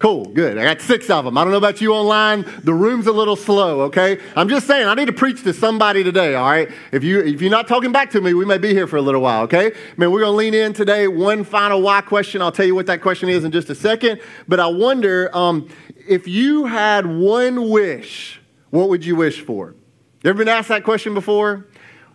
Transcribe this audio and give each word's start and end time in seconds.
Cool, 0.00 0.24
good. 0.24 0.58
I 0.58 0.64
got 0.64 0.80
six 0.80 1.08
of 1.10 1.24
them. 1.24 1.38
I 1.38 1.44
don't 1.44 1.52
know 1.52 1.58
about 1.58 1.80
you 1.80 1.94
online. 1.94 2.44
The 2.64 2.74
room's 2.74 3.06
a 3.06 3.12
little 3.12 3.36
slow, 3.36 3.82
okay? 3.82 4.18
I'm 4.34 4.48
just 4.48 4.66
saying, 4.66 4.88
I 4.88 4.94
need 4.94 5.04
to 5.06 5.12
preach 5.12 5.44
to 5.44 5.54
somebody 5.54 6.02
today, 6.02 6.34
all 6.34 6.50
right? 6.50 6.68
If, 6.90 7.04
you, 7.04 7.20
if 7.20 7.40
you're 7.40 7.52
not 7.52 7.68
talking 7.68 7.92
back 7.92 8.10
to 8.10 8.20
me, 8.20 8.34
we 8.34 8.44
may 8.44 8.58
be 8.58 8.70
here 8.70 8.88
for 8.88 8.96
a 8.96 9.00
little 9.00 9.20
while, 9.20 9.44
okay? 9.44 9.72
Man, 9.96 10.10
we're 10.10 10.20
going 10.20 10.32
to 10.32 10.36
lean 10.36 10.54
in 10.54 10.72
today. 10.72 11.06
One 11.06 11.44
final 11.44 11.82
why 11.82 12.00
question. 12.00 12.42
I'll 12.42 12.52
tell 12.52 12.66
you 12.66 12.74
what 12.74 12.86
that 12.86 13.00
question 13.00 13.28
is 13.28 13.44
in 13.44 13.52
just 13.52 13.70
a 13.70 13.76
second. 13.76 14.20
But 14.48 14.58
I 14.58 14.66
wonder 14.66 15.30
um, 15.32 15.68
if 16.08 16.26
you 16.26 16.66
had 16.66 17.06
one 17.06 17.70
wish, 17.70 18.40
what 18.70 18.88
would 18.88 19.04
you 19.04 19.14
wish 19.14 19.40
for? 19.40 19.76
You 20.24 20.30
ever 20.30 20.38
been 20.38 20.48
asked 20.48 20.68
that 20.68 20.84
question 20.84 21.12
before? 21.12 21.66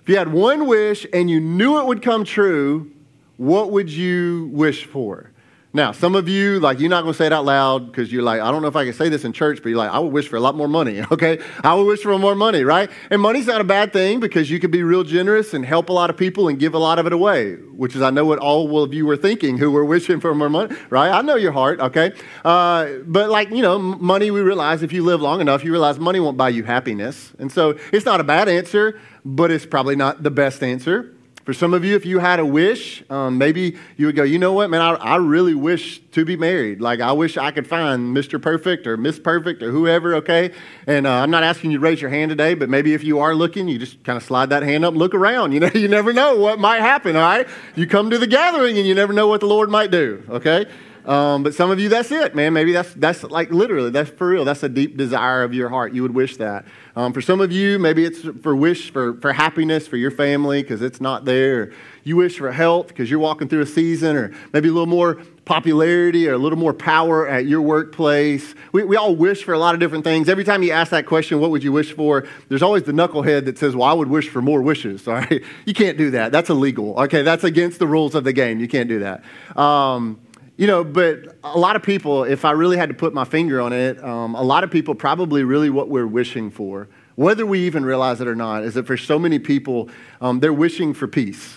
If 0.01 0.09
you 0.09 0.17
had 0.17 0.33
one 0.33 0.65
wish 0.65 1.05
and 1.13 1.29
you 1.29 1.39
knew 1.39 1.79
it 1.79 1.85
would 1.85 2.01
come 2.01 2.25
true, 2.25 2.89
what 3.37 3.69
would 3.69 3.91
you 3.91 4.49
wish 4.51 4.85
for? 4.85 5.31
Now, 5.71 5.91
some 5.91 6.15
of 6.15 6.27
you, 6.27 6.59
like, 6.59 6.79
you're 6.79 6.89
not 6.89 7.03
going 7.03 7.13
to 7.13 7.17
say 7.17 7.27
it 7.27 7.33
out 7.33 7.45
loud 7.45 7.85
because 7.85 8.11
you're 8.11 8.23
like, 8.23 8.41
I 8.41 8.49
don't 8.49 8.63
know 8.63 8.67
if 8.67 8.75
I 8.75 8.85
can 8.85 8.93
say 8.93 9.07
this 9.07 9.23
in 9.23 9.33
church, 9.33 9.59
but 9.61 9.69
you're 9.69 9.77
like, 9.77 9.91
I 9.91 9.99
would 9.99 10.11
wish 10.11 10.27
for 10.27 10.35
a 10.35 10.39
lot 10.39 10.55
more 10.55 10.67
money, 10.67 11.03
okay? 11.11 11.39
I 11.63 11.75
would 11.75 11.83
wish 11.83 12.01
for 12.01 12.17
more 12.17 12.33
money, 12.33 12.63
right? 12.63 12.89
And 13.11 13.21
money's 13.21 13.45
not 13.45 13.61
a 13.61 13.63
bad 13.63 13.93
thing 13.93 14.19
because 14.19 14.49
you 14.49 14.59
could 14.59 14.71
be 14.71 14.81
real 14.81 15.03
generous 15.03 15.53
and 15.53 15.63
help 15.63 15.89
a 15.89 15.93
lot 15.93 16.09
of 16.09 16.17
people 16.17 16.47
and 16.47 16.57
give 16.57 16.73
a 16.73 16.79
lot 16.79 16.97
of 16.97 17.05
it 17.05 17.13
away, 17.13 17.53
which 17.53 17.95
is, 17.95 18.01
I 18.01 18.09
know 18.09 18.25
what 18.25 18.39
all 18.39 18.81
of 18.81 18.95
you 18.95 19.05
were 19.05 19.17
thinking 19.17 19.59
who 19.59 19.69
were 19.69 19.85
wishing 19.93 20.19
for 20.19 20.33
more 20.33 20.49
money, 20.49 20.75
right? 20.89 21.11
I 21.11 21.21
know 21.21 21.35
your 21.35 21.51
heart, 21.51 21.79
okay? 21.79 22.13
Uh, 22.43 22.87
but, 23.05 23.29
like, 23.29 23.51
you 23.51 23.61
know, 23.61 23.77
money, 23.77 24.31
we 24.31 24.41
realize 24.41 24.81
if 24.81 24.91
you 24.91 25.03
live 25.03 25.21
long 25.21 25.39
enough, 25.39 25.63
you 25.63 25.71
realize 25.71 25.99
money 25.99 26.19
won't 26.19 26.35
buy 26.35 26.49
you 26.49 26.63
happiness. 26.63 27.33
And 27.37 27.51
so 27.51 27.77
it's 27.93 28.07
not 28.07 28.19
a 28.19 28.23
bad 28.23 28.49
answer, 28.49 28.99
but 29.23 29.51
it's 29.51 29.67
probably 29.67 29.95
not 29.95 30.23
the 30.23 30.31
best 30.31 30.63
answer. 30.63 31.13
For 31.49 31.53
some 31.55 31.73
of 31.73 31.83
you, 31.83 31.95
if 31.95 32.05
you 32.05 32.19
had 32.19 32.39
a 32.39 32.45
wish, 32.45 33.03
um, 33.09 33.39
maybe 33.39 33.75
you 33.97 34.05
would 34.05 34.15
go, 34.15 34.21
you 34.21 34.37
know 34.37 34.53
what, 34.53 34.69
man, 34.69 34.81
I, 34.81 34.91
I, 34.93 35.15
really 35.15 35.55
wish 35.55 35.99
to 36.11 36.23
be 36.23 36.37
married. 36.37 36.79
Like, 36.79 37.01
I 37.01 37.11
wish 37.11 37.37
I 37.37 37.49
could 37.49 37.65
find 37.65 38.15
Mr. 38.15 38.39
Perfect 38.39 38.85
or 38.85 38.97
Miss 38.97 39.17
Perfect 39.17 39.63
or 39.63 39.71
whoever, 39.71 40.13
okay? 40.17 40.51
And 40.85 41.07
uh, 41.07 41.11
I'm 41.11 41.31
not 41.31 41.41
asking 41.41 41.71
you 41.71 41.79
to 41.79 41.81
raise 41.81 42.01
your 42.01 42.11
hand 42.11 42.29
today, 42.29 42.53
but 42.53 42.69
maybe 42.69 42.93
if 42.93 43.03
you 43.03 43.17
are 43.17 43.33
looking, 43.33 43.67
you 43.67 43.79
just 43.79 44.03
kind 44.03 44.15
of 44.15 44.21
slide 44.21 44.51
that 44.51 44.61
hand 44.61 44.85
up 44.85 44.91
and 44.91 44.99
look 44.99 45.15
around. 45.15 45.53
You 45.53 45.61
know, 45.61 45.71
you 45.73 45.87
never 45.87 46.13
know 46.13 46.35
what 46.35 46.59
might 46.59 46.81
happen, 46.81 47.15
all 47.15 47.23
right? 47.23 47.47
You 47.73 47.87
come 47.87 48.11
to 48.11 48.19
the 48.19 48.27
gathering 48.27 48.77
and 48.77 48.85
you 48.85 48.93
never 48.93 49.11
know 49.11 49.25
what 49.25 49.39
the 49.39 49.47
Lord 49.47 49.71
might 49.71 49.89
do, 49.89 50.23
okay? 50.29 50.67
Um, 51.05 51.43
but 51.43 51.53
some 51.53 51.71
of 51.71 51.79
you, 51.79 51.89
that's 51.89 52.11
it, 52.11 52.35
man. 52.35 52.53
Maybe 52.53 52.71
that's, 52.71 52.93
that's 52.93 53.23
like 53.23 53.51
literally, 53.51 53.89
that's 53.89 54.09
for 54.11 54.27
real. 54.27 54.45
That's 54.45 54.63
a 54.63 54.69
deep 54.69 54.97
desire 54.97 55.43
of 55.43 55.53
your 55.53 55.69
heart. 55.69 55.93
You 55.93 56.01
would 56.03 56.13
wish 56.13 56.37
that. 56.37 56.65
Um, 56.95 57.13
for 57.13 57.21
some 57.21 57.39
of 57.41 57.51
you, 57.51 57.79
maybe 57.79 58.03
it's 58.03 58.21
for 58.41 58.55
wish 58.55 58.91
for, 58.91 59.13
for 59.21 59.31
happiness 59.31 59.87
for 59.87 59.97
your 59.97 60.11
family 60.11 60.61
because 60.61 60.81
it's 60.81 60.99
not 60.99 61.25
there. 61.25 61.71
You 62.03 62.17
wish 62.17 62.37
for 62.37 62.51
health 62.51 62.89
because 62.89 63.09
you're 63.09 63.19
walking 63.19 63.47
through 63.47 63.61
a 63.61 63.65
season, 63.65 64.15
or 64.15 64.33
maybe 64.51 64.67
a 64.67 64.71
little 64.71 64.87
more 64.87 65.21
popularity 65.45 66.27
or 66.27 66.33
a 66.33 66.37
little 66.37 66.59
more 66.59 66.73
power 66.73 67.27
at 67.27 67.45
your 67.45 67.61
workplace. 67.61 68.53
We, 68.71 68.83
we 68.83 68.95
all 68.95 69.15
wish 69.15 69.43
for 69.43 69.53
a 69.53 69.59
lot 69.59 69.73
of 69.73 69.79
different 69.79 70.03
things. 70.03 70.29
Every 70.29 70.43
time 70.43 70.61
you 70.61 70.71
ask 70.71 70.91
that 70.91 71.07
question, 71.07 71.39
what 71.39 71.49
would 71.49 71.63
you 71.63 71.71
wish 71.71 71.93
for? 71.93 72.27
There's 72.49 72.61
always 72.61 72.83
the 72.83 72.91
knucklehead 72.91 73.45
that 73.45 73.57
says, 73.57 73.75
well, 73.75 73.89
I 73.89 73.93
would 73.93 74.09
wish 74.09 74.29
for 74.29 74.41
more 74.41 74.61
wishes. 74.61 75.07
All 75.07 75.15
right? 75.15 75.41
You 75.65 75.73
can't 75.73 75.97
do 75.97 76.11
that. 76.11 76.31
That's 76.31 76.49
illegal. 76.49 76.99
Okay, 76.99 77.23
that's 77.23 77.43
against 77.43 77.79
the 77.79 77.87
rules 77.87 78.13
of 78.13 78.23
the 78.23 78.33
game. 78.33 78.59
You 78.59 78.67
can't 78.67 78.87
do 78.87 78.99
that. 78.99 79.23
Um, 79.57 80.19
you 80.59 80.67
know, 80.67 80.83
but 80.83 81.37
a 81.41 81.57
lot 81.57 81.77
of 81.77 81.83
people, 81.83 82.25
if 82.25 82.43
I 82.43 82.51
really 82.51 82.75
had 82.75 82.89
to 82.89 82.93
put 82.93 83.13
my 83.13 83.23
finger 83.23 83.61
on 83.61 83.71
it, 83.71 84.03
um, 84.03 84.35
a 84.35 84.41
lot 84.43 84.65
of 84.65 84.69
people 84.69 84.93
probably 84.93 85.45
really 85.45 85.69
what 85.69 85.87
we're 85.87 86.05
wishing 86.05 86.51
for, 86.51 86.89
whether 87.15 87.45
we 87.45 87.59
even 87.61 87.85
realize 87.85 88.19
it 88.19 88.27
or 88.27 88.35
not, 88.35 88.63
is 88.63 88.73
that 88.73 88.85
for 88.85 88.97
so 88.97 89.17
many 89.17 89.39
people, 89.39 89.87
um, 90.19 90.41
they're 90.41 90.51
wishing 90.51 90.93
for 90.93 91.07
peace. 91.07 91.55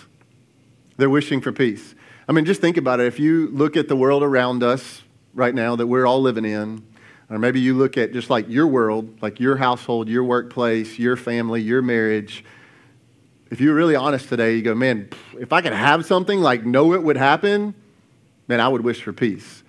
They're 0.95 1.09
wishing 1.09 1.41
for 1.41 1.51
peace. 1.51 1.95
I 2.29 2.31
mean, 2.31 2.45
just 2.45 2.61
think 2.61 2.77
about 2.77 3.01
it. 3.01 3.07
If 3.07 3.19
you 3.19 3.49
look 3.49 3.75
at 3.75 3.89
the 3.89 3.95
world 3.97 4.23
around 4.23 4.63
us 4.63 5.01
right 5.33 5.53
now 5.53 5.75
that 5.75 5.87
we're 5.87 6.05
all 6.05 6.21
living 6.21 6.45
in, 6.45 6.81
or 7.29 7.37
maybe 7.37 7.59
you 7.59 7.73
look 7.73 7.97
at 7.97 8.13
just 8.13 8.29
like 8.29 8.47
your 8.47 8.67
world, 8.67 9.21
like 9.21 9.37
your 9.37 9.57
household, 9.57 10.07
your 10.07 10.23
workplace, 10.23 10.97
your 10.97 11.17
family, 11.17 11.61
your 11.61 11.81
marriage, 11.81 12.45
if 13.51 13.59
you're 13.59 13.75
really 13.75 13.95
honest 13.95 14.29
today, 14.29 14.55
you 14.55 14.61
go, 14.61 14.73
man, 14.73 15.09
if 15.37 15.51
I 15.51 15.59
could 15.59 15.73
have 15.73 16.05
something 16.05 16.39
like 16.39 16.65
know 16.65 16.93
it 16.93 17.03
would 17.03 17.17
happen, 17.17 17.75
man, 18.47 18.59
I 18.59 18.67
would 18.67 18.83
wish 18.83 19.01
for 19.01 19.13
peace. 19.13 19.63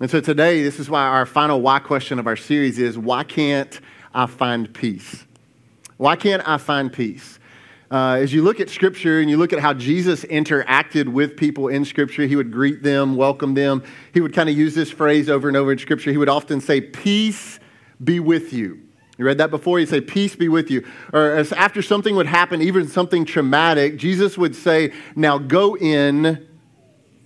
And 0.00 0.10
so 0.10 0.20
today, 0.20 0.62
this 0.62 0.80
is 0.80 0.88
why 0.88 1.02
our 1.02 1.26
final 1.26 1.60
why 1.60 1.78
question 1.78 2.18
of 2.18 2.26
our 2.26 2.36
series 2.36 2.78
is 2.78 2.96
why 2.96 3.22
can't 3.22 3.80
I 4.14 4.26
find 4.26 4.72
peace? 4.72 5.24
Why 5.98 6.16
can't 6.16 6.46
I 6.48 6.56
find 6.56 6.90
peace? 6.90 7.38
Uh, 7.90 8.18
as 8.20 8.32
you 8.32 8.42
look 8.42 8.60
at 8.60 8.70
Scripture 8.70 9.20
and 9.20 9.28
you 9.28 9.36
look 9.36 9.52
at 9.52 9.58
how 9.58 9.74
Jesus 9.74 10.24
interacted 10.24 11.08
with 11.08 11.36
people 11.36 11.68
in 11.68 11.84
Scripture, 11.84 12.24
he 12.24 12.36
would 12.36 12.52
greet 12.52 12.82
them, 12.82 13.16
welcome 13.16 13.54
them. 13.54 13.82
He 14.14 14.20
would 14.20 14.32
kind 14.32 14.48
of 14.48 14.56
use 14.56 14.74
this 14.74 14.90
phrase 14.90 15.28
over 15.28 15.48
and 15.48 15.56
over 15.56 15.72
in 15.72 15.78
Scripture. 15.78 16.12
He 16.12 16.16
would 16.16 16.28
often 16.28 16.60
say, 16.60 16.80
Peace 16.80 17.58
be 18.02 18.20
with 18.20 18.52
you. 18.52 18.80
You 19.18 19.26
read 19.26 19.38
that 19.38 19.50
before? 19.50 19.78
He'd 19.80 19.88
say, 19.88 20.00
Peace 20.00 20.36
be 20.36 20.48
with 20.48 20.70
you. 20.70 20.86
Or 21.12 21.44
after 21.56 21.82
something 21.82 22.14
would 22.14 22.28
happen, 22.28 22.62
even 22.62 22.88
something 22.88 23.24
traumatic, 23.24 23.96
Jesus 23.98 24.38
would 24.38 24.54
say, 24.54 24.92
Now 25.16 25.38
go 25.38 25.76
in 25.76 26.48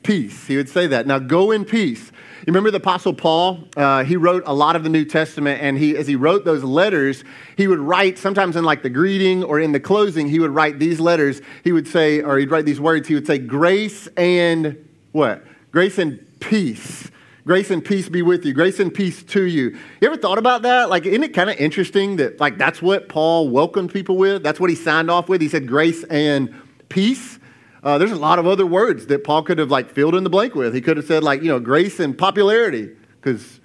peace. 0.04 0.46
He 0.46 0.56
would 0.56 0.68
say 0.68 0.86
that. 0.86 1.06
Now 1.06 1.18
go 1.18 1.50
in 1.50 1.64
peace. 1.64 2.12
You 2.40 2.52
remember 2.52 2.70
the 2.70 2.76
Apostle 2.76 3.14
Paul? 3.14 3.64
Uh, 3.74 4.04
he 4.04 4.16
wrote 4.16 4.42
a 4.46 4.52
lot 4.52 4.76
of 4.76 4.84
the 4.84 4.90
New 4.90 5.06
Testament, 5.06 5.62
and 5.62 5.78
he, 5.78 5.96
as 5.96 6.06
he 6.06 6.14
wrote 6.14 6.44
those 6.44 6.62
letters, 6.62 7.24
he 7.56 7.66
would 7.66 7.78
write 7.78 8.18
sometimes 8.18 8.54
in 8.54 8.64
like 8.64 8.82
the 8.82 8.90
greeting 8.90 9.42
or 9.42 9.58
in 9.58 9.72
the 9.72 9.80
closing, 9.80 10.28
he 10.28 10.38
would 10.38 10.50
write 10.50 10.78
these 10.78 11.00
letters. 11.00 11.40
He 11.64 11.72
would 11.72 11.88
say, 11.88 12.20
or 12.20 12.36
he'd 12.38 12.50
write 12.50 12.66
these 12.66 12.80
words. 12.80 13.08
He 13.08 13.14
would 13.14 13.26
say, 13.26 13.38
"Grace 13.38 14.06
and 14.16 14.76
what? 15.12 15.42
Grace 15.72 15.98
and 15.98 16.20
peace." 16.38 17.10
Grace 17.46 17.70
and 17.70 17.84
peace 17.84 18.08
be 18.08 18.22
with 18.22 18.46
you. 18.46 18.54
Grace 18.54 18.80
and 18.80 18.92
peace 18.92 19.22
to 19.22 19.42
you. 19.42 19.76
You 20.00 20.08
ever 20.08 20.16
thought 20.16 20.38
about 20.38 20.62
that? 20.62 20.88
Like, 20.88 21.04
isn't 21.04 21.22
it 21.22 21.34
kind 21.34 21.50
of 21.50 21.56
interesting 21.56 22.16
that, 22.16 22.40
like, 22.40 22.56
that's 22.56 22.80
what 22.80 23.10
Paul 23.10 23.50
welcomed 23.50 23.92
people 23.92 24.16
with? 24.16 24.42
That's 24.42 24.58
what 24.58 24.70
he 24.70 24.76
signed 24.76 25.10
off 25.10 25.28
with. 25.28 25.42
He 25.42 25.50
said, 25.50 25.68
grace 25.68 26.04
and 26.04 26.54
peace. 26.88 27.38
Uh, 27.84 27.98
there's 27.98 28.12
a 28.12 28.16
lot 28.16 28.38
of 28.38 28.46
other 28.46 28.64
words 28.64 29.06
that 29.08 29.24
Paul 29.24 29.42
could 29.42 29.58
have 29.58 29.70
like 29.70 29.90
filled 29.90 30.14
in 30.14 30.24
the 30.24 30.30
blank 30.30 30.54
with. 30.54 30.74
He 30.74 30.80
could 30.80 30.96
have 30.96 31.04
said 31.04 31.22
like, 31.22 31.42
you 31.42 31.48
know, 31.48 31.60
grace 31.60 32.00
and 32.00 32.16
popularity, 32.16 32.90
because 33.20 33.60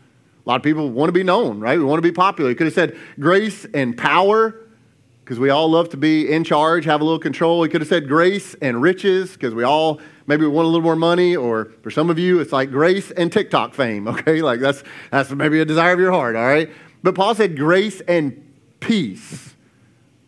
a 0.45 0.49
lot 0.49 0.57
of 0.57 0.63
people 0.63 0.89
want 0.89 1.07
to 1.07 1.13
be 1.13 1.23
known, 1.23 1.61
right? 1.61 1.79
We 1.79 1.85
want 1.85 1.99
to 1.99 2.07
be 2.07 2.11
popular. 2.11 2.49
He 2.49 2.55
could 2.55 2.67
have 2.67 2.73
said 2.73 2.97
grace 3.17 3.65
and 3.73 3.97
power, 3.97 4.55
because 5.23 5.39
we 5.39 5.49
all 5.49 5.69
love 5.71 5.87
to 5.89 5.97
be 5.97 6.29
in 6.29 6.43
charge, 6.43 6.83
have 6.83 6.99
a 6.99 7.03
little 7.05 7.19
control. 7.19 7.63
He 7.63 7.69
could 7.69 7.79
have 7.79 7.87
said 7.87 8.09
grace 8.09 8.55
and 8.55 8.81
riches, 8.81 9.31
because 9.31 9.55
we 9.55 9.63
all 9.63 10.01
maybe 10.27 10.41
we 10.41 10.49
want 10.49 10.65
a 10.65 10.67
little 10.67 10.83
more 10.83 10.97
money, 10.97 11.37
or 11.37 11.71
for 11.81 11.89
some 11.89 12.09
of 12.09 12.19
you, 12.19 12.41
it's 12.41 12.51
like 12.51 12.71
grace 12.71 13.11
and 13.11 13.31
TikTok 13.31 13.73
fame, 13.73 14.05
okay? 14.09 14.41
Like 14.41 14.59
that's, 14.59 14.83
that's 15.11 15.31
maybe 15.31 15.61
a 15.61 15.65
desire 15.65 15.93
of 15.93 15.99
your 15.99 16.11
heart, 16.11 16.35
all 16.35 16.45
right? 16.45 16.69
But 17.03 17.15
Paul 17.15 17.35
said 17.35 17.57
grace 17.57 18.01
and 18.01 18.53
peace. 18.81 19.55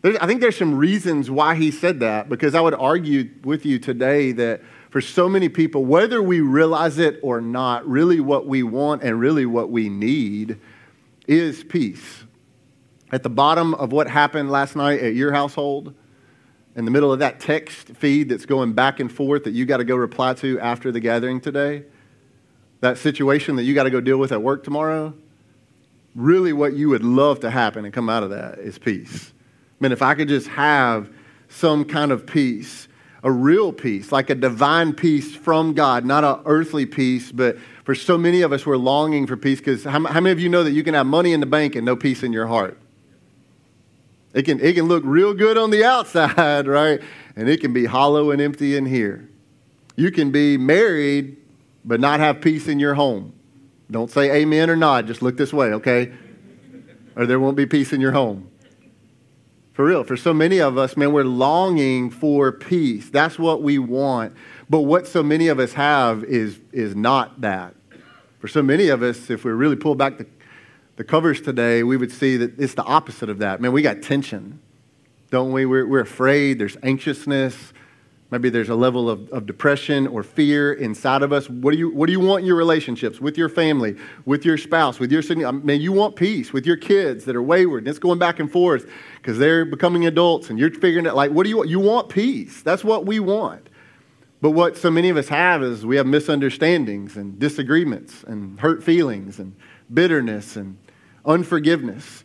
I 0.04 0.26
think 0.26 0.40
there's 0.40 0.56
some 0.56 0.74
reasons 0.74 1.30
why 1.30 1.54
he 1.54 1.70
said 1.70 2.00
that, 2.00 2.28
because 2.28 2.56
I 2.56 2.60
would 2.60 2.74
argue 2.74 3.30
with 3.44 3.64
you 3.64 3.78
today 3.78 4.32
that 4.32 4.60
for 4.90 5.00
so 5.00 5.28
many 5.28 5.48
people, 5.48 5.84
whether 5.84 6.20
we 6.20 6.40
realize 6.40 6.98
it 6.98 7.20
or 7.22 7.40
not, 7.40 7.86
really 7.88 8.18
what 8.18 8.46
we 8.46 8.64
want 8.64 9.02
and 9.04 9.20
really 9.20 9.46
what 9.46 9.70
we 9.70 9.88
need 9.88 10.58
is 11.28 11.62
peace. 11.62 12.24
At 13.12 13.22
the 13.22 13.30
bottom 13.30 13.74
of 13.74 13.92
what 13.92 14.08
happened 14.08 14.50
last 14.50 14.74
night 14.74 15.00
at 15.00 15.14
your 15.14 15.32
household, 15.32 15.94
in 16.74 16.84
the 16.84 16.90
middle 16.90 17.12
of 17.12 17.20
that 17.20 17.38
text 17.38 17.88
feed 17.88 18.28
that's 18.28 18.46
going 18.46 18.72
back 18.72 18.98
and 18.98 19.12
forth 19.12 19.44
that 19.44 19.52
you 19.52 19.66
got 19.66 19.76
to 19.76 19.84
go 19.84 19.94
reply 19.94 20.34
to 20.34 20.58
after 20.58 20.90
the 20.90 21.00
gathering 21.00 21.40
today, 21.40 21.84
that 22.80 22.98
situation 22.98 23.54
that 23.56 23.62
you 23.62 23.74
got 23.74 23.84
to 23.84 23.90
go 23.90 24.00
deal 24.00 24.18
with 24.18 24.32
at 24.32 24.42
work 24.42 24.64
tomorrow, 24.64 25.14
really 26.16 26.52
what 26.52 26.72
you 26.72 26.88
would 26.88 27.04
love 27.04 27.38
to 27.40 27.50
happen 27.50 27.84
and 27.84 27.94
come 27.94 28.08
out 28.08 28.24
of 28.24 28.30
that 28.30 28.58
is 28.58 28.78
peace. 28.78 29.32
Man, 29.82 29.90
if 29.90 30.00
I 30.00 30.14
could 30.14 30.28
just 30.28 30.46
have 30.46 31.10
some 31.48 31.84
kind 31.84 32.12
of 32.12 32.24
peace. 32.24 32.86
a 33.24 33.30
real 33.30 33.72
peace, 33.72 34.10
like 34.10 34.30
a 34.30 34.34
divine 34.34 34.92
peace 34.92 35.34
from 35.34 35.74
God, 35.74 36.04
not 36.04 36.24
an 36.24 36.40
earthly 36.44 36.86
peace, 36.86 37.30
but 37.30 37.56
for 37.84 37.94
so 37.94 38.16
many 38.16 38.42
of 38.42 38.52
us, 38.52 38.64
we're 38.64 38.76
longing 38.76 39.26
for 39.26 39.36
peace 39.36 39.58
because 39.58 39.84
how, 39.84 40.04
how, 40.06 40.20
many 40.20 40.30
of 40.30 40.40
you 40.40 40.48
know 40.48 40.64
that 40.64 40.72
you 40.72 40.82
can 40.82 40.94
have 40.94 41.06
money 41.06 41.32
in 41.32 41.40
the 41.40 41.46
bank 41.46 41.76
and 41.76 41.84
no 41.84 41.94
peace 41.94 42.22
in 42.22 42.32
your 42.32 42.46
heart? 42.46 42.78
It 44.34 44.44
can, 44.44 44.60
it 44.60 44.74
can 44.74 44.86
look 44.86 45.02
real 45.04 45.34
good 45.34 45.58
on 45.58 45.70
the 45.70 45.84
outside, 45.96 46.66
right? 46.68 47.00
And 47.34 47.48
it 47.48 47.60
can 47.60 47.72
be 47.72 47.84
hollow 47.84 48.30
and 48.30 48.40
empty 48.40 48.76
in 48.76 48.86
here. 48.86 49.28
You 49.96 50.12
can 50.12 50.30
be 50.30 50.56
married 50.56 51.36
but 51.84 51.98
not 51.98 52.20
have 52.20 52.40
peace 52.40 52.68
in 52.68 52.78
your 52.78 52.94
home. 52.94 53.32
Don't 53.90 54.10
say 54.10 54.42
amen 54.42 54.70
or 54.70 54.76
not, 54.76 55.06
just 55.06 55.22
look 55.22 55.36
this 55.36 55.52
way, 55.52 55.72
okay? 55.74 56.12
Or 57.16 57.26
there 57.26 57.40
won't 57.40 57.56
be 57.56 57.66
peace 57.66 57.92
in 57.92 58.00
your 58.00 58.12
home. 58.12 58.48
For 59.72 59.86
real, 59.86 60.04
for 60.04 60.18
so 60.18 60.34
many 60.34 60.60
of 60.60 60.76
us, 60.76 60.98
man, 60.98 61.12
we're 61.12 61.24
longing 61.24 62.10
for 62.10 62.52
peace. 62.52 63.08
That's 63.08 63.38
what 63.38 63.62
we 63.62 63.78
want. 63.78 64.34
But 64.68 64.80
what 64.80 65.06
so 65.06 65.22
many 65.22 65.48
of 65.48 65.58
us 65.58 65.72
have 65.72 66.24
is, 66.24 66.60
is 66.72 66.94
not 66.94 67.40
that. 67.40 67.74
For 68.38 68.48
so 68.48 68.62
many 68.62 68.88
of 68.88 69.02
us, 69.02 69.30
if 69.30 69.44
we 69.44 69.52
really 69.52 69.76
pull 69.76 69.94
back 69.94 70.18
the, 70.18 70.26
the 70.96 71.04
covers 71.04 71.40
today, 71.40 71.82
we 71.84 71.96
would 71.96 72.12
see 72.12 72.36
that 72.36 72.58
it's 72.60 72.74
the 72.74 72.82
opposite 72.82 73.30
of 73.30 73.38
that. 73.38 73.62
Man, 73.62 73.72
we 73.72 73.80
got 73.80 74.02
tension, 74.02 74.60
don't 75.30 75.52
we? 75.52 75.64
We're, 75.64 75.86
we're 75.86 76.00
afraid, 76.00 76.58
there's 76.58 76.76
anxiousness, 76.82 77.72
Maybe 78.32 78.48
there's 78.48 78.70
a 78.70 78.74
level 78.74 79.10
of, 79.10 79.28
of 79.28 79.44
depression 79.44 80.06
or 80.06 80.22
fear 80.22 80.72
inside 80.72 81.20
of 81.20 81.34
us. 81.34 81.50
What 81.50 81.72
do, 81.72 81.78
you, 81.78 81.90
what 81.90 82.06
do 82.06 82.12
you 82.12 82.20
want 82.20 82.40
in 82.40 82.46
your 82.46 82.56
relationships 82.56 83.20
with 83.20 83.36
your 83.36 83.50
family, 83.50 83.94
with 84.24 84.46
your 84.46 84.56
spouse, 84.56 84.98
with 84.98 85.12
your 85.12 85.22
I 85.46 85.50
mean, 85.50 85.82
you 85.82 85.92
want 85.92 86.16
peace 86.16 86.50
with 86.50 86.64
your 86.64 86.78
kids 86.78 87.26
that 87.26 87.36
are 87.36 87.42
wayward 87.42 87.82
and 87.82 87.88
it's 87.88 87.98
going 87.98 88.18
back 88.18 88.40
and 88.40 88.50
forth 88.50 88.90
because 89.18 89.38
they're 89.38 89.66
becoming 89.66 90.06
adults 90.06 90.48
and 90.48 90.58
you're 90.58 90.70
figuring 90.70 91.06
out, 91.06 91.14
like, 91.14 91.30
what 91.30 91.42
do 91.42 91.50
you 91.50 91.58
want? 91.58 91.68
You 91.68 91.78
want 91.78 92.08
peace. 92.08 92.62
That's 92.62 92.82
what 92.82 93.04
we 93.04 93.20
want. 93.20 93.68
But 94.40 94.52
what 94.52 94.78
so 94.78 94.90
many 94.90 95.10
of 95.10 95.18
us 95.18 95.28
have 95.28 95.62
is 95.62 95.84
we 95.84 95.96
have 95.96 96.06
misunderstandings 96.06 97.18
and 97.18 97.38
disagreements 97.38 98.24
and 98.26 98.58
hurt 98.58 98.82
feelings 98.82 99.40
and 99.40 99.54
bitterness 99.92 100.56
and 100.56 100.78
unforgiveness. 101.26 102.24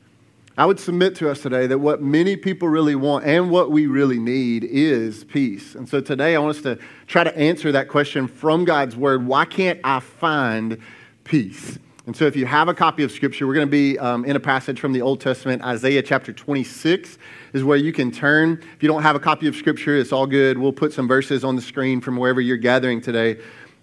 I 0.60 0.66
would 0.66 0.80
submit 0.80 1.14
to 1.18 1.30
us 1.30 1.44
today 1.44 1.68
that 1.68 1.78
what 1.78 2.02
many 2.02 2.36
people 2.36 2.68
really 2.68 2.96
want 2.96 3.26
and 3.26 3.52
what 3.52 3.70
we 3.70 3.86
really 3.86 4.18
need 4.18 4.64
is 4.64 5.24
peace. 5.24 5.76
And 5.76 5.88
so 5.88 6.02
today 6.02 6.36
I 6.36 6.40
want 6.40 6.58
us 6.58 6.64
to 6.64 6.80
try 7.06 7.24
to 7.24 7.38
answer 7.38 7.72
that 7.74 7.90
question 7.90 8.28
from 8.28 8.66
God's 8.66 8.96
word 8.96 9.28
why 9.28 9.46
can't 9.46 9.80
I 9.84 10.00
find 10.00 10.80
peace? 11.26 11.78
And 12.08 12.16
so 12.16 12.26
if 12.26 12.36
you 12.36 12.48
have 12.48 12.70
a 12.70 12.74
copy 12.74 13.04
of 13.04 13.12
Scripture, 13.12 13.46
we're 13.46 13.54
going 13.54 13.68
to 13.68 13.72
be 13.72 14.00
um, 14.00 14.26
in 14.26 14.36
a 14.36 14.40
passage 14.40 14.80
from 14.80 14.94
the 14.94 15.02
Old 15.02 15.22
Testament, 15.22 15.62
Isaiah 15.62 16.02
chapter 16.02 16.34
26 16.34 17.20
is 17.54 17.64
where 17.64 17.78
you 17.78 17.94
can 17.94 18.12
turn. 18.12 18.54
If 18.76 18.82
you 18.82 18.88
don't 18.88 19.04
have 19.04 19.16
a 19.16 19.20
copy 19.20 19.46
of 19.48 19.56
Scripture, 19.56 19.96
it's 19.96 20.12
all 20.12 20.26
good. 20.26 20.58
We'll 20.58 20.74
put 20.74 20.92
some 20.92 21.08
verses 21.08 21.44
on 21.44 21.56
the 21.56 21.62
screen 21.62 22.02
from 22.02 22.18
wherever 22.18 22.42
you're 22.42 22.58
gathering 22.58 23.00
today. 23.00 23.40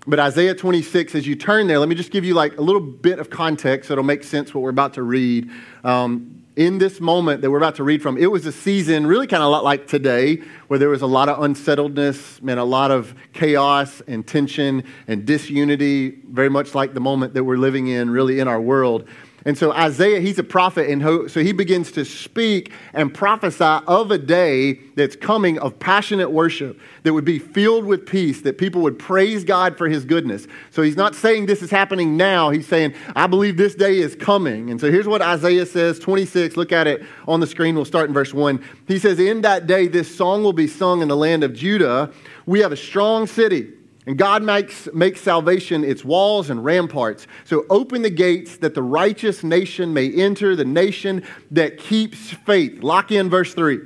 But 0.09 0.19
Isaiah 0.19 0.56
26, 0.56 1.15
as 1.15 1.25
you 1.25 1.37
turn 1.37 1.69
there, 1.69 1.79
let 1.79 1.88
me 1.88 1.94
just 1.94 2.11
give 2.11 2.25
you 2.25 2.35
like 2.35 2.59
a 2.59 2.62
little 2.62 2.81
bit 2.81 3.21
of 3.21 3.31
context 3.31 3.88
so 3.88 3.93
it'll 3.93 4.03
make 4.03 4.25
sense 4.25 4.53
what 4.53 4.62
we're 4.62 4.71
about 4.71 4.94
to 4.94 5.05
read. 5.05 5.50
Um, 5.85 6.44
in 6.56 6.78
this 6.78 7.00
moment 7.00 7.42
that 7.42 7.50
we're 7.50 7.58
about 7.58 7.74
to 7.76 7.84
read 7.84 8.00
from, 8.00 8.16
it 8.16 8.30
was 8.30 8.46
a 8.46 8.52
season 8.52 9.06
really 9.06 9.26
kind 9.26 9.42
of 9.42 9.48
a 9.48 9.50
lot 9.50 9.64
like 9.64 9.88
today, 9.88 10.40
where 10.68 10.78
there 10.78 10.88
was 10.88 11.02
a 11.02 11.06
lot 11.06 11.28
of 11.28 11.42
unsettledness 11.42 12.38
and 12.40 12.60
a 12.60 12.64
lot 12.64 12.90
of 12.90 13.14
chaos 13.32 14.00
and 14.06 14.26
tension 14.26 14.84
and 15.08 15.26
disunity, 15.26 16.10
very 16.28 16.48
much 16.48 16.74
like 16.74 16.94
the 16.94 17.00
moment 17.00 17.34
that 17.34 17.42
we're 17.42 17.56
living 17.56 17.88
in, 17.88 18.08
really 18.10 18.38
in 18.38 18.46
our 18.46 18.60
world. 18.60 19.08
And 19.46 19.58
so 19.58 19.73
Isaiah, 19.73 20.20
he's 20.20 20.38
a 20.38 20.44
prophet, 20.44 20.88
and 20.88 21.02
so 21.31 21.43
he 21.43 21.52
begins 21.52 21.93
to 21.93 22.05
speak 22.06 22.73
and 22.94 23.12
prophesy 23.12 23.85
of 23.87 24.11
a 24.11 24.17
day 24.17 24.81
that's 24.94 25.17
coming 25.17 25.58
of 25.58 25.79
passionate 25.79 26.31
worship 26.31 26.81
that 27.02 27.12
would 27.12 27.26
be 27.26 27.38
filled 27.38 27.85
with 27.85 28.06
peace, 28.06 28.41
that 28.43 28.56
people 28.56 28.81
would 28.82 28.99
praise 28.99 29.44
God 29.44 29.76
for 29.76 29.87
his 29.87 30.06
goodness. 30.06 30.46
So 30.70 30.81
he's 30.81 30.96
not 30.96 31.14
saying 31.14 31.44
this 31.44 31.61
is 31.61 31.70
happening 31.70 32.17
now. 32.17 32.49
He's 32.49 32.67
saying, 32.67 32.94
I 33.14 33.26
believe 33.26 33.58
this 33.58 33.75
day 33.75 33.99
is 33.99 34.17
coming. 34.17 34.70
And 34.70 34.81
so 34.81 34.91
here's 34.91 35.06
what 35.06 35.20
Isaiah 35.20 35.67
says 35.67 35.99
26. 35.99 36.56
Look 36.56 36.73
at 36.73 36.87
it 36.87 37.05
on 37.29 37.40
the 37.40 37.47
screen. 37.47 37.75
We'll 37.75 37.85
start 37.85 38.08
in 38.08 38.14
verse 38.14 38.32
1. 38.32 38.64
He 38.88 38.99
says, 38.99 39.19
In 39.19 39.43
that 39.43 39.67
day, 39.67 39.88
this 39.88 40.14
song 40.14 40.43
will 40.43 40.55
be 40.55 40.67
sung 40.67 41.02
in 41.02 41.08
the 41.08 41.17
land 41.17 41.44
of 41.44 41.52
Judah. 41.52 42.11
We 42.47 42.61
have 42.61 42.73
a 42.73 42.76
strong 42.76 43.26
city 43.26 43.73
and 44.06 44.18
God 44.18 44.42
makes, 44.42 44.88
makes 44.92 45.22
salvation 45.22 45.82
its 45.82 46.04
walls 46.04 46.50
and 46.50 46.62
ramparts. 46.62 47.26
So 47.44 47.64
open 47.70 48.02
the 48.02 48.10
gates 48.10 48.58
that 48.58 48.74
the 48.74 48.82
righteous 48.82 49.42
nation 49.42 49.94
may 49.94 50.12
enter, 50.12 50.54
the 50.54 50.64
nation 50.64 51.24
that 51.50 51.78
keeps 51.78 52.30
faith. 52.30 52.82
Lock 52.82 53.10
in 53.10 53.30
verse 53.30 53.54
3. 53.54 53.80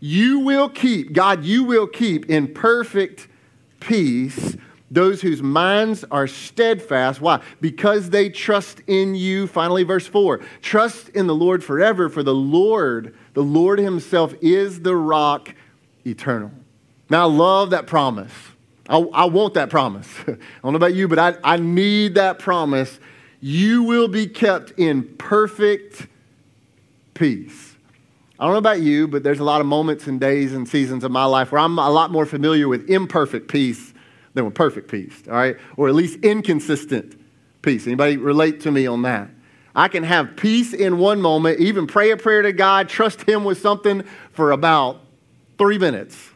You 0.00 0.40
will 0.40 0.68
keep, 0.68 1.12
God, 1.12 1.44
you 1.44 1.64
will 1.64 1.86
keep 1.86 2.30
in 2.30 2.52
perfect 2.54 3.28
peace 3.80 4.56
those 4.90 5.22
whose 5.22 5.42
minds 5.42 6.04
are 6.10 6.26
steadfast. 6.26 7.20
Why? 7.20 7.40
Because 7.62 8.10
they 8.10 8.28
trust 8.28 8.82
in 8.86 9.14
you. 9.14 9.46
Finally, 9.46 9.84
verse 9.84 10.06
4 10.06 10.40
Trust 10.60 11.08
in 11.10 11.26
the 11.26 11.34
Lord 11.34 11.64
forever, 11.64 12.08
for 12.08 12.22
the 12.22 12.34
Lord, 12.34 13.14
the 13.32 13.42
Lord 13.42 13.78
Himself, 13.78 14.34
is 14.42 14.80
the 14.80 14.94
rock 14.94 15.54
eternal. 16.06 16.50
Now, 17.08 17.22
I 17.22 17.32
love 17.32 17.70
that 17.70 17.86
promise. 17.86 18.32
I, 18.88 18.98
I 18.98 19.24
want 19.26 19.54
that 19.54 19.70
promise. 19.70 20.08
I 20.26 20.36
don't 20.62 20.72
know 20.72 20.76
about 20.76 20.94
you, 20.94 21.08
but 21.08 21.18
I, 21.18 21.34
I 21.44 21.56
need 21.56 22.14
that 22.16 22.38
promise. 22.38 22.98
You 23.40 23.82
will 23.84 24.08
be 24.08 24.26
kept 24.26 24.72
in 24.72 25.04
perfect 25.16 26.06
peace. 27.14 27.76
I 28.38 28.44
don't 28.44 28.54
know 28.54 28.58
about 28.58 28.80
you, 28.80 29.06
but 29.06 29.22
there's 29.22 29.38
a 29.38 29.44
lot 29.44 29.60
of 29.60 29.66
moments 29.68 30.08
and 30.08 30.18
days 30.18 30.52
and 30.52 30.68
seasons 30.68 31.04
of 31.04 31.12
my 31.12 31.24
life 31.24 31.52
where 31.52 31.60
I'm 31.60 31.78
a 31.78 31.90
lot 31.90 32.10
more 32.10 32.26
familiar 32.26 32.66
with 32.66 32.90
imperfect 32.90 33.48
peace 33.48 33.94
than 34.34 34.44
with 34.44 34.54
perfect 34.54 34.90
peace, 34.90 35.22
all 35.28 35.34
right? 35.34 35.56
Or 35.76 35.88
at 35.88 35.94
least 35.94 36.18
inconsistent 36.24 37.20
peace. 37.62 37.86
Anybody 37.86 38.16
relate 38.16 38.60
to 38.62 38.72
me 38.72 38.86
on 38.86 39.02
that? 39.02 39.28
I 39.74 39.88
can 39.88 40.02
have 40.02 40.36
peace 40.36 40.74
in 40.74 40.98
one 40.98 41.22
moment, 41.22 41.60
even 41.60 41.86
pray 41.86 42.10
a 42.10 42.16
prayer 42.16 42.42
to 42.42 42.52
God, 42.52 42.88
trust 42.88 43.22
Him 43.22 43.44
with 43.44 43.60
something 43.60 44.02
for 44.32 44.50
about 44.50 45.00
three 45.56 45.78
minutes. 45.78 46.31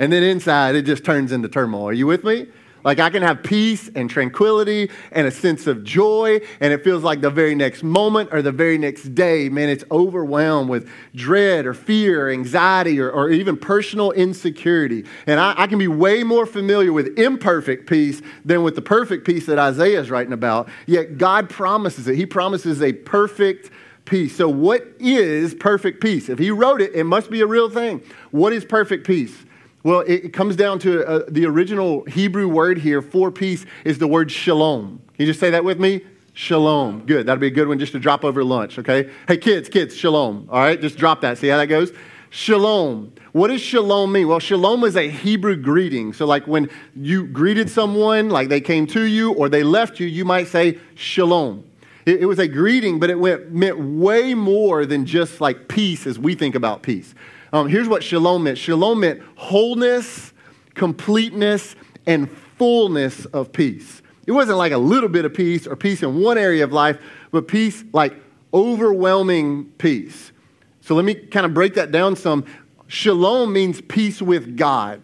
And 0.00 0.10
then 0.10 0.22
inside, 0.22 0.76
it 0.76 0.86
just 0.86 1.04
turns 1.04 1.30
into 1.30 1.46
turmoil. 1.46 1.88
Are 1.88 1.92
you 1.92 2.06
with 2.06 2.24
me? 2.24 2.46
Like 2.82 2.98
I 2.98 3.10
can 3.10 3.22
have 3.22 3.42
peace 3.42 3.90
and 3.94 4.08
tranquility 4.08 4.90
and 5.12 5.26
a 5.26 5.30
sense 5.30 5.66
of 5.66 5.84
joy, 5.84 6.40
and 6.58 6.72
it 6.72 6.82
feels 6.82 7.04
like 7.04 7.20
the 7.20 7.28
very 7.28 7.54
next 7.54 7.82
moment 7.82 8.30
or 8.32 8.40
the 8.40 8.50
very 8.50 8.78
next 8.78 9.14
day, 9.14 9.50
man, 9.50 9.68
it's 9.68 9.84
overwhelmed 9.90 10.70
with 10.70 10.88
dread 11.14 11.66
or 11.66 11.74
fear 11.74 12.28
or 12.28 12.30
anxiety 12.30 12.98
or, 12.98 13.10
or 13.10 13.28
even 13.28 13.58
personal 13.58 14.10
insecurity. 14.12 15.04
And 15.26 15.38
I, 15.38 15.52
I, 15.58 15.66
can 15.66 15.78
be 15.78 15.88
way 15.88 16.22
more 16.22 16.46
familiar 16.46 16.94
with 16.94 17.18
imperfect 17.18 17.86
peace 17.86 18.22
than 18.42 18.62
with 18.62 18.76
the 18.76 18.82
perfect 18.82 19.26
peace 19.26 19.44
that 19.44 19.58
Isaiah 19.58 20.00
is 20.00 20.10
writing 20.10 20.32
about. 20.32 20.70
Yet 20.86 21.18
God 21.18 21.50
promises 21.50 22.08
it. 22.08 22.16
He 22.16 22.24
promises 22.24 22.80
a 22.80 22.94
perfect 22.94 23.68
peace. 24.06 24.34
So, 24.34 24.48
what 24.48 24.86
is 24.98 25.54
perfect 25.54 26.00
peace? 26.00 26.30
If 26.30 26.38
He 26.38 26.50
wrote 26.50 26.80
it, 26.80 26.94
it 26.94 27.04
must 27.04 27.30
be 27.30 27.42
a 27.42 27.46
real 27.46 27.68
thing. 27.68 28.00
What 28.30 28.54
is 28.54 28.64
perfect 28.64 29.06
peace? 29.06 29.44
Well, 29.82 30.00
it 30.00 30.34
comes 30.34 30.56
down 30.56 30.78
to 30.80 31.06
uh, 31.06 31.22
the 31.28 31.46
original 31.46 32.04
Hebrew 32.04 32.48
word 32.48 32.78
here 32.78 33.00
for 33.00 33.30
peace 33.30 33.64
is 33.84 33.96
the 33.96 34.06
word 34.06 34.30
shalom. 34.30 35.00
Can 35.14 35.24
you 35.24 35.26
just 35.26 35.40
say 35.40 35.50
that 35.50 35.64
with 35.64 35.80
me? 35.80 36.02
Shalom. 36.34 37.06
Good. 37.06 37.26
That'll 37.26 37.40
be 37.40 37.46
a 37.46 37.50
good 37.50 37.66
one 37.66 37.78
just 37.78 37.92
to 37.92 37.98
drop 37.98 38.22
over 38.22 38.44
lunch, 38.44 38.78
okay? 38.78 39.10
Hey, 39.26 39.38
kids, 39.38 39.70
kids, 39.70 39.96
shalom. 39.96 40.48
All 40.50 40.60
right, 40.60 40.78
just 40.78 40.98
drop 40.98 41.22
that. 41.22 41.38
See 41.38 41.48
how 41.48 41.56
that 41.56 41.66
goes? 41.66 41.92
Shalom. 42.28 43.12
What 43.32 43.48
does 43.48 43.62
shalom 43.62 44.12
mean? 44.12 44.28
Well, 44.28 44.38
shalom 44.38 44.84
is 44.84 44.96
a 44.96 45.08
Hebrew 45.08 45.56
greeting. 45.56 46.12
So, 46.12 46.26
like 46.26 46.46
when 46.46 46.68
you 46.94 47.26
greeted 47.26 47.70
someone, 47.70 48.28
like 48.28 48.50
they 48.50 48.60
came 48.60 48.86
to 48.88 49.02
you 49.02 49.32
or 49.32 49.48
they 49.48 49.62
left 49.62 49.98
you, 49.98 50.06
you 50.06 50.26
might 50.26 50.48
say 50.48 50.78
shalom. 50.94 51.64
It, 52.04 52.22
it 52.22 52.26
was 52.26 52.38
a 52.38 52.46
greeting, 52.46 53.00
but 53.00 53.08
it 53.08 53.18
went, 53.18 53.50
meant 53.50 53.78
way 53.78 54.34
more 54.34 54.84
than 54.84 55.06
just 55.06 55.40
like 55.40 55.68
peace 55.68 56.06
as 56.06 56.18
we 56.18 56.34
think 56.34 56.54
about 56.54 56.82
peace. 56.82 57.14
Um, 57.52 57.68
here's 57.68 57.88
what 57.88 58.02
shalom 58.04 58.44
meant 58.44 58.58
shalom 58.58 59.00
meant 59.00 59.22
wholeness, 59.36 60.32
completeness, 60.74 61.74
and 62.06 62.30
fullness 62.56 63.26
of 63.26 63.52
peace. 63.52 64.02
It 64.26 64.32
wasn't 64.32 64.58
like 64.58 64.72
a 64.72 64.78
little 64.78 65.08
bit 65.08 65.24
of 65.24 65.34
peace 65.34 65.66
or 65.66 65.74
peace 65.76 66.02
in 66.02 66.20
one 66.20 66.38
area 66.38 66.62
of 66.62 66.72
life, 66.72 66.98
but 67.32 67.48
peace 67.48 67.82
like 67.92 68.14
overwhelming 68.54 69.66
peace. 69.78 70.32
So 70.80 70.94
let 70.94 71.04
me 71.04 71.14
kind 71.14 71.46
of 71.46 71.54
break 71.54 71.74
that 71.74 71.90
down 71.90 72.16
some. 72.16 72.44
Shalom 72.86 73.52
means 73.52 73.80
peace 73.80 74.20
with 74.20 74.56
God. 74.56 75.02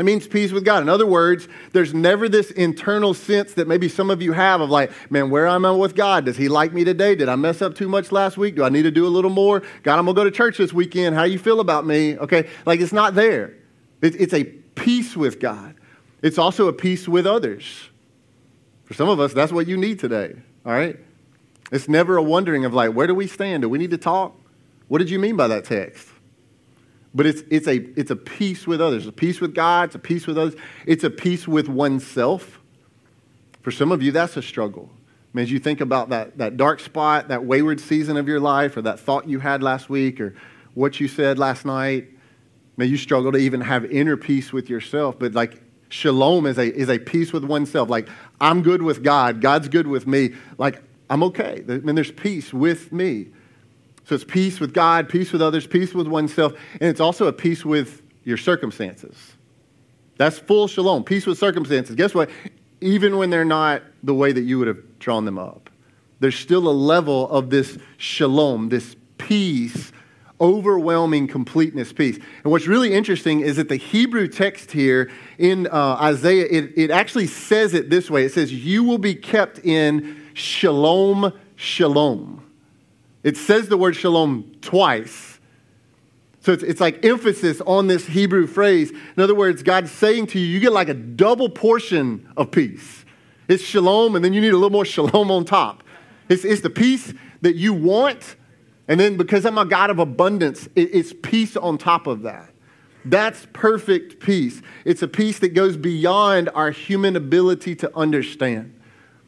It 0.00 0.04
means 0.04 0.26
peace 0.26 0.50
with 0.50 0.64
God. 0.64 0.82
In 0.82 0.88
other 0.88 1.06
words, 1.06 1.46
there's 1.72 1.92
never 1.92 2.26
this 2.26 2.50
internal 2.52 3.12
sense 3.12 3.52
that 3.52 3.68
maybe 3.68 3.86
some 3.86 4.08
of 4.08 4.22
you 4.22 4.32
have 4.32 4.62
of 4.62 4.70
like, 4.70 4.90
man, 5.10 5.28
where 5.28 5.46
am 5.46 5.66
I 5.66 5.72
with 5.72 5.94
God? 5.94 6.24
Does 6.24 6.38
He 6.38 6.48
like 6.48 6.72
me 6.72 6.84
today? 6.84 7.14
Did 7.14 7.28
I 7.28 7.36
mess 7.36 7.60
up 7.60 7.74
too 7.74 7.86
much 7.86 8.10
last 8.10 8.38
week? 8.38 8.56
Do 8.56 8.64
I 8.64 8.70
need 8.70 8.84
to 8.84 8.90
do 8.90 9.06
a 9.06 9.08
little 9.12 9.30
more? 9.30 9.62
God, 9.82 9.98
I'm 9.98 10.06
going 10.06 10.16
to 10.16 10.20
go 10.20 10.24
to 10.24 10.30
church 10.30 10.56
this 10.56 10.72
weekend. 10.72 11.14
How 11.14 11.26
do 11.26 11.30
you 11.30 11.38
feel 11.38 11.60
about 11.60 11.86
me? 11.86 12.16
Okay, 12.16 12.48
like 12.64 12.80
it's 12.80 12.94
not 12.94 13.14
there. 13.14 13.52
It's 14.00 14.32
a 14.32 14.44
peace 14.44 15.18
with 15.18 15.38
God. 15.38 15.74
It's 16.22 16.38
also 16.38 16.66
a 16.68 16.72
peace 16.72 17.06
with 17.06 17.26
others. 17.26 17.90
For 18.86 18.94
some 18.94 19.10
of 19.10 19.20
us, 19.20 19.34
that's 19.34 19.52
what 19.52 19.68
you 19.68 19.76
need 19.76 19.98
today, 19.98 20.34
all 20.64 20.72
right? 20.72 20.98
It's 21.70 21.90
never 21.90 22.16
a 22.16 22.22
wondering 22.22 22.64
of 22.64 22.72
like, 22.72 22.92
where 22.94 23.06
do 23.06 23.14
we 23.14 23.26
stand? 23.26 23.64
Do 23.64 23.68
we 23.68 23.76
need 23.76 23.90
to 23.90 23.98
talk? 23.98 24.34
What 24.88 24.98
did 24.98 25.10
you 25.10 25.18
mean 25.18 25.36
by 25.36 25.48
that 25.48 25.66
text? 25.66 26.08
But 27.14 27.26
it's, 27.26 27.42
it's, 27.50 27.66
a, 27.66 27.76
it's 27.98 28.10
a 28.10 28.16
peace 28.16 28.66
with 28.66 28.80
others, 28.80 29.06
a 29.06 29.12
peace 29.12 29.40
with 29.40 29.54
God, 29.54 29.86
it's 29.86 29.94
a 29.96 29.98
peace 29.98 30.26
with 30.26 30.38
others, 30.38 30.54
it's 30.86 31.02
a 31.02 31.10
peace 31.10 31.48
with 31.48 31.68
oneself. 31.68 32.60
For 33.62 33.70
some 33.70 33.90
of 33.90 34.02
you, 34.02 34.12
that's 34.12 34.36
a 34.36 34.42
struggle. 34.42 34.90
I 34.92 35.36
mean, 35.36 35.42
as 35.42 35.50
you 35.50 35.58
think 35.58 35.80
about 35.80 36.10
that, 36.10 36.38
that 36.38 36.56
dark 36.56 36.80
spot, 36.80 37.28
that 37.28 37.44
wayward 37.44 37.80
season 37.80 38.16
of 38.16 38.28
your 38.28 38.40
life, 38.40 38.76
or 38.76 38.82
that 38.82 39.00
thought 39.00 39.28
you 39.28 39.40
had 39.40 39.62
last 39.62 39.90
week, 39.90 40.20
or 40.20 40.34
what 40.74 41.00
you 41.00 41.08
said 41.08 41.38
last 41.38 41.64
night, 41.64 42.08
may 42.76 42.86
you 42.86 42.96
struggle 42.96 43.32
to 43.32 43.38
even 43.38 43.60
have 43.60 43.84
inner 43.86 44.16
peace 44.16 44.52
with 44.52 44.70
yourself. 44.70 45.18
But 45.18 45.34
like 45.34 45.60
shalom 45.90 46.46
is 46.46 46.58
a, 46.58 46.74
is 46.74 46.88
a 46.88 46.98
peace 46.98 47.32
with 47.32 47.44
oneself. 47.44 47.90
Like, 47.90 48.08
I'm 48.40 48.62
good 48.62 48.82
with 48.82 49.02
God, 49.02 49.40
God's 49.40 49.68
good 49.68 49.86
with 49.86 50.06
me. 50.06 50.34
Like, 50.56 50.82
I'm 51.10 51.22
okay. 51.24 51.64
I 51.68 51.78
mean, 51.78 51.96
there's 51.96 52.12
peace 52.12 52.52
with 52.52 52.92
me. 52.92 53.28
So 54.10 54.16
it's 54.16 54.24
peace 54.24 54.58
with 54.58 54.74
God, 54.74 55.08
peace 55.08 55.30
with 55.30 55.40
others, 55.40 55.68
peace 55.68 55.94
with 55.94 56.08
oneself, 56.08 56.54
and 56.72 56.90
it's 56.90 56.98
also 56.98 57.28
a 57.28 57.32
peace 57.32 57.64
with 57.64 58.02
your 58.24 58.38
circumstances. 58.38 59.36
That's 60.16 60.36
full 60.36 60.66
shalom, 60.66 61.04
peace 61.04 61.26
with 61.26 61.38
circumstances. 61.38 61.94
Guess 61.94 62.12
what? 62.12 62.28
Even 62.80 63.18
when 63.18 63.30
they're 63.30 63.44
not 63.44 63.84
the 64.02 64.12
way 64.12 64.32
that 64.32 64.40
you 64.40 64.58
would 64.58 64.66
have 64.66 64.98
drawn 64.98 65.26
them 65.26 65.38
up, 65.38 65.70
there's 66.18 66.34
still 66.34 66.66
a 66.66 66.74
level 66.74 67.30
of 67.30 67.50
this 67.50 67.78
shalom, 67.98 68.68
this 68.68 68.96
peace, 69.16 69.92
overwhelming 70.40 71.28
completeness 71.28 71.92
peace. 71.92 72.16
And 72.42 72.50
what's 72.50 72.66
really 72.66 72.92
interesting 72.92 73.42
is 73.42 73.58
that 73.58 73.68
the 73.68 73.76
Hebrew 73.76 74.26
text 74.26 74.72
here 74.72 75.08
in 75.38 75.68
uh, 75.68 75.98
Isaiah, 76.00 76.48
it, 76.50 76.72
it 76.76 76.90
actually 76.90 77.28
says 77.28 77.74
it 77.74 77.90
this 77.90 78.10
way 78.10 78.24
it 78.24 78.32
says, 78.32 78.52
You 78.52 78.82
will 78.82 78.98
be 78.98 79.14
kept 79.14 79.60
in 79.60 80.20
shalom, 80.34 81.32
shalom. 81.54 82.49
It 83.22 83.36
says 83.36 83.68
the 83.68 83.76
word 83.76 83.96
shalom 83.96 84.56
twice. 84.60 85.38
So 86.40 86.52
it's, 86.52 86.62
it's 86.62 86.80
like 86.80 87.04
emphasis 87.04 87.60
on 87.62 87.86
this 87.86 88.06
Hebrew 88.06 88.46
phrase. 88.46 88.90
In 88.90 89.22
other 89.22 89.34
words, 89.34 89.62
God's 89.62 89.90
saying 89.90 90.28
to 90.28 90.38
you, 90.38 90.46
you 90.46 90.60
get 90.60 90.72
like 90.72 90.88
a 90.88 90.94
double 90.94 91.50
portion 91.50 92.26
of 92.36 92.50
peace. 92.50 93.04
It's 93.48 93.62
shalom, 93.62 94.16
and 94.16 94.24
then 94.24 94.32
you 94.32 94.40
need 94.40 94.52
a 94.52 94.56
little 94.56 94.70
more 94.70 94.84
shalom 94.84 95.30
on 95.30 95.44
top. 95.44 95.82
It's, 96.28 96.44
it's 96.44 96.62
the 96.62 96.70
peace 96.70 97.12
that 97.42 97.56
you 97.56 97.74
want, 97.74 98.36
and 98.88 98.98
then 98.98 99.16
because 99.16 99.44
I'm 99.44 99.58
a 99.58 99.66
God 99.66 99.90
of 99.90 99.98
abundance, 99.98 100.66
it, 100.76 100.94
it's 100.94 101.12
peace 101.22 101.56
on 101.56 101.76
top 101.76 102.06
of 102.06 102.22
that. 102.22 102.50
That's 103.04 103.46
perfect 103.52 104.20
peace. 104.20 104.62
It's 104.84 105.02
a 105.02 105.08
peace 105.08 105.38
that 105.40 105.54
goes 105.54 105.76
beyond 105.76 106.50
our 106.54 106.70
human 106.70 107.16
ability 107.16 107.74
to 107.76 107.96
understand. 107.96 108.78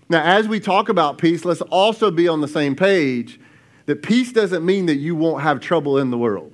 Now, 0.09 0.23
as 0.23 0.47
we 0.47 0.61
talk 0.61 0.89
about 0.89 1.19
peace, 1.19 1.45
let's 1.45 1.63
also 1.63 2.11
be 2.11 2.29
on 2.29 2.41
the 2.41 2.49
same 2.49 2.77
page 2.77 3.41
that 3.87 4.03
peace 4.03 4.33
doesn't 4.33 4.65
mean 4.65 4.87
that 4.87 4.97
you 4.97 5.15
won't 5.15 5.43
have 5.43 5.61
trouble 5.61 5.99
in 5.99 6.11
the 6.11 6.19
world. 6.19 6.53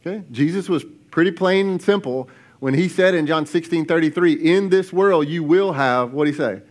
Okay? 0.00 0.24
Jesus 0.30 0.68
was 0.68 0.84
pretty 1.10 1.30
plain 1.30 1.68
and 1.68 1.82
simple 1.82 2.28
when 2.60 2.74
he 2.74 2.88
said 2.88 3.14
in 3.14 3.26
John 3.26 3.46
16 3.46 3.86
33, 3.86 4.32
In 4.32 4.68
this 4.68 4.92
world 4.92 5.28
you 5.28 5.42
will 5.44 5.72
have, 5.72 6.12
what 6.12 6.24
did 6.24 6.34
he 6.34 6.38
say? 6.38 6.62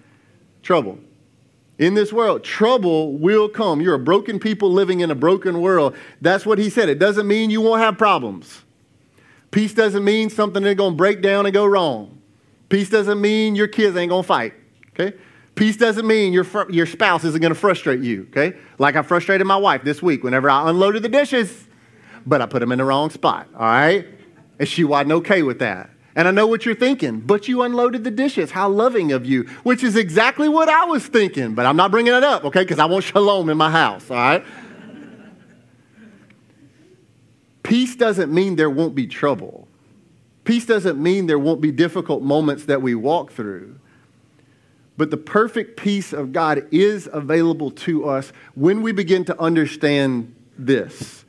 Trouble. 0.64 1.00
In 1.78 1.94
this 1.94 2.12
world, 2.12 2.44
trouble 2.44 3.14
will 3.14 3.48
come. 3.48 3.82
You're 3.82 3.96
a 3.96 4.00
broken 4.00 4.40
people 4.40 4.72
living 4.72 5.02
in 5.02 5.12
a 5.12 5.16
broken 5.16 5.62
world. 5.62 5.96
That's 6.22 6.46
what 6.46 6.58
he 6.58 6.72
said. 6.72 6.90
It 6.90 6.98
doesn't 6.98 7.28
mean 7.28 7.52
you 7.52 7.62
won't 7.62 7.82
have 7.82 7.98
problems. 7.98 8.64
Peace 9.52 9.74
doesn't 9.74 10.04
mean 10.04 10.30
something 10.30 10.64
that's 10.64 10.76
going 10.76 10.94
to 10.94 10.98
break 10.98 11.22
down 11.22 11.46
and 11.46 11.54
go 11.54 11.66
wrong. 11.66 12.20
Peace 12.70 12.90
doesn't 12.90 13.22
mean 13.22 13.56
your 13.56 13.68
kids 13.68 13.96
ain't 13.96 14.10
going 14.10 14.24
to 14.24 14.28
fight. 14.28 14.54
Okay? 14.90 15.16
Peace 15.58 15.76
doesn't 15.76 16.06
mean 16.06 16.34
your, 16.34 16.44
fr- 16.44 16.70
your 16.70 16.86
spouse 16.86 17.24
isn't 17.24 17.42
going 17.42 17.54
to 17.54 17.60
frustrate 17.60 18.00
you, 18.00 18.28
okay? 18.30 18.56
Like 18.78 18.96
I 18.96 19.02
frustrated 19.02 19.48
my 19.48 19.58
wife 19.58 19.84
this 19.84 20.04
week 20.04 20.24
whenever 20.24 20.52
I 20.52 20.70
unloaded 20.70 21.02
the 21.02 21.10
dishes, 21.10 21.68
but 22.28 22.44
I 22.44 22.46
put 22.46 22.60
them 22.60 22.72
in 22.72 22.78
the 22.78 22.86
wrong 22.86 23.10
spot, 23.10 23.50
all 23.56 23.62
right? 23.62 24.06
And 24.60 24.70
she 24.70 24.84
wasn't 24.84 25.14
okay 25.14 25.42
with 25.42 25.58
that. 25.60 25.90
And 26.16 26.28
I 26.28 26.32
know 26.32 26.46
what 26.46 26.64
you're 26.64 26.76
thinking, 26.76 27.22
but 27.22 27.48
you 27.48 27.64
unloaded 27.64 28.04
the 28.04 28.12
dishes. 28.12 28.52
How 28.52 28.70
loving 28.70 29.12
of 29.12 29.26
you, 29.26 29.44
which 29.64 29.84
is 29.84 29.96
exactly 29.96 30.48
what 30.48 30.70
I 30.70 30.86
was 30.86 31.08
thinking, 31.08 31.56
but 31.56 31.66
I'm 31.66 31.76
not 31.76 31.90
bringing 31.90 32.14
it 32.14 32.24
up, 32.24 32.46
okay? 32.46 32.62
Because 32.62 32.80
I 32.80 32.86
want 32.86 33.04
shalom 33.04 33.50
in 33.50 33.58
my 33.58 33.72
house, 33.72 34.12
all 34.12 34.18
right? 34.18 34.46
Peace 37.64 37.96
doesn't 37.96 38.32
mean 38.32 38.58
there 38.58 38.70
won't 38.70 38.94
be 38.94 39.08
trouble. 39.08 39.68
Peace 40.44 40.68
doesn't 40.68 41.02
mean 41.02 41.26
there 41.26 41.40
won't 41.40 41.62
be 41.62 41.72
difficult 41.72 42.22
moments 42.22 42.66
that 42.66 42.84
we 42.84 42.94
walk 42.94 43.32
through. 43.32 43.80
But 44.98 45.12
the 45.12 45.18
perfect 45.18 45.78
peace 45.78 46.12
of 46.12 46.34
God 46.34 46.68
is 46.72 47.08
available 47.14 47.70
to 47.72 48.10
us 48.10 48.34
when 48.56 48.82
we 48.82 48.92
begin 48.92 49.24
to 49.26 49.40
understand 49.40 50.34
this 50.58 51.24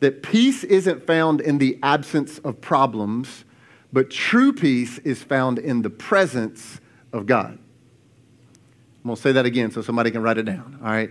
that 0.00 0.22
peace 0.22 0.62
isn't 0.62 1.04
found 1.04 1.40
in 1.40 1.58
the 1.58 1.76
absence 1.82 2.38
of 2.38 2.60
problems, 2.60 3.44
but 3.92 4.10
true 4.10 4.52
peace 4.52 4.98
is 4.98 5.24
found 5.24 5.58
in 5.58 5.82
the 5.82 5.90
presence 5.90 6.80
of 7.12 7.26
God. 7.26 7.58
I'm 7.58 9.04
going 9.04 9.16
to 9.16 9.22
say 9.22 9.32
that 9.32 9.44
again 9.44 9.72
so 9.72 9.82
somebody 9.82 10.12
can 10.12 10.22
write 10.22 10.38
it 10.38 10.44
down, 10.44 10.78
all 10.82 10.90
right? 10.90 11.10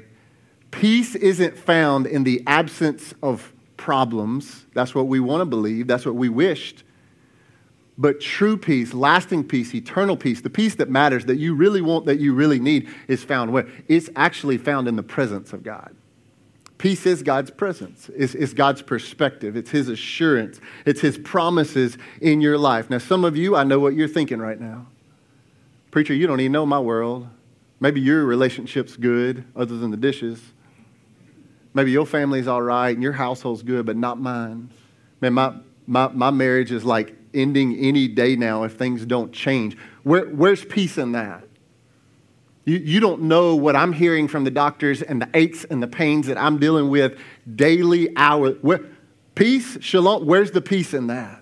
Peace 0.71 1.15
isn't 1.15 1.57
found 1.57 2.07
in 2.07 2.23
the 2.23 2.41
absence 2.47 3.13
of 3.21 3.51
problems. 3.75 4.65
That's 4.73 4.95
what 4.95 5.07
we 5.07 5.19
want 5.19 5.41
to 5.41 5.45
believe, 5.45 5.87
that's 5.87 6.05
what 6.05 6.15
we 6.15 6.29
wished. 6.29 6.83
But 7.97 8.21
true 8.21 8.57
peace, 8.57 8.93
lasting 8.93 9.45
peace, 9.45 9.73
eternal 9.73 10.15
peace, 10.15 10.41
the 10.41 10.49
peace 10.49 10.75
that 10.75 10.89
matters, 10.89 11.25
that 11.25 11.37
you 11.37 11.55
really 11.55 11.81
want, 11.81 12.05
that 12.05 12.19
you 12.19 12.33
really 12.33 12.59
need, 12.59 12.87
is 13.07 13.23
found 13.23 13.51
where? 13.51 13.67
It's 13.87 14.09
actually 14.15 14.57
found 14.59 14.87
in 14.87 14.95
the 14.95 15.03
presence 15.03 15.51
of 15.51 15.63
God. 15.63 15.95
Peace 16.77 17.07
is 17.07 17.23
God's 17.23 17.49
presence, 17.49 18.11
it's, 18.15 18.35
it's, 18.35 18.53
God's 18.53 18.83
perspective, 18.83 19.57
it's 19.57 19.71
His 19.71 19.89
assurance, 19.89 20.61
it's 20.85 21.01
His 21.01 21.17
promises 21.17 21.97
in 22.21 22.39
your 22.39 22.55
life. 22.55 22.91
Now, 22.91 22.99
some 22.99 23.25
of 23.25 23.35
you, 23.35 23.55
I 23.55 23.63
know 23.63 23.79
what 23.79 23.95
you're 23.95 24.07
thinking 24.07 24.37
right 24.37 24.59
now. 24.59 24.85
Preacher, 25.89 26.13
you 26.13 26.27
don't 26.27 26.39
even 26.39 26.51
know 26.51 26.67
my 26.67 26.79
world. 26.79 27.27
Maybe 27.79 27.99
your 27.99 28.25
relationship's 28.25 28.95
good, 28.95 29.43
other 29.55 29.75
than 29.77 29.89
the 29.89 29.97
dishes. 29.97 30.39
Maybe 31.73 31.91
your 31.91 32.05
family's 32.05 32.47
all 32.47 32.61
right 32.61 32.93
and 32.93 33.01
your 33.01 33.13
household's 33.13 33.63
good, 33.63 33.87
but 33.87 33.97
not 33.97 34.19
mine. 34.19 34.69
Man, 35.21 35.33
my, 35.33 35.55
my, 35.87 36.09
my 36.09 36.29
marriage 36.29 36.71
is 36.71 36.83
like 36.83 37.15
ending 37.33 37.75
any 37.77 38.07
day 38.07 38.35
now 38.35 38.63
if 38.63 38.73
things 38.73 39.05
don't 39.05 39.31
change. 39.31 39.77
Where, 40.03 40.25
where's 40.25 40.63
peace 40.63 40.97
in 40.97 41.13
that? 41.13 41.43
You, 42.65 42.77
you 42.77 42.99
don't 42.99 43.23
know 43.23 43.55
what 43.55 43.77
I'm 43.77 43.93
hearing 43.93 44.27
from 44.27 44.43
the 44.43 44.51
doctors 44.51 45.01
and 45.01 45.21
the 45.21 45.29
aches 45.33 45.63
and 45.63 45.81
the 45.81 45.87
pains 45.87 46.27
that 46.27 46.37
I'm 46.37 46.59
dealing 46.59 46.89
with 46.89 47.17
daily, 47.55 48.15
hour. 48.17 48.51
Where, 48.55 48.81
peace, 49.35 49.77
shalom, 49.79 50.25
where's 50.25 50.51
the 50.51 50.61
peace 50.61 50.93
in 50.93 51.07
that? 51.07 51.36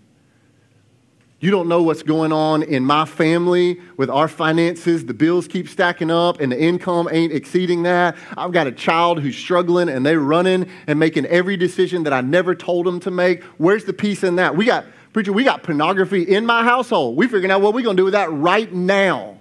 You 1.46 1.52
don't 1.52 1.68
know 1.68 1.84
what's 1.84 2.02
going 2.02 2.32
on 2.32 2.64
in 2.64 2.84
my 2.84 3.06
family 3.06 3.80
with 3.98 4.10
our 4.10 4.28
finances. 4.28 5.06
The 5.06 5.14
bills 5.14 5.48
keep 5.48 5.70
stacking 5.70 6.10
up 6.10 6.40
and 6.40 6.52
the 6.52 6.60
income 6.60 7.08
ain't 7.12 7.32
exceeding 7.32 7.84
that. 7.84 8.16
I've 8.36 8.52
got 8.52 8.66
a 8.66 8.72
child 8.72 9.22
who's 9.22 9.38
struggling 9.38 9.88
and 9.88 10.04
they're 10.04 10.20
running 10.20 10.68
and 10.88 10.98
making 10.98 11.28
every 11.28 11.56
decision 11.56 12.02
that 12.06 12.14
I 12.14 12.22
never 12.22 12.56
told 12.56 12.88
them 12.88 13.00
to 13.02 13.12
make. 13.12 13.44
Where's 13.60 13.86
the 13.86 13.94
peace 13.94 14.24
in 14.24 14.38
that? 14.38 14.58
We 14.58 14.66
got 14.66 14.86
Preacher, 15.14 15.32
we 15.34 15.44
got 15.44 15.62
pornography 15.62 16.24
in 16.24 16.48
my 16.48 16.64
household. 16.64 17.16
We 17.16 17.28
figuring 17.28 17.52
out 17.52 17.62
what 17.62 17.75
we're 17.75 17.84
going 17.84 17.96
to 17.96 18.02
do 18.02 18.06
with 18.06 18.14
that 18.14 18.32
right 18.32 18.74
now. 18.74 19.38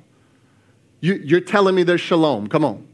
You, 1.01 1.15
you're 1.15 1.41
telling 1.41 1.75
me 1.75 1.85
there's 1.85 2.03
shalom. 2.03 2.49
Come 2.49 2.67
on. 2.67 2.87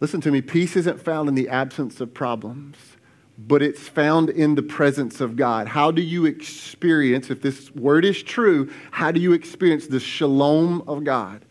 Listen 0.00 0.20
to 0.22 0.32
me. 0.32 0.42
Peace 0.42 0.74
isn't 0.74 1.00
found 1.00 1.28
in 1.28 1.36
the 1.36 1.48
absence 1.48 2.00
of 2.00 2.12
problems, 2.12 2.95
but 3.38 3.62
it's 3.62 3.88
found 3.88 4.30
in 4.30 4.54
the 4.54 4.62
presence 4.62 5.20
of 5.20 5.36
God. 5.36 5.68
How 5.68 5.90
do 5.90 6.02
you 6.02 6.24
experience, 6.26 7.30
if 7.30 7.42
this 7.42 7.74
word 7.74 8.04
is 8.04 8.22
true, 8.22 8.72
how 8.90 9.10
do 9.10 9.20
you 9.20 9.32
experience 9.32 9.86
the 9.86 10.00
shalom 10.00 10.82
of 10.88 11.04
God? 11.04 11.44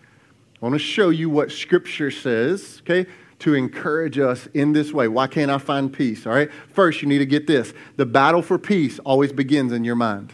I 0.61 0.65
want 0.65 0.73
to 0.73 0.79
show 0.79 1.09
you 1.09 1.29
what 1.29 1.51
Scripture 1.51 2.09
says, 2.11 2.81
okay? 2.81 3.05
to 3.39 3.53
encourage 3.53 4.17
us 4.17 4.47
in 4.53 4.71
this 4.73 4.91
way. 4.93 5.07
Why 5.07 5.27
can't 5.27 5.51
I 5.51 5.57
find 5.57 5.91
peace? 5.91 6.25
All 6.25 6.33
right. 6.33 6.49
First, 6.73 7.01
you 7.01 7.07
need 7.07 7.19
to 7.19 7.25
get 7.25 7.47
this 7.47 7.73
the 7.95 8.05
battle 8.05 8.41
for 8.41 8.57
peace 8.57 8.97
always 8.99 9.31
begins 9.31 9.71
in 9.71 9.83
your 9.83 9.95
mind. 9.95 10.33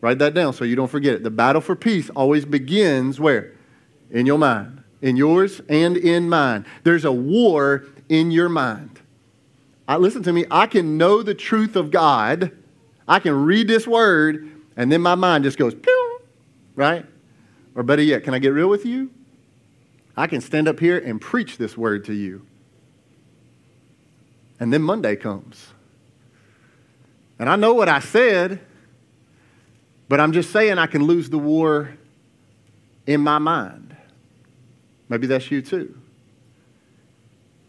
Write 0.00 0.18
that 0.18 0.32
down 0.32 0.54
so 0.54 0.64
you 0.64 0.74
don't 0.74 0.88
forget 0.88 1.14
it. 1.14 1.22
The 1.22 1.30
battle 1.30 1.60
for 1.60 1.76
peace 1.76 2.08
always 2.10 2.44
begins 2.44 3.20
where? 3.20 3.52
In 4.10 4.26
your 4.26 4.38
mind. 4.38 4.82
In 5.02 5.16
yours 5.16 5.60
and 5.68 5.96
in 5.96 6.28
mine. 6.28 6.64
There's 6.82 7.04
a 7.04 7.12
war 7.12 7.84
in 8.08 8.30
your 8.30 8.48
mind. 8.48 9.01
I, 9.86 9.96
listen 9.96 10.22
to 10.24 10.32
me. 10.32 10.44
I 10.50 10.66
can 10.66 10.96
know 10.96 11.22
the 11.22 11.34
truth 11.34 11.76
of 11.76 11.90
God. 11.90 12.52
I 13.06 13.18
can 13.18 13.44
read 13.44 13.68
this 13.68 13.86
word, 13.86 14.50
and 14.76 14.90
then 14.90 15.02
my 15.02 15.14
mind 15.14 15.44
just 15.44 15.58
goes, 15.58 15.74
pew, 15.74 16.20
right? 16.76 17.04
Or 17.74 17.82
better 17.82 18.02
yet, 18.02 18.24
can 18.24 18.34
I 18.34 18.38
get 18.38 18.50
real 18.50 18.68
with 18.68 18.84
you? 18.84 19.10
I 20.16 20.26
can 20.26 20.40
stand 20.40 20.68
up 20.68 20.78
here 20.78 20.98
and 20.98 21.20
preach 21.20 21.56
this 21.56 21.76
word 21.76 22.04
to 22.06 22.12
you. 22.12 22.46
And 24.60 24.72
then 24.72 24.82
Monday 24.82 25.16
comes. 25.16 25.68
And 27.38 27.48
I 27.48 27.56
know 27.56 27.74
what 27.74 27.88
I 27.88 27.98
said, 27.98 28.60
but 30.08 30.20
I'm 30.20 30.32
just 30.32 30.50
saying 30.52 30.78
I 30.78 30.86
can 30.86 31.04
lose 31.04 31.30
the 31.30 31.38
war 31.38 31.96
in 33.06 33.20
my 33.20 33.38
mind. 33.38 33.96
Maybe 35.08 35.26
that's 35.26 35.50
you 35.50 35.62
too. 35.62 36.01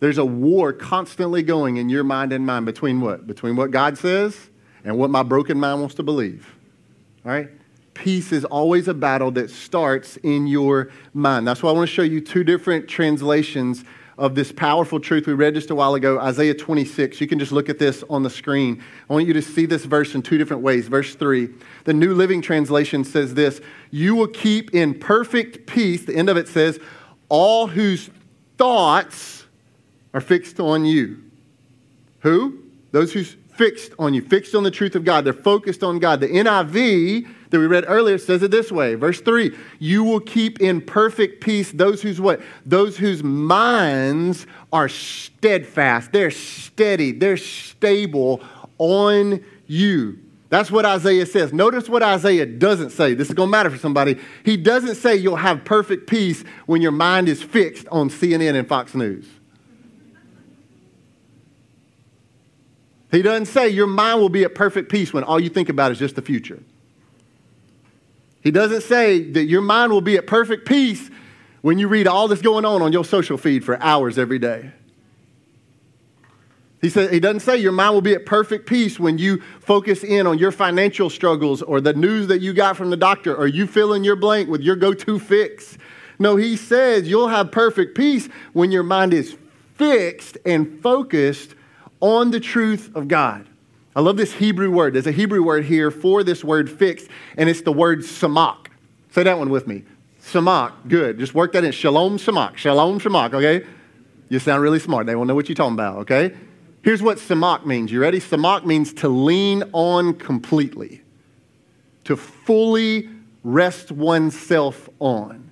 There's 0.04 0.18
a 0.18 0.26
war 0.26 0.74
constantly 0.74 1.44
going 1.44 1.78
in 1.78 1.88
your 1.88 2.04
mind 2.04 2.34
and 2.34 2.46
mine 2.46 2.66
between 2.66 3.00
what? 3.00 3.26
Between 3.26 3.56
what 3.56 3.72
God 3.72 3.98
says 3.98 4.38
and 4.84 4.98
what 4.98 5.10
my 5.10 5.24
broken 5.24 5.58
mind 5.58 5.80
wants 5.80 5.96
to 5.96 6.04
believe. 6.04 6.54
All 7.26 7.32
right? 7.32 7.48
Peace 7.94 8.34
is 8.34 8.44
always 8.44 8.90
a 8.90 8.94
battle 8.94 9.32
that 9.32 9.50
starts 9.50 10.18
in 10.18 10.46
your 10.46 10.92
mind. 11.14 11.48
That's 11.48 11.64
why 11.64 11.70
I 11.70 11.74
want 11.74 11.88
to 11.88 11.96
show 11.96 12.02
you 12.02 12.20
two 12.20 12.44
different 12.44 12.90
translations 12.90 13.86
of 14.18 14.36
this 14.36 14.52
powerful 14.52 15.00
truth 15.00 15.26
we 15.26 15.32
read 15.32 15.54
just 15.54 15.70
a 15.70 15.76
while 15.76 15.96
ago, 15.96 16.20
Isaiah 16.20 16.54
26. 16.54 17.22
You 17.22 17.28
can 17.28 17.40
just 17.40 17.54
look 17.54 17.70
at 17.70 17.80
this 17.80 18.04
on 18.10 18.24
the 18.24 18.30
screen. 18.30 18.84
I 19.10 19.14
want 19.14 19.26
you 19.26 19.32
to 19.32 19.42
see 19.42 19.66
this 19.66 19.86
verse 19.86 20.16
in 20.16 20.22
two 20.22 20.38
different 20.38 20.64
ways. 20.64 20.90
Verse 20.90 21.16
3, 21.16 21.48
the 21.86 21.94
New 21.94 22.14
Living 22.14 22.42
Translation 22.42 23.06
says 23.06 23.36
this 23.36 23.62
You 23.90 24.16
will 24.16 24.28
keep 24.28 24.76
in 24.76 25.00
perfect 25.00 25.66
peace, 25.66 26.04
the 26.04 26.14
end 26.14 26.28
of 26.28 26.36
it 26.36 26.50
says, 26.50 26.78
all 27.30 27.68
whose 27.68 28.10
thoughts 28.58 29.43
are 30.14 30.22
fixed 30.22 30.60
on 30.60 30.86
you. 30.86 31.24
Who? 32.20 32.60
Those 32.92 33.14
who's 33.14 33.36
fixed 33.56 33.94
on 34.00 34.14
you, 34.14 34.22
fixed 34.22 34.56
on 34.56 34.64
the 34.64 34.72
truth 34.72 34.96
of 34.96 35.06
God. 35.06 35.26
They're 35.26 35.34
focused 35.34 35.84
on 35.84 36.00
God. 36.00 36.20
The 36.20 36.28
NIV 36.28 37.28
that 37.50 37.60
we 37.60 37.68
read 37.68 37.86
earlier 37.88 38.18
says 38.18 38.42
it 38.42 38.52
this 38.52 38.72
way. 38.72 38.96
Verse 38.96 39.22
3, 39.22 39.56
you 39.80 40.04
will 40.04 40.20
keep 40.20 40.60
in 40.60 40.82
perfect 40.82 41.44
peace 41.44 41.72
those 41.72 42.02
whose 42.02 42.20
what? 42.20 42.42
Those 42.66 42.98
whose 42.98 43.24
minds 43.24 44.48
are 44.72 44.90
steadfast. 44.90 46.12
They're 46.12 46.32
steady. 46.32 47.12
They're 47.12 47.38
stable 47.38 48.42
on 48.80 49.44
you. 49.68 50.20
That's 50.50 50.70
what 50.70 50.86
Isaiah 50.86 51.26
says. 51.26 51.52
Notice 51.52 51.90
what 51.90 52.04
Isaiah 52.04 52.46
doesn't 52.46 52.92
say. 52.92 53.16
This 53.16 53.30
is 53.30 53.34
going 53.34 53.48
to 53.48 53.52
matter 53.52 53.72
for 53.72 53.78
somebody. 53.78 54.20
He 54.46 54.56
doesn't 54.56 54.96
say 54.96 55.16
you'll 55.16 55.36
have 55.36 55.66
perfect 55.66 56.08
peace 56.08 56.44
when 56.68 56.82
your 56.82 56.92
mind 56.92 57.28
is 57.28 57.42
fixed 57.42 57.88
on 57.88 58.10
CNN 58.10 58.56
and 58.56 58.68
Fox 58.68 58.94
News. 58.94 59.26
He 63.14 63.22
doesn't 63.22 63.46
say 63.46 63.70
your 63.70 63.86
mind 63.86 64.20
will 64.20 64.30
be 64.30 64.44
at 64.44 64.56
perfect 64.56 64.92
peace 64.92 65.14
when 65.14 65.24
all 65.24 65.40
you 65.40 65.50
think 65.50 65.70
about 65.70 65.92
is 65.92 66.00
just 66.00 66.16
the 66.16 66.22
future. 66.24 66.60
He 68.42 68.50
doesn't 68.50 68.82
say 68.82 69.22
that 69.34 69.44
your 69.44 69.62
mind 69.62 69.92
will 69.92 70.02
be 70.02 70.18
at 70.18 70.26
perfect 70.26 70.68
peace 70.68 71.12
when 71.62 71.78
you 71.78 71.88
read 71.88 72.08
all 72.08 72.28
that's 72.28 72.42
going 72.42 72.66
on 72.66 72.82
on 72.82 72.92
your 72.92 73.06
social 73.06 73.38
feed 73.38 73.64
for 73.64 73.80
hours 73.84 74.18
every 74.18 74.40
day. 74.40 74.72
He, 76.82 76.90
said, 76.90 77.14
he 77.14 77.20
doesn't 77.20 77.42
say 77.42 77.56
your 77.56 77.72
mind 77.72 77.94
will 77.94 78.02
be 78.02 78.16
at 78.16 78.26
perfect 78.26 78.68
peace 78.68 79.00
when 79.00 79.20
you 79.20 79.42
focus 79.60 80.04
in 80.04 80.26
on 80.26 80.40
your 80.40 80.52
financial 80.52 81.12
struggles 81.12 81.62
or 81.62 81.80
the 81.80 81.94
news 81.94 82.28
that 82.28 82.42
you 82.42 82.52
got 82.52 82.76
from 82.76 82.90
the 82.90 82.98
doctor 82.98 83.36
or 83.36 83.46
you 83.46 83.68
fill 83.68 83.94
in 83.94 84.04
your 84.04 84.16
blank 84.16 84.50
with 84.50 84.62
your 84.62 84.76
go 84.76 84.92
to 84.92 85.20
fix. 85.20 85.78
No, 86.18 86.36
he 86.36 86.58
says 86.58 87.08
you'll 87.08 87.28
have 87.28 87.52
perfect 87.52 87.96
peace 87.96 88.28
when 88.54 88.72
your 88.72 88.84
mind 88.84 89.14
is 89.14 89.38
fixed 89.76 90.40
and 90.48 90.82
focused 90.82 91.54
on 92.04 92.32
the 92.32 92.40
truth 92.40 92.92
of 92.96 93.08
God. 93.08 93.48
I 93.96 94.02
love 94.02 94.18
this 94.18 94.34
Hebrew 94.34 94.70
word. 94.70 94.94
There's 94.94 95.08
a 95.08 95.14
Hebrew 95.14 95.42
word 95.42 95.64
here 95.64 95.90
for 95.90 96.22
this 96.22 96.44
word 96.44 96.70
fixed, 96.70 97.08
and 97.38 97.48
it's 97.48 97.62
the 97.62 97.72
word 97.72 98.00
samak. 98.00 98.68
Say 99.12 99.24
that 99.24 99.40
one 99.40 99.50
with 99.50 99.68
me. 99.68 99.84
Samak. 100.22 100.74
Good. 100.90 101.18
Just 101.18 101.34
work 101.34 101.54
that 101.54 101.64
in. 101.64 101.72
Shalom 101.72 102.18
samak. 102.18 102.58
Shalom 102.58 103.00
samak, 103.00 103.34
okay? 103.34 103.66
You 104.28 104.40
sound 104.40 104.62
really 104.62 104.80
smart. 104.80 105.06
They 105.06 105.16
won't 105.16 105.30
know 105.30 105.36
what 105.36 105.48
you're 105.48 105.56
talking 105.56 105.76
about, 105.76 106.00
okay? 106.00 106.36
Here's 106.82 107.02
what 107.02 107.20
samak 107.20 107.66
means. 107.66 107.90
You 107.90 108.02
ready? 108.02 108.20
Samak 108.20 108.66
means 108.66 108.92
to 108.96 109.08
lean 109.08 109.64
on 109.72 110.16
completely, 110.16 111.04
to 112.04 112.18
fully 112.18 113.08
rest 113.44 113.94
oneself 113.94 114.90
on. 115.00 115.52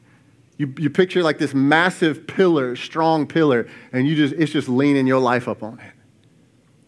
You, 0.58 0.74
you 0.78 0.90
picture 0.90 1.24
like 1.24 1.38
this 1.38 1.54
massive 1.54 2.28
pillar, 2.28 2.76
strong 2.76 3.26
pillar, 3.26 3.70
and 3.94 4.06
you 4.06 4.18
just 4.18 4.34
it's 4.34 4.52
just 4.52 4.68
leaning 4.68 5.08
your 5.08 5.20
life 5.20 5.48
up 5.48 5.64
on 5.64 5.80
it. 5.80 5.94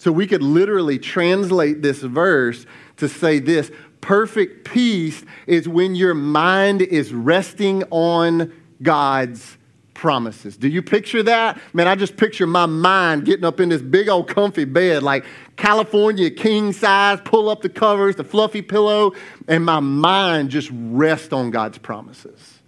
So 0.04 0.12
we 0.12 0.28
could 0.28 0.44
literally 0.44 1.00
translate 1.00 1.82
this 1.82 2.00
verse 2.00 2.66
to 2.98 3.08
say 3.08 3.40
this 3.40 3.72
perfect 4.02 4.66
peace 4.66 5.24
is 5.48 5.66
when 5.66 5.96
your 5.96 6.14
mind 6.14 6.82
is 6.82 7.14
resting 7.14 7.86
on 7.90 8.52
God's 8.82 9.58
promises. 9.94 10.58
Do 10.58 10.68
you 10.68 10.82
picture 10.82 11.24
that? 11.24 11.58
Man, 11.72 11.88
I 11.88 11.96
just 11.96 12.18
picture 12.18 12.46
my 12.46 12.66
mind 12.66 13.24
getting 13.24 13.46
up 13.46 13.62
in 13.62 13.70
this 13.70 13.82
big 13.82 14.10
old 14.10 14.28
comfy 14.28 14.66
bed, 14.66 15.04
like 15.04 15.24
California 15.56 16.30
king 16.30 16.74
size, 16.74 17.22
pull 17.24 17.48
up 17.48 17.62
the 17.62 17.70
covers, 17.70 18.18
the 18.18 18.26
fluffy 18.26 18.62
pillow, 18.62 19.14
and 19.48 19.66
my 19.66 19.80
mind 19.80 20.50
just 20.50 20.70
rests 20.74 21.32
on 21.32 21.50
God's 21.50 21.78
promises. 21.78 22.60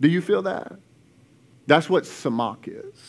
Do 0.00 0.08
you 0.08 0.22
feel 0.22 0.40
that? 0.40 0.72
That's 1.66 1.90
what 1.90 2.04
samak 2.04 2.68
is 2.68 3.07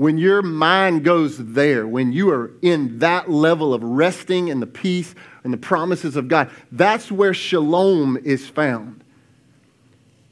when 0.00 0.16
your 0.16 0.40
mind 0.40 1.04
goes 1.04 1.36
there, 1.36 1.86
when 1.86 2.10
you 2.10 2.30
are 2.30 2.50
in 2.62 3.00
that 3.00 3.30
level 3.30 3.74
of 3.74 3.82
resting 3.82 4.48
in 4.48 4.58
the 4.58 4.66
peace 4.66 5.14
and 5.44 5.52
the 5.52 5.58
promises 5.58 6.16
of 6.16 6.26
God, 6.26 6.50
that's 6.72 7.12
where 7.12 7.34
shalom 7.34 8.16
is 8.24 8.48
found. 8.48 9.04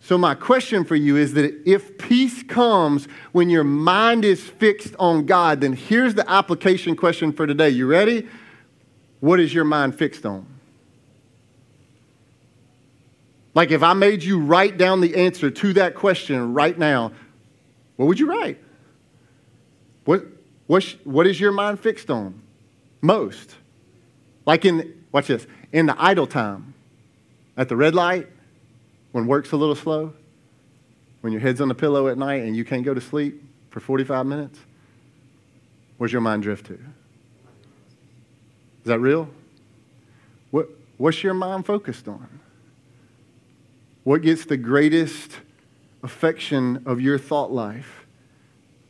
So, 0.00 0.16
my 0.16 0.34
question 0.34 0.86
for 0.86 0.96
you 0.96 1.18
is 1.18 1.34
that 1.34 1.54
if 1.66 1.98
peace 1.98 2.42
comes 2.42 3.08
when 3.32 3.50
your 3.50 3.62
mind 3.62 4.24
is 4.24 4.42
fixed 4.42 4.94
on 4.98 5.26
God, 5.26 5.60
then 5.60 5.74
here's 5.74 6.14
the 6.14 6.26
application 6.30 6.96
question 6.96 7.30
for 7.30 7.46
today. 7.46 7.68
You 7.68 7.86
ready? 7.86 8.26
What 9.20 9.38
is 9.38 9.52
your 9.52 9.64
mind 9.64 9.98
fixed 9.98 10.24
on? 10.24 10.46
Like, 13.52 13.70
if 13.70 13.82
I 13.82 13.92
made 13.92 14.22
you 14.22 14.40
write 14.40 14.78
down 14.78 15.02
the 15.02 15.14
answer 15.14 15.50
to 15.50 15.72
that 15.74 15.94
question 15.94 16.54
right 16.54 16.78
now, 16.78 17.12
what 17.96 18.06
would 18.06 18.18
you 18.18 18.30
write? 18.30 18.60
What, 20.08 20.24
what, 20.68 20.96
what 21.04 21.26
is 21.26 21.38
your 21.38 21.52
mind 21.52 21.80
fixed 21.80 22.08
on 22.08 22.40
most? 23.02 23.54
Like 24.46 24.64
in, 24.64 25.04
watch 25.12 25.26
this, 25.26 25.46
in 25.70 25.84
the 25.84 26.02
idle 26.02 26.26
time, 26.26 26.72
at 27.58 27.68
the 27.68 27.76
red 27.76 27.94
light, 27.94 28.26
when 29.12 29.26
work's 29.26 29.52
a 29.52 29.58
little 29.58 29.74
slow, 29.74 30.14
when 31.20 31.30
your 31.30 31.42
head's 31.42 31.60
on 31.60 31.68
the 31.68 31.74
pillow 31.74 32.08
at 32.08 32.16
night 32.16 32.42
and 32.44 32.56
you 32.56 32.64
can't 32.64 32.86
go 32.86 32.94
to 32.94 33.02
sleep 33.02 33.42
for 33.68 33.80
45 33.80 34.24
minutes, 34.24 34.58
where's 35.98 36.10
your 36.10 36.22
mind 36.22 36.42
drift 36.42 36.64
to? 36.68 36.72
Is 36.72 36.80
that 38.84 39.00
real? 39.00 39.28
What, 40.52 40.70
what's 40.96 41.22
your 41.22 41.34
mind 41.34 41.66
focused 41.66 42.08
on? 42.08 42.40
What 44.04 44.22
gets 44.22 44.46
the 44.46 44.56
greatest 44.56 45.32
affection 46.02 46.82
of 46.86 46.98
your 46.98 47.18
thought 47.18 47.52
life? 47.52 47.97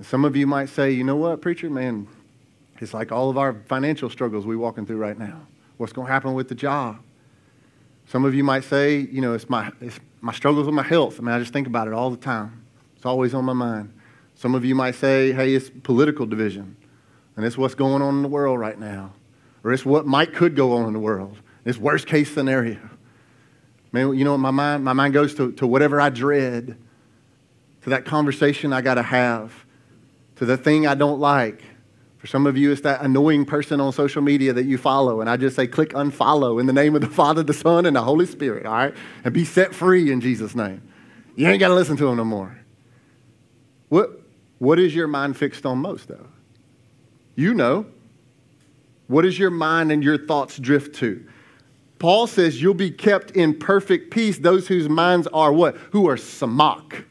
Some 0.00 0.24
of 0.24 0.36
you 0.36 0.46
might 0.46 0.68
say, 0.68 0.92
you 0.92 1.02
know 1.02 1.16
what, 1.16 1.40
preacher, 1.40 1.68
man, 1.68 2.06
it's 2.78 2.94
like 2.94 3.10
all 3.10 3.30
of 3.30 3.36
our 3.36 3.54
financial 3.66 4.08
struggles 4.08 4.46
we're 4.46 4.58
walking 4.58 4.86
through 4.86 4.98
right 4.98 5.18
now. 5.18 5.40
What's 5.76 5.92
going 5.92 6.06
to 6.06 6.12
happen 6.12 6.34
with 6.34 6.48
the 6.48 6.54
job? 6.54 6.98
Some 8.06 8.24
of 8.24 8.34
you 8.34 8.44
might 8.44 8.64
say, 8.64 8.98
you 8.98 9.20
know, 9.20 9.34
it's 9.34 9.50
my, 9.50 9.72
it's 9.80 9.98
my 10.20 10.32
struggles 10.32 10.66
with 10.66 10.74
my 10.74 10.84
health. 10.84 11.18
I 11.18 11.22
mean, 11.22 11.34
I 11.34 11.38
just 11.40 11.52
think 11.52 11.66
about 11.66 11.88
it 11.88 11.94
all 11.94 12.10
the 12.10 12.16
time. 12.16 12.64
It's 12.96 13.04
always 13.04 13.34
on 13.34 13.44
my 13.44 13.52
mind. 13.52 13.92
Some 14.36 14.54
of 14.54 14.64
you 14.64 14.74
might 14.74 14.94
say, 14.94 15.32
hey, 15.32 15.52
it's 15.54 15.68
political 15.82 16.24
division, 16.24 16.76
and 17.36 17.44
it's 17.44 17.58
what's 17.58 17.74
going 17.74 18.02
on 18.02 18.16
in 18.16 18.22
the 18.22 18.28
world 18.28 18.60
right 18.60 18.78
now, 18.78 19.12
or 19.64 19.72
it's 19.72 19.84
what 19.84 20.06
might 20.06 20.32
could 20.32 20.54
go 20.54 20.76
on 20.76 20.86
in 20.86 20.92
the 20.92 21.00
world. 21.00 21.36
It's 21.64 21.76
worst 21.76 22.06
case 22.06 22.32
scenario. 22.32 22.78
Man, 23.90 24.14
you 24.14 24.24
know 24.24 24.32
what 24.32 24.38
my 24.38 24.52
mind, 24.52 24.84
my 24.84 24.92
mind 24.92 25.12
goes 25.12 25.34
to, 25.34 25.50
to 25.52 25.66
whatever 25.66 26.00
I 26.00 26.08
dread, 26.10 26.76
to 27.82 27.90
that 27.90 28.04
conversation 28.04 28.72
I 28.72 28.80
got 28.80 28.94
to 28.94 29.02
have 29.02 29.52
to 30.38 30.46
the 30.46 30.56
thing 30.56 30.86
I 30.86 30.94
don't 30.94 31.20
like. 31.20 31.62
For 32.18 32.26
some 32.26 32.46
of 32.46 32.56
you, 32.56 32.72
it's 32.72 32.80
that 32.80 33.02
annoying 33.02 33.44
person 33.44 33.80
on 33.80 33.92
social 33.92 34.22
media 34.22 34.52
that 34.52 34.64
you 34.64 34.78
follow. 34.78 35.20
And 35.20 35.30
I 35.30 35.36
just 35.36 35.54
say, 35.54 35.66
click 35.66 35.90
unfollow 35.90 36.60
in 36.60 36.66
the 36.66 36.72
name 36.72 36.94
of 36.94 37.00
the 37.00 37.08
Father, 37.08 37.42
the 37.42 37.52
Son, 37.52 37.86
and 37.86 37.94
the 37.94 38.02
Holy 38.02 38.26
Spirit, 38.26 38.66
all 38.66 38.72
right? 38.72 38.94
And 39.24 39.32
be 39.32 39.44
set 39.44 39.74
free 39.74 40.10
in 40.10 40.20
Jesus' 40.20 40.54
name. 40.54 40.82
You 41.36 41.46
ain't 41.46 41.60
got 41.60 41.68
to 41.68 41.74
listen 41.74 41.96
to 41.98 42.06
them 42.06 42.16
no 42.16 42.24
more. 42.24 42.58
What, 43.88 44.20
what 44.58 44.80
is 44.80 44.94
your 44.94 45.06
mind 45.06 45.36
fixed 45.36 45.64
on 45.64 45.78
most, 45.78 46.08
though? 46.08 46.26
You 47.36 47.54
know. 47.54 47.86
What 49.06 49.22
does 49.22 49.38
your 49.38 49.50
mind 49.50 49.90
and 49.90 50.04
your 50.04 50.18
thoughts 50.18 50.58
drift 50.58 50.96
to? 50.96 51.24
Paul 51.98 52.26
says 52.26 52.60
you'll 52.60 52.74
be 52.74 52.90
kept 52.90 53.32
in 53.32 53.58
perfect 53.58 54.12
peace, 54.12 54.38
those 54.38 54.68
whose 54.68 54.88
minds 54.88 55.26
are 55.28 55.52
what? 55.52 55.76
Who 55.92 56.08
are 56.08 56.16
samak 56.16 57.04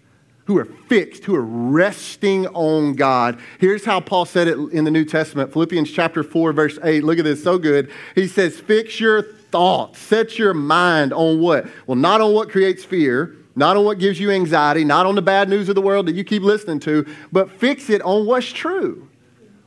who 0.48 0.58
are 0.58 0.66
fixed, 0.88 1.26
who 1.26 1.36
are 1.36 1.44
resting 1.44 2.48
on 2.48 2.94
God. 2.94 3.38
Here's 3.60 3.84
how 3.84 4.00
Paul 4.00 4.24
said 4.24 4.48
it 4.48 4.58
in 4.72 4.86
the 4.86 4.92
New 4.92 5.04
Testament 5.04 5.52
Philippians 5.52 5.92
chapter 5.92 6.24
4, 6.24 6.54
verse 6.54 6.80
8. 6.82 7.04
Look 7.04 7.20
at 7.20 7.26
this, 7.26 7.44
so 7.44 7.58
good. 7.58 7.92
He 8.16 8.28
says, 8.28 8.58
Fix 8.58 8.98
your 8.98 9.24
thoughts, 9.24 10.00
set 10.00 10.40
your 10.40 10.54
mind 10.54 11.12
on 11.12 11.42
what? 11.42 11.68
Well, 11.86 11.98
not 11.98 12.22
on 12.22 12.34
what 12.34 12.50
creates 12.50 12.86
fear, 12.86 13.36
not 13.58 13.76
on 13.76 13.84
what 13.84 14.00
gives 14.00 14.22
you 14.22 14.32
anxiety, 14.32 14.86
not 14.86 15.06
on 15.06 15.16
the 15.16 15.22
bad 15.22 15.50
news 15.50 15.68
of 15.68 15.76
the 15.76 15.82
world 15.82 16.06
that 16.06 16.16
you 16.16 16.24
keep 16.24 16.44
listening 16.44 16.80
to, 16.80 17.06
but 17.34 17.52
fix 17.52 17.90
it 17.90 18.02
on 18.04 18.26
what's 18.26 18.48
true. 18.48 19.10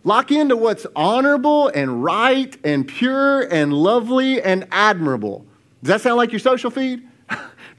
Lock 0.03 0.33
into 0.33 0.57
what's 0.57 0.87
honorable 0.97 1.69
and 1.69 2.03
right 2.03 2.57
and 2.64 2.88
pure 2.88 3.43
and 3.43 3.75
lovely 3.75 4.40
and 4.40 4.66
admirable. 4.71 5.45
Does 5.83 5.88
that 5.88 6.01
sound 6.01 6.16
like 6.16 6.33
your 6.33 6.38
social 6.38 6.71
feed? 6.71 7.07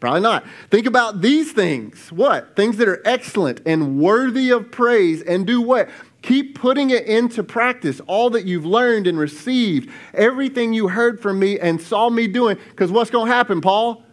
Probably 0.02 0.22
not. 0.22 0.44
Think 0.72 0.88
about 0.88 1.22
these 1.22 1.52
things. 1.52 2.12
What? 2.12 2.56
Things 2.56 2.78
that 2.78 2.88
are 2.88 3.02
excellent 3.06 3.62
and 3.68 4.00
worthy 4.00 4.50
of 4.50 4.72
praise 4.72 5.22
and 5.22 5.46
do 5.46 5.62
what? 5.62 5.90
Keep 6.24 6.60
putting 6.60 6.90
it 6.90 7.06
into 7.06 7.44
practice, 7.44 8.02
all 8.08 8.32
that 8.32 8.46
you've 8.46 8.66
learned 8.66 9.06
and 9.06 9.18
received, 9.20 9.92
everything 10.16 10.74
you 10.74 10.88
heard 10.88 11.22
from 11.22 11.38
me 11.38 11.60
and 11.60 11.80
saw 11.80 12.10
me 12.10 12.26
doing. 12.26 12.58
Because 12.70 12.92
what's 12.92 13.12
going 13.12 13.28
to 13.28 13.34
happen, 13.34 13.62
Paul? 13.62 14.04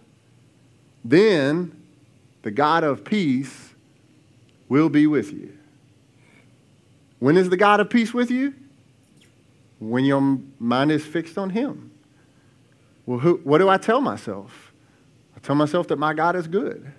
Then 1.07 1.83
the 2.43 2.51
God 2.51 2.85
of 2.85 3.03
peace 3.03 3.71
will 4.69 4.91
be 4.91 5.07
with 5.07 5.33
you. 5.33 5.57
When 7.19 7.39
is 7.39 7.49
the 7.49 7.57
God 7.57 7.81
of 7.81 7.89
peace 7.89 8.13
with 8.13 8.31
you? 8.31 8.55
When 9.79 10.05
your 10.05 10.39
mind 10.59 10.93
is 10.93 11.07
fixed 11.07 11.39
on 11.39 11.51
Him. 11.51 11.93
Well, 13.07 13.21
who, 13.21 13.41
what 13.43 13.57
do 13.57 13.71
I 13.71 13.79
tell 13.79 14.03
myself? 14.03 14.68
I 15.39 15.41
tell 15.41 15.55
myself 15.55 15.87
that 15.89 16.01
my 16.01 16.15
God 16.15 16.35
is 16.35 16.49
good, 16.49 16.93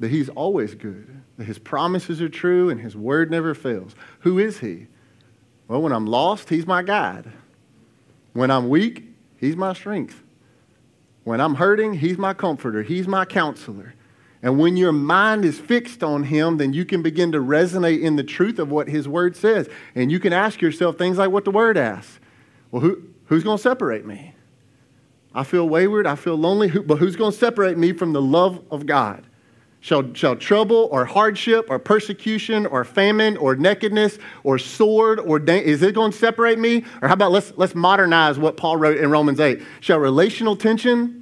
that 0.00 0.10
He's 0.10 0.28
always 0.28 0.74
good, 0.74 1.22
that 1.36 1.44
His 1.44 1.60
promises 1.60 2.20
are 2.20 2.28
true 2.28 2.68
and 2.68 2.80
His 2.80 2.96
word 2.96 3.30
never 3.30 3.54
fails. 3.54 3.94
Who 4.20 4.40
is 4.40 4.58
He? 4.58 4.88
Well, 5.68 5.80
when 5.80 5.92
I'm 5.92 6.06
lost, 6.06 6.48
He's 6.48 6.66
my 6.66 6.82
guide. 6.82 7.30
When 8.32 8.50
I'm 8.50 8.68
weak, 8.68 9.04
He's 9.36 9.54
my 9.54 9.72
strength. 9.72 10.20
When 11.22 11.40
I'm 11.40 11.54
hurting, 11.54 11.94
He's 11.94 12.18
my 12.18 12.34
comforter, 12.34 12.82
He's 12.82 13.06
my 13.06 13.24
counselor. 13.24 13.94
And 14.42 14.58
when 14.58 14.76
your 14.76 14.90
mind 14.90 15.44
is 15.44 15.60
fixed 15.60 16.02
on 16.02 16.24
Him, 16.24 16.56
then 16.56 16.72
you 16.72 16.84
can 16.84 17.02
begin 17.02 17.30
to 17.32 17.38
resonate 17.38 18.02
in 18.02 18.16
the 18.16 18.24
truth 18.24 18.58
of 18.58 18.72
what 18.72 18.88
His 18.88 19.06
Word 19.06 19.36
says. 19.36 19.68
And 19.94 20.10
you 20.10 20.18
can 20.18 20.32
ask 20.32 20.60
yourself 20.60 20.98
things 20.98 21.18
like 21.18 21.30
what 21.30 21.44
the 21.44 21.52
Word 21.52 21.76
asks. 21.76 22.18
Well, 22.72 22.82
who, 22.82 23.00
who's 23.26 23.44
going 23.44 23.58
to 23.58 23.62
separate 23.62 24.04
me? 24.04 24.34
I 25.34 25.44
feel 25.44 25.68
wayward, 25.68 26.06
I 26.06 26.16
feel 26.16 26.36
lonely, 26.36 26.68
but 26.70 26.98
who's 26.98 27.16
going 27.16 27.32
to 27.32 27.38
separate 27.38 27.78
me 27.78 27.92
from 27.92 28.12
the 28.12 28.22
love 28.22 28.62
of 28.70 28.86
God? 28.86 29.24
Shall, 29.82 30.12
shall 30.12 30.36
trouble 30.36 30.88
or 30.90 31.06
hardship 31.06 31.66
or 31.70 31.78
persecution 31.78 32.66
or 32.66 32.84
famine 32.84 33.38
or 33.38 33.56
nakedness 33.56 34.18
or 34.44 34.58
sword 34.58 35.18
or 35.18 35.38
da- 35.38 35.64
is 35.64 35.82
it 35.82 35.94
going 35.94 36.12
to 36.12 36.18
separate 36.18 36.58
me? 36.58 36.84
Or 37.00 37.08
how 37.08 37.14
about 37.14 37.32
let's, 37.32 37.52
let's 37.56 37.74
modernize 37.74 38.38
what 38.38 38.58
Paul 38.58 38.76
wrote 38.76 38.98
in 38.98 39.10
Romans 39.10 39.40
8? 39.40 39.62
Shall 39.80 39.98
relational 39.98 40.54
tension 40.54 41.20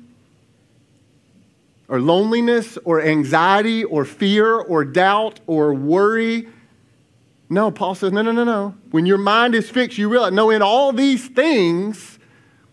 or 1.88 2.00
loneliness 2.00 2.78
or 2.84 3.00
anxiety 3.00 3.82
or 3.84 4.04
fear 4.04 4.56
or 4.56 4.84
doubt 4.84 5.40
or 5.46 5.72
worry. 5.72 6.48
No, 7.48 7.70
Paul 7.70 7.94
says, 7.94 8.12
no, 8.12 8.22
no, 8.22 8.30
no, 8.30 8.44
no. 8.44 8.74
When 8.90 9.06
your 9.06 9.18
mind 9.18 9.54
is 9.54 9.70
fixed, 9.70 9.96
you 9.96 10.08
realize, 10.08 10.32
no, 10.32 10.50
in 10.50 10.60
all 10.60 10.92
these 10.92 11.28
things 11.28 12.17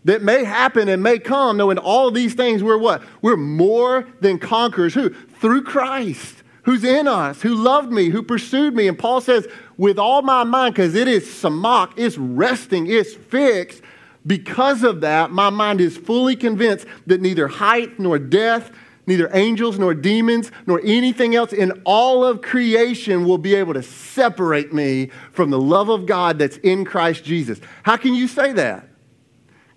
that 0.06 0.22
may 0.22 0.44
happen 0.44 0.88
and 0.88 1.02
may 1.02 1.18
come, 1.18 1.56
knowing 1.56 1.78
all 1.78 2.12
these 2.12 2.34
things, 2.34 2.62
we're 2.62 2.78
what? 2.78 3.02
We're 3.22 3.36
more 3.36 4.06
than 4.20 4.38
conquerors. 4.38 4.94
Who? 4.94 5.10
Through 5.10 5.64
Christ, 5.64 6.44
who's 6.62 6.84
in 6.84 7.08
us, 7.08 7.42
who 7.42 7.54
loved 7.54 7.90
me, 7.90 8.10
who 8.10 8.22
pursued 8.22 8.74
me. 8.74 8.86
And 8.86 8.96
Paul 8.96 9.20
says, 9.20 9.48
with 9.76 9.98
all 9.98 10.22
my 10.22 10.44
mind, 10.44 10.76
because 10.76 10.94
it 10.94 11.08
is 11.08 11.24
samak, 11.24 11.92
it's 11.96 12.16
resting, 12.16 12.86
it's 12.86 13.14
fixed. 13.14 13.82
Because 14.24 14.84
of 14.84 15.00
that, 15.00 15.32
my 15.32 15.50
mind 15.50 15.80
is 15.80 15.96
fully 15.96 16.36
convinced 16.36 16.86
that 17.08 17.20
neither 17.20 17.48
height 17.48 17.98
nor 17.98 18.16
death, 18.16 18.70
neither 19.08 19.28
angels 19.32 19.76
nor 19.76 19.92
demons 19.92 20.52
nor 20.66 20.80
anything 20.84 21.34
else 21.34 21.52
in 21.52 21.72
all 21.84 22.24
of 22.24 22.42
creation 22.42 23.24
will 23.24 23.38
be 23.38 23.56
able 23.56 23.74
to 23.74 23.82
separate 23.82 24.72
me 24.72 25.10
from 25.32 25.50
the 25.50 25.60
love 25.60 25.88
of 25.88 26.06
God 26.06 26.38
that's 26.38 26.58
in 26.58 26.84
Christ 26.84 27.24
Jesus. 27.24 27.60
How 27.82 27.96
can 27.96 28.14
you 28.14 28.28
say 28.28 28.52
that? 28.52 28.88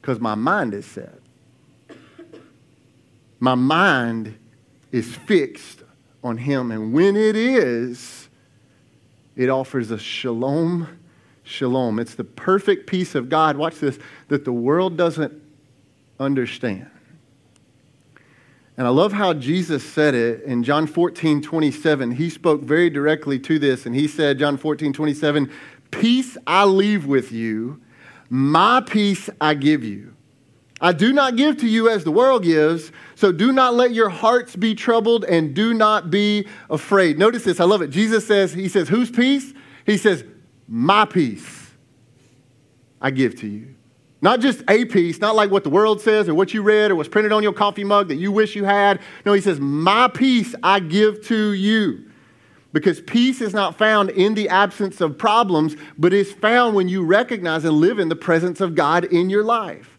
Because 0.10 0.22
my 0.22 0.34
mind 0.34 0.74
is 0.74 0.88
set. 0.88 1.20
My 3.40 3.54
mind 3.54 4.40
is 4.92 5.14
fixed 5.14 5.84
on 6.24 6.36
Him. 6.36 6.72
And 6.72 6.94
when 6.94 7.16
it 7.16 7.36
is, 7.36 8.28
it 9.36 9.50
offers 9.50 9.92
a 9.92 10.00
shalom, 10.00 10.88
shalom. 11.44 12.00
It's 12.00 12.16
the 12.16 12.24
perfect 12.24 12.88
peace 12.88 13.14
of 13.14 13.30
God, 13.30 13.56
watch 13.56 13.76
this, 13.76 14.00
that 14.30 14.46
the 14.46 14.52
world 14.52 14.98
doesn't 14.98 15.32
understand. 16.20 16.90
And 18.78 18.88
I 18.88 18.90
love 18.90 19.14
how 19.14 19.36
Jesus 19.36 19.84
said 19.84 20.16
it 20.16 20.42
in 20.42 20.64
John 20.64 20.88
14, 20.88 21.40
27. 21.44 22.10
He 22.14 22.32
spoke 22.32 22.62
very 22.62 22.90
directly 22.90 23.38
to 23.42 23.60
this, 23.60 23.86
and 23.86 23.94
he 23.94 24.08
said, 24.08 24.40
John 24.40 24.58
14, 24.58 24.92
27, 24.92 25.52
Peace 25.92 26.36
I 26.48 26.66
leave 26.66 27.06
with 27.06 27.32
you, 27.32 27.80
my 28.30 28.82
peace 28.82 29.30
I 29.42 29.56
give 29.56 29.84
you. 29.84 30.16
I 30.82 30.94
do 30.94 31.12
not 31.12 31.36
give 31.36 31.58
to 31.58 31.68
you 31.68 31.90
as 31.90 32.04
the 32.04 32.12
world 32.12 32.44
gives, 32.44 32.92
so 33.16 33.32
do 33.32 33.52
not 33.52 33.74
let 33.74 33.94
your 33.94 34.10
hearts 34.10 34.56
be 34.56 34.76
troubled 34.76 35.26
and 35.26 35.54
do 35.54 35.74
not 35.74 36.10
be 36.10 36.48
afraid. 36.70 37.20
Notice 37.20 37.44
this, 37.44 37.60
I 37.60 37.66
love 37.66 37.82
it. 37.82 37.90
Jesus 37.90 38.26
says, 38.26 38.54
He 38.54 38.70
says, 38.70 38.88
Whose 38.88 39.12
peace? 39.12 39.54
He 39.86 39.98
says, 39.98 40.24
My 40.68 41.06
peace 41.06 41.72
I 43.02 43.12
give 43.12 43.36
to 43.42 43.48
you. 43.48 43.76
Not 44.22 44.42
just 44.42 44.64
a 44.70 44.86
peace, 44.86 45.20
not 45.20 45.36
like 45.36 45.50
what 45.50 45.64
the 45.64 45.70
world 45.70 46.02
says 46.02 46.28
or 46.28 46.36
what 46.36 46.54
you 46.54 46.62
read 46.62 46.92
or 46.92 46.96
what's 46.96 47.10
printed 47.10 47.32
on 47.32 47.42
your 47.42 47.54
coffee 47.54 47.86
mug 47.86 48.10
that 48.10 48.16
you 48.16 48.32
wish 48.32 48.56
you 48.56 48.66
had. 48.66 49.00
No, 49.26 49.34
he 49.34 49.42
says, 49.42 49.60
My 49.60 50.08
peace 50.08 50.54
I 50.62 50.80
give 50.80 51.26
to 51.28 51.54
you. 51.54 52.09
Because 52.72 53.02
peace 53.02 53.42
is 53.42 53.54
not 53.54 53.78
found 53.78 54.12
in 54.12 54.36
the 54.36 54.50
absence 54.50 55.02
of 55.02 55.18
problems, 55.18 55.76
but 55.98 56.14
is 56.14 56.32
found 56.32 56.76
when 56.76 56.88
you 56.88 57.04
recognize 57.04 57.66
and 57.66 57.78
live 57.78 57.98
in 57.98 58.10
the 58.10 58.16
presence 58.16 58.62
of 58.62 58.76
God 58.76 59.06
in 59.06 59.30
your 59.30 59.44
life. 59.44 59.98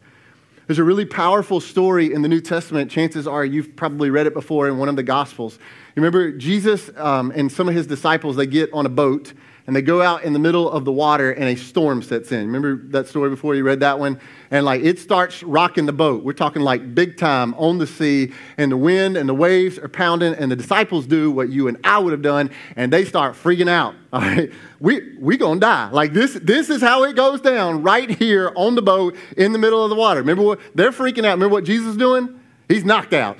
There's 0.67 0.79
a 0.79 0.85
really 0.85 1.05
powerful 1.05 1.61
story 1.61 2.13
in 2.13 2.23
the 2.23 2.29
New 2.29 2.41
Testament. 2.41 2.93
Chances 2.93 3.27
are 3.27 3.45
you've 3.45 3.75
probably 3.75 4.09
read 4.09 4.29
it 4.29 4.35
before 4.35 4.69
in 4.69 4.79
one 4.79 4.89
of 4.89 4.95
the 4.95 5.03
Gospels. 5.03 5.59
You 5.97 6.03
remember 6.03 6.31
Jesus 6.31 6.91
um, 6.97 7.33
and 7.35 7.51
some 7.51 7.69
of 7.69 7.75
his 7.75 7.89
disciples, 7.89 8.37
they 8.37 8.47
get 8.47 8.73
on 8.73 8.87
a 8.87 8.89
boat 8.89 9.33
and 9.71 9.77
they 9.77 9.83
go 9.83 10.03
out 10.03 10.25
in 10.25 10.33
the 10.33 10.39
middle 10.41 10.69
of 10.69 10.85
the 10.85 10.91
water 10.91 11.31
and 11.31 11.45
a 11.45 11.55
storm 11.55 12.03
sets 12.03 12.33
in. 12.33 12.45
Remember 12.45 12.75
that 12.89 13.07
story 13.07 13.31
before 13.31 13.55
you 13.55 13.63
read 13.63 13.79
that 13.79 14.01
one? 14.01 14.19
And 14.51 14.65
like 14.65 14.83
it 14.83 14.99
starts 14.99 15.45
rocking 15.45 15.87
the 15.87 15.93
boat. 15.93 16.25
We're 16.25 16.33
talking 16.33 16.63
like 16.63 16.93
big 16.93 17.17
time 17.17 17.55
on 17.55 17.79
the 17.79 17.87
sea, 17.87 18.33
and 18.59 18.73
the 18.73 18.77
wind 18.77 19.17
and 19.17 19.29
the 19.29 19.35
waves 19.35 19.79
are 19.79 19.87
pounding, 19.87 20.35
and 20.35 20.51
the 20.51 20.57
disciples 20.57 21.07
do 21.07 21.31
what 21.31 21.51
you 21.51 21.69
and 21.69 21.79
I 21.85 22.01
would 22.01 22.11
have 22.11 22.21
done, 22.21 22.51
and 22.75 22.93
they 22.93 23.05
start 23.05 23.37
freaking 23.37 23.69
out. 23.69 23.95
All 24.13 24.23
right, 24.23 24.51
we 24.81 25.17
we 25.21 25.37
gonna 25.37 25.61
die. 25.61 25.89
Like 25.91 26.15
this, 26.15 26.35
this 26.43 26.69
is 26.69 26.83
how 26.83 27.05
it 27.05 27.15
goes 27.15 27.41
down 27.41 27.85
right 27.85 28.11
here 28.11 28.53
on 28.57 28.75
the 28.75 28.83
boat 28.83 29.15
in 29.37 29.53
the 29.53 29.59
middle 29.61 29.85
of 29.85 29.91
the 29.91 29.95
water. 29.95 30.19
Remember 30.19 30.43
what 30.43 30.59
they're 30.75 30.91
freaking 30.91 31.25
out. 31.25 31.35
Remember 31.35 31.51
what 31.51 31.63
Jesus 31.63 31.91
is 31.91 31.97
doing? 31.97 32.41
He's 32.67 32.85
knocked 32.85 33.13
out. 33.13 33.39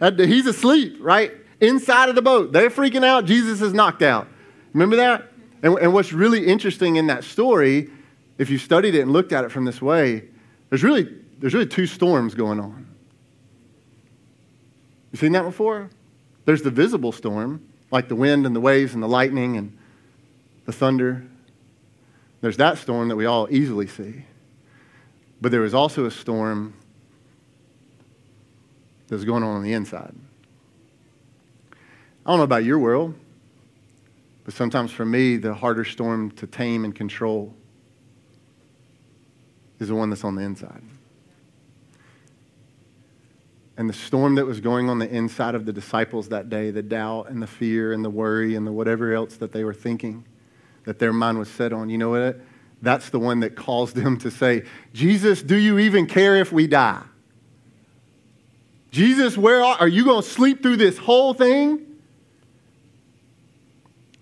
He's 0.18 0.46
asleep, 0.46 0.96
right? 0.98 1.30
Inside 1.60 2.08
of 2.08 2.16
the 2.16 2.22
boat. 2.22 2.50
They're 2.50 2.70
freaking 2.70 3.04
out. 3.04 3.24
Jesus 3.24 3.60
is 3.60 3.72
knocked 3.72 4.02
out. 4.02 4.26
Remember 4.72 4.96
that? 4.96 5.29
And, 5.62 5.78
and 5.78 5.92
what's 5.92 6.12
really 6.12 6.46
interesting 6.46 6.96
in 6.96 7.06
that 7.08 7.24
story, 7.24 7.90
if 8.38 8.50
you 8.50 8.58
studied 8.58 8.94
it 8.94 9.00
and 9.00 9.12
looked 9.12 9.32
at 9.32 9.44
it 9.44 9.52
from 9.52 9.64
this 9.64 9.82
way, 9.82 10.24
there's 10.68 10.82
really, 10.82 11.08
there's 11.38 11.54
really 11.54 11.66
two 11.66 11.86
storms 11.86 12.34
going 12.34 12.60
on. 12.60 12.86
You 15.12 15.18
seen 15.18 15.32
that 15.32 15.42
before? 15.42 15.90
There's 16.44 16.62
the 16.62 16.70
visible 16.70 17.12
storm, 17.12 17.66
like 17.90 18.08
the 18.08 18.14
wind 18.14 18.46
and 18.46 18.54
the 18.54 18.60
waves 18.60 18.94
and 18.94 19.02
the 19.02 19.08
lightning 19.08 19.56
and 19.56 19.76
the 20.64 20.72
thunder. 20.72 21.24
There's 22.40 22.56
that 22.56 22.78
storm 22.78 23.08
that 23.08 23.16
we 23.16 23.26
all 23.26 23.48
easily 23.50 23.86
see. 23.86 24.24
But 25.40 25.52
there 25.52 25.64
is 25.64 25.74
also 25.74 26.06
a 26.06 26.10
storm 26.10 26.74
that's 29.08 29.24
going 29.24 29.42
on 29.42 29.56
on 29.56 29.62
the 29.62 29.72
inside. 29.72 30.14
I 32.24 32.30
don't 32.30 32.38
know 32.38 32.44
about 32.44 32.64
your 32.64 32.78
world, 32.78 33.14
but 34.50 34.56
sometimes 34.56 34.90
for 34.90 35.04
me, 35.04 35.36
the 35.36 35.54
harder 35.54 35.84
storm 35.84 36.32
to 36.32 36.44
tame 36.44 36.84
and 36.84 36.92
control 36.92 37.54
is 39.78 39.86
the 39.86 39.94
one 39.94 40.10
that's 40.10 40.24
on 40.24 40.34
the 40.34 40.42
inside. 40.42 40.82
And 43.76 43.88
the 43.88 43.94
storm 43.94 44.34
that 44.34 44.46
was 44.46 44.60
going 44.60 44.90
on 44.90 44.98
the 44.98 45.08
inside 45.08 45.54
of 45.54 45.66
the 45.66 45.72
disciples 45.72 46.30
that 46.30 46.50
day, 46.50 46.72
the 46.72 46.82
doubt 46.82 47.30
and 47.30 47.40
the 47.40 47.46
fear 47.46 47.92
and 47.92 48.04
the 48.04 48.10
worry 48.10 48.56
and 48.56 48.66
the 48.66 48.72
whatever 48.72 49.14
else 49.14 49.36
that 49.36 49.52
they 49.52 49.62
were 49.62 49.72
thinking, 49.72 50.24
that 50.82 50.98
their 50.98 51.12
mind 51.12 51.38
was 51.38 51.48
set 51.48 51.72
on, 51.72 51.88
you 51.88 51.96
know 51.96 52.10
what? 52.10 52.40
That's 52.82 53.08
the 53.10 53.20
one 53.20 53.38
that 53.40 53.54
caused 53.54 53.94
them 53.94 54.18
to 54.18 54.32
say, 54.32 54.64
Jesus, 54.92 55.44
do 55.44 55.54
you 55.54 55.78
even 55.78 56.08
care 56.08 56.34
if 56.34 56.50
we 56.50 56.66
die? 56.66 57.04
Jesus, 58.90 59.38
where 59.38 59.62
are, 59.62 59.76
are 59.78 59.88
you 59.88 60.04
going 60.04 60.24
to 60.24 60.28
sleep 60.28 60.60
through 60.60 60.78
this 60.78 60.98
whole 60.98 61.34
thing? 61.34 61.86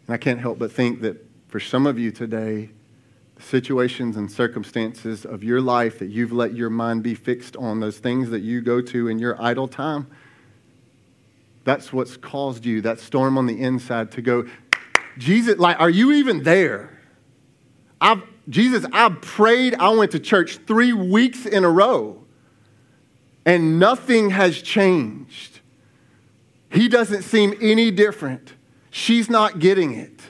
And 0.09 0.15
I 0.15 0.17
can't 0.17 0.41
help 0.41 0.59
but 0.59 0.73
think 0.73 1.03
that 1.03 1.25
for 1.49 1.61
some 1.61 1.87
of 1.87 1.99
you 1.99 2.11
today, 2.11 2.71
the 3.37 3.43
situations 3.43 4.17
and 4.17 4.33
circumstances 4.33 5.27
of 5.27 5.45
your 5.45 5.61
life 5.61 5.99
that 5.99 6.09
you've 6.09 6.33
let 6.33 6.55
your 6.55 6.71
mind 6.71 7.03
be 7.03 7.15
fixed 7.15 7.57
on, 7.57 7.79
those 7.79 7.99
things 7.99 8.31
that 8.31 8.41
you 8.41 8.63
go 8.63 8.81
to 8.81 9.09
in 9.09 9.19
your 9.19 9.41
idle 9.41 9.69
time, 9.69 10.07
that's 11.65 11.93
what's 11.93 12.17
caused 12.17 12.65
you, 12.65 12.81
that 12.81 12.99
storm 12.99 13.37
on 13.37 13.45
the 13.45 13.61
inside, 13.61 14.11
to 14.13 14.23
go, 14.23 14.47
Jesus, 15.19 15.59
like, 15.59 15.79
are 15.79 15.91
you 15.91 16.13
even 16.13 16.43
there? 16.43 16.99
I've, 18.01 18.23
Jesus, 18.49 18.87
I 18.91 19.11
prayed, 19.11 19.75
I 19.75 19.91
went 19.91 20.13
to 20.13 20.19
church 20.19 20.57
three 20.67 20.95
weeks 20.95 21.45
in 21.45 21.65
a 21.65 21.71
row, 21.71 22.25
and 23.45 23.79
nothing 23.79 24.31
has 24.31 24.63
changed. 24.63 25.61
He 26.73 26.89
doesn't 26.89 27.23
seem 27.23 27.55
any 27.61 27.91
different. 27.91 28.55
She's 28.91 29.29
not 29.29 29.59
getting 29.59 29.95
it. 29.95 30.21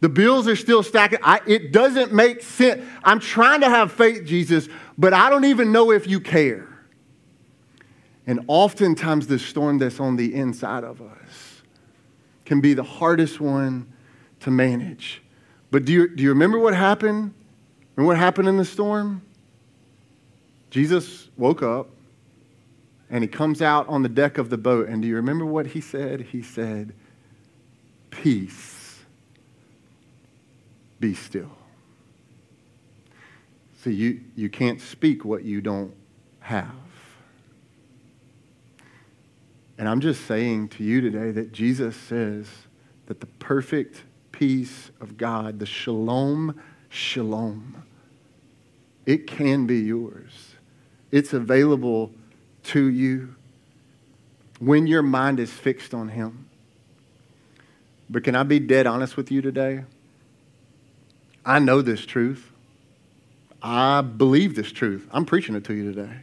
The 0.00 0.08
bills 0.08 0.48
are 0.48 0.56
still 0.56 0.82
stacking. 0.82 1.20
I, 1.22 1.40
it 1.46 1.72
doesn't 1.72 2.12
make 2.12 2.42
sense. 2.42 2.84
I'm 3.04 3.20
trying 3.20 3.60
to 3.60 3.68
have 3.68 3.92
faith, 3.92 4.24
Jesus, 4.24 4.68
but 4.98 5.12
I 5.12 5.30
don't 5.30 5.44
even 5.44 5.70
know 5.70 5.92
if 5.92 6.08
you 6.08 6.18
care. 6.18 6.68
And 8.26 8.40
oftentimes, 8.48 9.26
the 9.26 9.38
storm 9.38 9.78
that's 9.78 10.00
on 10.00 10.16
the 10.16 10.34
inside 10.34 10.84
of 10.84 11.00
us 11.00 11.62
can 12.44 12.60
be 12.60 12.74
the 12.74 12.82
hardest 12.82 13.40
one 13.40 13.92
to 14.40 14.50
manage. 14.50 15.22
But 15.70 15.84
do 15.84 15.92
you, 15.92 16.08
do 16.14 16.22
you 16.22 16.30
remember 16.30 16.58
what 16.58 16.74
happened? 16.74 17.32
Remember 17.96 18.08
what 18.08 18.18
happened 18.18 18.48
in 18.48 18.56
the 18.56 18.64
storm? 18.64 19.22
Jesus 20.70 21.28
woke 21.36 21.62
up 21.62 21.90
and 23.10 23.22
he 23.22 23.28
comes 23.28 23.62
out 23.62 23.86
on 23.88 24.02
the 24.02 24.08
deck 24.08 24.38
of 24.38 24.50
the 24.50 24.58
boat. 24.58 24.88
And 24.88 25.02
do 25.02 25.08
you 25.08 25.16
remember 25.16 25.44
what 25.44 25.68
he 25.68 25.80
said? 25.80 26.22
He 26.22 26.42
said, 26.42 26.94
Peace 28.12 29.00
be 31.00 31.14
still. 31.14 31.50
See, 33.82 33.92
you, 33.92 34.20
you 34.36 34.48
can't 34.48 34.80
speak 34.80 35.24
what 35.24 35.42
you 35.42 35.60
don't 35.60 35.92
have. 36.38 36.70
And 39.76 39.88
I'm 39.88 40.00
just 40.00 40.26
saying 40.26 40.68
to 40.68 40.84
you 40.84 41.00
today 41.00 41.32
that 41.32 41.52
Jesus 41.52 41.96
says 41.96 42.46
that 43.06 43.18
the 43.18 43.26
perfect 43.26 44.04
peace 44.30 44.92
of 45.00 45.16
God, 45.16 45.58
the 45.58 45.66
shalom, 45.66 46.60
shalom, 46.88 47.82
it 49.06 49.26
can 49.26 49.66
be 49.66 49.80
yours. 49.80 50.54
It's 51.10 51.32
available 51.32 52.12
to 52.64 52.86
you 52.86 53.34
when 54.60 54.86
your 54.86 55.02
mind 55.02 55.40
is 55.40 55.50
fixed 55.50 55.92
on 55.92 56.10
Him. 56.10 56.48
But 58.12 58.24
can 58.24 58.36
I 58.36 58.42
be 58.42 58.58
dead 58.58 58.86
honest 58.86 59.16
with 59.16 59.32
you 59.32 59.40
today? 59.40 59.84
I 61.46 61.58
know 61.58 61.80
this 61.80 62.04
truth. 62.04 62.52
I 63.62 64.02
believe 64.02 64.54
this 64.54 64.70
truth. 64.70 65.08
I'm 65.12 65.24
preaching 65.24 65.54
it 65.54 65.64
to 65.64 65.74
you 65.74 65.90
today. 65.90 66.18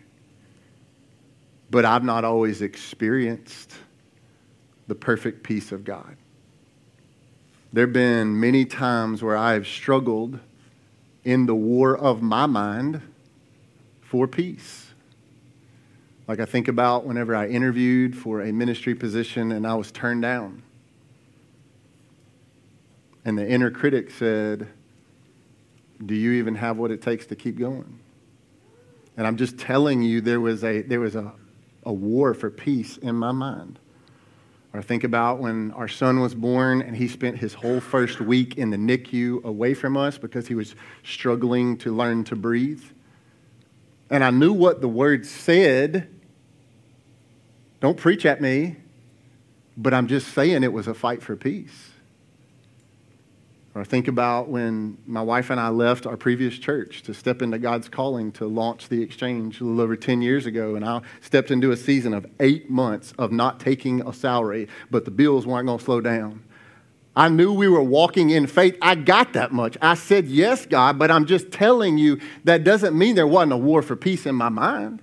But 1.72 1.86
I've 1.86 2.04
not 2.04 2.24
always 2.24 2.62
experienced 2.62 3.74
the 4.88 4.94
perfect 4.94 5.42
peace 5.42 5.72
of 5.72 5.84
God. 5.84 6.16
There 7.74 7.88
have 7.88 7.94
been 7.94 8.40
many 8.40 8.66
times 8.66 9.24
where 9.24 9.38
I 9.38 9.54
have 9.54 9.68
struggled 9.68 10.40
in 11.24 11.48
the 11.48 11.56
war 11.56 11.98
of 11.98 12.22
my 12.22 12.46
mind 12.46 13.02
for 14.02 14.28
peace. 14.28 14.92
Like 16.28 16.40
I 16.40 16.46
think 16.46 16.68
about 16.68 17.06
whenever 17.06 17.36
I 17.36 17.48
interviewed 17.48 18.16
for 18.16 18.42
a 18.42 18.54
ministry 18.54 18.94
position 18.94 19.52
and 19.52 19.66
I 19.66 19.74
was 19.74 19.92
turned 19.92 20.22
down. 20.22 20.62
And 23.26 23.38
the 23.38 23.48
inner 23.48 23.70
critic 23.70 24.12
said, 24.12 24.68
do 26.06 26.16
you 26.16 26.34
even 26.34 26.56
have 26.56 26.78
what 26.78 26.92
it 26.92 27.02
takes 27.02 27.26
to 27.28 27.36
keep 27.36 27.58
going? 27.58 28.00
And 29.18 29.28
I'm 29.28 29.36
just 29.36 29.58
telling 29.58 30.02
you, 30.02 30.22
there 30.22 30.40
was 30.40 30.64
a, 30.64 30.82
there 30.82 31.02
was 31.02 31.16
a, 31.16 31.34
a 31.84 31.92
war 31.92 32.34
for 32.34 32.50
peace 32.50 32.98
in 32.98 33.16
my 33.16 33.32
mind. 33.32 33.80
Or 34.72 34.82
think 34.82 35.04
about 35.04 35.40
when 35.40 35.72
our 35.72 35.88
son 35.88 36.20
was 36.20 36.36
born 36.36 36.82
and 36.82 36.96
he 36.96 37.08
spent 37.08 37.38
his 37.38 37.56
whole 37.56 37.80
first 37.80 38.22
week 38.22 38.58
in 38.58 38.70
the 38.70 38.78
NICU 38.78 39.44
away 39.44 39.74
from 39.74 39.98
us 39.98 40.18
because 40.18 40.48
he 40.48 40.56
was 40.56 40.76
struggling 41.04 41.76
to 41.80 41.94
learn 41.94 42.24
to 42.26 42.36
breathe. 42.36 42.84
And 44.12 44.24
I 44.24 44.30
knew 44.30 44.54
what 44.54 44.80
the 44.80 44.88
word 44.88 45.26
said. 45.26 46.08
Don't 47.80 47.98
preach 47.98 48.26
at 48.26 48.42
me, 48.42 48.78
but 49.76 49.94
I'm 49.94 50.08
just 50.08 50.34
saying 50.34 50.64
it 50.64 50.74
was 50.74 50.88
a 50.88 50.94
fight 50.94 51.24
for 51.24 51.36
peace. 51.36 51.92
Or 53.76 53.86
think 53.86 54.08
about 54.08 54.50
when 54.50 54.98
my 55.06 55.22
wife 55.22 55.52
and 55.52 55.60
I 55.60 55.70
left 55.70 56.08
our 56.08 56.18
previous 56.18 56.58
church 56.58 57.04
to 57.04 57.14
step 57.14 57.42
into 57.42 57.60
God's 57.60 57.88
calling 57.88 58.32
to 58.34 58.48
launch 58.48 58.90
the 58.90 59.02
exchange 59.02 59.62
a 59.62 59.64
little 59.64 59.82
over 59.82 59.96
10 59.96 60.24
years 60.24 60.48
ago. 60.48 60.76
And 60.76 60.84
I 60.84 61.02
stepped 61.22 61.52
into 61.52 61.72
a 61.72 61.78
season 61.78 62.16
of 62.16 62.26
eight 62.40 62.70
months 62.70 63.14
of 63.20 63.32
not 63.32 63.60
taking 63.60 64.06
a 64.08 64.12
salary, 64.12 64.68
but 64.90 65.06
the 65.06 65.12
bills 65.12 65.46
weren't 65.46 65.68
going 65.68 65.78
to 65.78 65.86
slow 65.86 66.02
down. 66.02 66.44
I 67.16 67.30
knew 67.30 67.54
we 67.54 67.68
were 67.68 67.84
walking 67.84 68.32
in 68.32 68.48
faith. 68.48 68.76
I 68.82 68.96
got 68.96 69.34
that 69.34 69.52
much. 69.52 69.78
I 69.82 69.94
said, 69.94 70.28
Yes, 70.28 70.66
God, 70.66 70.98
but 70.98 71.12
I'm 71.12 71.26
just 71.26 71.52
telling 71.52 71.98
you 71.98 72.20
that 72.46 72.64
doesn't 72.64 72.98
mean 72.98 73.16
there 73.16 73.28
wasn't 73.28 73.54
a 73.54 73.58
war 73.58 73.82
for 73.82 73.96
peace 73.96 74.26
in 74.26 74.36
my 74.36 74.50
mind. 74.50 75.02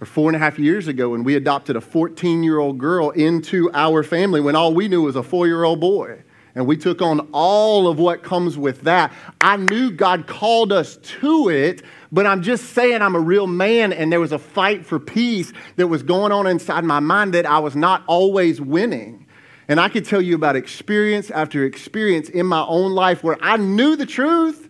Or 0.00 0.06
four 0.06 0.28
and 0.28 0.36
a 0.36 0.38
half 0.38 0.58
years 0.58 0.88
ago, 0.88 1.10
when 1.10 1.24
we 1.24 1.34
adopted 1.34 1.76
a 1.76 1.80
14 1.80 2.42
year 2.42 2.58
old 2.58 2.78
girl 2.78 3.10
into 3.10 3.70
our 3.74 4.02
family 4.02 4.40
when 4.40 4.56
all 4.56 4.72
we 4.72 4.88
knew 4.88 5.02
was 5.02 5.14
a 5.14 5.22
four 5.22 5.46
year 5.46 5.62
old 5.62 5.80
boy 5.80 6.22
and 6.58 6.66
we 6.66 6.76
took 6.76 7.00
on 7.00 7.20
all 7.32 7.86
of 7.86 8.00
what 8.00 8.24
comes 8.24 8.58
with 8.58 8.80
that. 8.80 9.12
I 9.40 9.56
knew 9.56 9.92
God 9.92 10.26
called 10.26 10.72
us 10.72 10.96
to 11.20 11.48
it, 11.50 11.82
but 12.10 12.26
I'm 12.26 12.42
just 12.42 12.70
saying 12.70 13.00
I'm 13.00 13.14
a 13.14 13.20
real 13.20 13.46
man, 13.46 13.92
and 13.92 14.10
there 14.10 14.18
was 14.18 14.32
a 14.32 14.40
fight 14.40 14.84
for 14.84 14.98
peace 14.98 15.52
that 15.76 15.86
was 15.86 16.02
going 16.02 16.32
on 16.32 16.48
inside 16.48 16.82
my 16.82 16.98
mind 16.98 17.32
that 17.34 17.46
I 17.46 17.60
was 17.60 17.76
not 17.76 18.02
always 18.08 18.60
winning. 18.60 19.28
And 19.68 19.78
I 19.78 19.88
could 19.88 20.04
tell 20.04 20.20
you 20.20 20.34
about 20.34 20.56
experience 20.56 21.30
after 21.30 21.64
experience 21.64 22.28
in 22.28 22.46
my 22.46 22.64
own 22.64 22.90
life 22.92 23.22
where 23.22 23.38
I 23.40 23.56
knew 23.56 23.94
the 23.94 24.06
truth, 24.06 24.68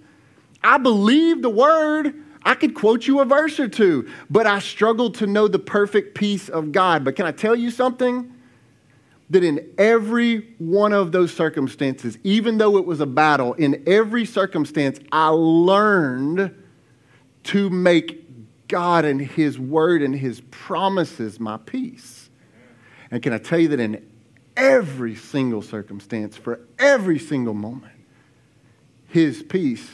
I 0.62 0.76
believed 0.76 1.40
the 1.40 1.48
word. 1.48 2.14
I 2.42 2.54
could 2.54 2.74
quote 2.74 3.06
you 3.06 3.20
a 3.20 3.24
verse 3.24 3.58
or 3.58 3.68
two, 3.68 4.10
but 4.28 4.46
I 4.46 4.58
struggled 4.58 5.14
to 5.16 5.26
know 5.26 5.48
the 5.48 5.58
perfect 5.58 6.14
peace 6.14 6.50
of 6.50 6.70
God. 6.70 7.02
But 7.02 7.16
can 7.16 7.24
I 7.24 7.32
tell 7.32 7.56
you 7.56 7.70
something? 7.70 8.34
That 9.30 9.44
in 9.44 9.72
every 9.76 10.54
one 10.58 10.92
of 10.92 11.12
those 11.12 11.34
circumstances, 11.34 12.18
even 12.24 12.58
though 12.58 12.78
it 12.78 12.86
was 12.86 13.00
a 13.00 13.06
battle, 13.06 13.52
in 13.54 13.82
every 13.86 14.24
circumstance, 14.24 14.98
I 15.12 15.28
learned 15.28 16.54
to 17.44 17.70
make 17.70 18.68
God 18.68 19.04
and 19.04 19.20
His 19.20 19.58
Word 19.58 20.02
and 20.02 20.14
His 20.14 20.40
promises 20.50 21.38
my 21.38 21.58
peace. 21.58 22.30
And 23.10 23.22
can 23.22 23.32
I 23.32 23.38
tell 23.38 23.58
you 23.58 23.68
that 23.68 23.80
in 23.80 24.06
every 24.56 25.14
single 25.14 25.62
circumstance, 25.62 26.36
for 26.36 26.60
every 26.78 27.18
single 27.18 27.54
moment, 27.54 27.94
His 29.08 29.42
peace 29.42 29.88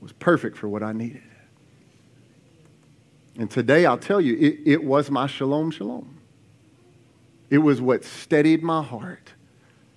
was 0.00 0.12
perfect 0.12 0.56
for 0.56 0.68
what 0.68 0.82
I 0.82 0.92
needed. 0.92 1.22
And 3.38 3.50
today 3.50 3.86
I'll 3.86 3.98
tell 3.98 4.20
you, 4.20 4.36
it, 4.36 4.58
it 4.66 4.84
was 4.84 5.10
my 5.10 5.26
shalom, 5.26 5.70
shalom. 5.70 6.17
It 7.50 7.58
was 7.58 7.80
what 7.80 8.04
steadied 8.04 8.62
my 8.62 8.82
heart 8.82 9.32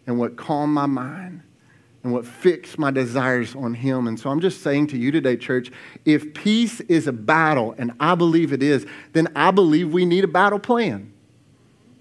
and 0.08 0.18
what 0.18 0.38
calmed 0.38 0.74
my 0.74 0.86
mind 0.86 1.42
and 2.04 2.12
what 2.12 2.26
fixed 2.26 2.80
my 2.80 2.92
desires 2.92 3.56
on 3.56 3.74
Him. 3.74 4.08
And 4.08 4.20
so 4.20 4.30
I'm 4.30 4.40
just 4.40 4.62
saying 4.62 4.88
to 4.88 4.98
you 4.98 5.12
today, 5.12 5.38
church, 5.38 5.72
if 6.06 6.34
peace 6.34 6.80
is 6.82 7.08
a 7.08 7.12
battle, 7.12 7.76
and 7.78 7.92
I 8.00 8.16
believe 8.16 8.54
it 8.54 8.64
is, 8.64 8.86
then 9.14 9.28
I 9.36 9.52
believe 9.52 9.94
we 9.94 10.06
need 10.06 10.24
a 10.24 10.28
battle 10.28 10.60
plan. 10.60 11.14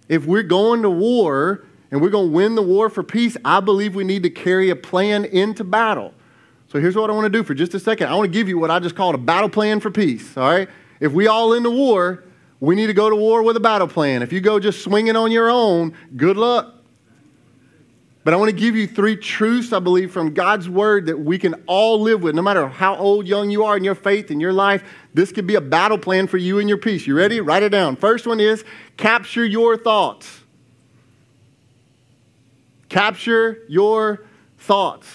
If 0.08 0.24
we're 0.26 0.42
going 0.42 0.82
to 0.82 0.90
war 0.90 1.66
and 1.90 2.00
we're 2.00 2.10
going 2.10 2.28
to 2.28 2.34
win 2.34 2.54
the 2.54 2.62
war 2.62 2.88
for 2.88 3.02
peace, 3.02 3.36
I 3.44 3.60
believe 3.60 3.94
we 3.94 4.04
need 4.04 4.22
to 4.22 4.30
carry 4.30 4.70
a 4.70 4.76
plan 4.76 5.24
into 5.24 5.64
battle. 5.64 6.14
So 6.68 6.80
here's 6.80 6.96
what 6.96 7.10
I 7.10 7.12
want 7.12 7.26
to 7.26 7.30
do 7.30 7.42
for 7.42 7.52
just 7.52 7.74
a 7.74 7.80
second. 7.80 8.08
I 8.08 8.14
want 8.14 8.32
to 8.32 8.32
give 8.32 8.48
you 8.48 8.58
what 8.58 8.70
I 8.70 8.78
just 8.78 8.94
called 8.94 9.14
a 9.14 9.18
battle 9.18 9.48
plan 9.48 9.80
for 9.80 9.90
peace, 9.90 10.36
all 10.36 10.48
right? 10.48 10.68
If 11.00 11.12
we 11.12 11.26
all 11.26 11.52
in 11.52 11.62
the 11.62 11.70
war, 11.70 12.24
we 12.60 12.74
need 12.74 12.88
to 12.88 12.94
go 12.94 13.08
to 13.08 13.16
war 13.16 13.42
with 13.42 13.56
a 13.56 13.60
battle 13.60 13.88
plan. 13.88 14.22
If 14.22 14.32
you 14.32 14.40
go 14.40 14.60
just 14.60 14.84
swinging 14.84 15.16
on 15.16 15.32
your 15.32 15.50
own, 15.50 15.94
good 16.16 16.36
luck. 16.36 16.74
But 18.22 18.34
I 18.34 18.36
want 18.36 18.50
to 18.50 18.56
give 18.56 18.76
you 18.76 18.86
three 18.86 19.16
truths, 19.16 19.72
I 19.72 19.78
believe, 19.78 20.12
from 20.12 20.34
God's 20.34 20.68
word 20.68 21.06
that 21.06 21.18
we 21.18 21.38
can 21.38 21.54
all 21.66 22.02
live 22.02 22.22
with, 22.22 22.34
no 22.34 22.42
matter 22.42 22.68
how 22.68 22.96
old, 22.96 23.26
young 23.26 23.50
you 23.50 23.64
are 23.64 23.78
in 23.78 23.84
your 23.84 23.94
faith, 23.94 24.30
in 24.30 24.40
your 24.40 24.52
life. 24.52 24.84
This 25.14 25.32
could 25.32 25.46
be 25.46 25.54
a 25.54 25.60
battle 25.60 25.96
plan 25.96 26.26
for 26.26 26.36
you 26.36 26.58
and 26.58 26.68
your 26.68 26.76
peace. 26.76 27.06
You 27.06 27.16
ready? 27.16 27.40
Write 27.40 27.62
it 27.62 27.70
down. 27.70 27.96
First 27.96 28.26
one 28.26 28.38
is 28.38 28.62
capture 28.98 29.44
your 29.44 29.78
thoughts. 29.78 30.40
Capture 32.90 33.62
your 33.68 34.26
thoughts. 34.58 35.08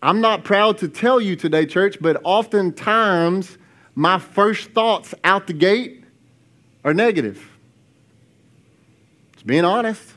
I'm 0.00 0.22
not 0.22 0.42
proud 0.44 0.78
to 0.78 0.88
tell 0.88 1.20
you 1.20 1.36
today, 1.36 1.66
church, 1.66 1.98
but 2.00 2.18
oftentimes 2.24 3.58
my 3.94 4.18
first 4.18 4.70
thoughts 4.70 5.14
out 5.22 5.46
the 5.46 5.52
gate 5.52 6.03
are 6.84 6.94
negative. 6.94 7.50
It's 9.32 9.42
being 9.42 9.64
honest. 9.64 10.12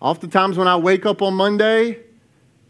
Oftentimes, 0.00 0.56
when 0.56 0.68
I 0.68 0.76
wake 0.76 1.04
up 1.04 1.20
on 1.20 1.34
Monday, 1.34 1.98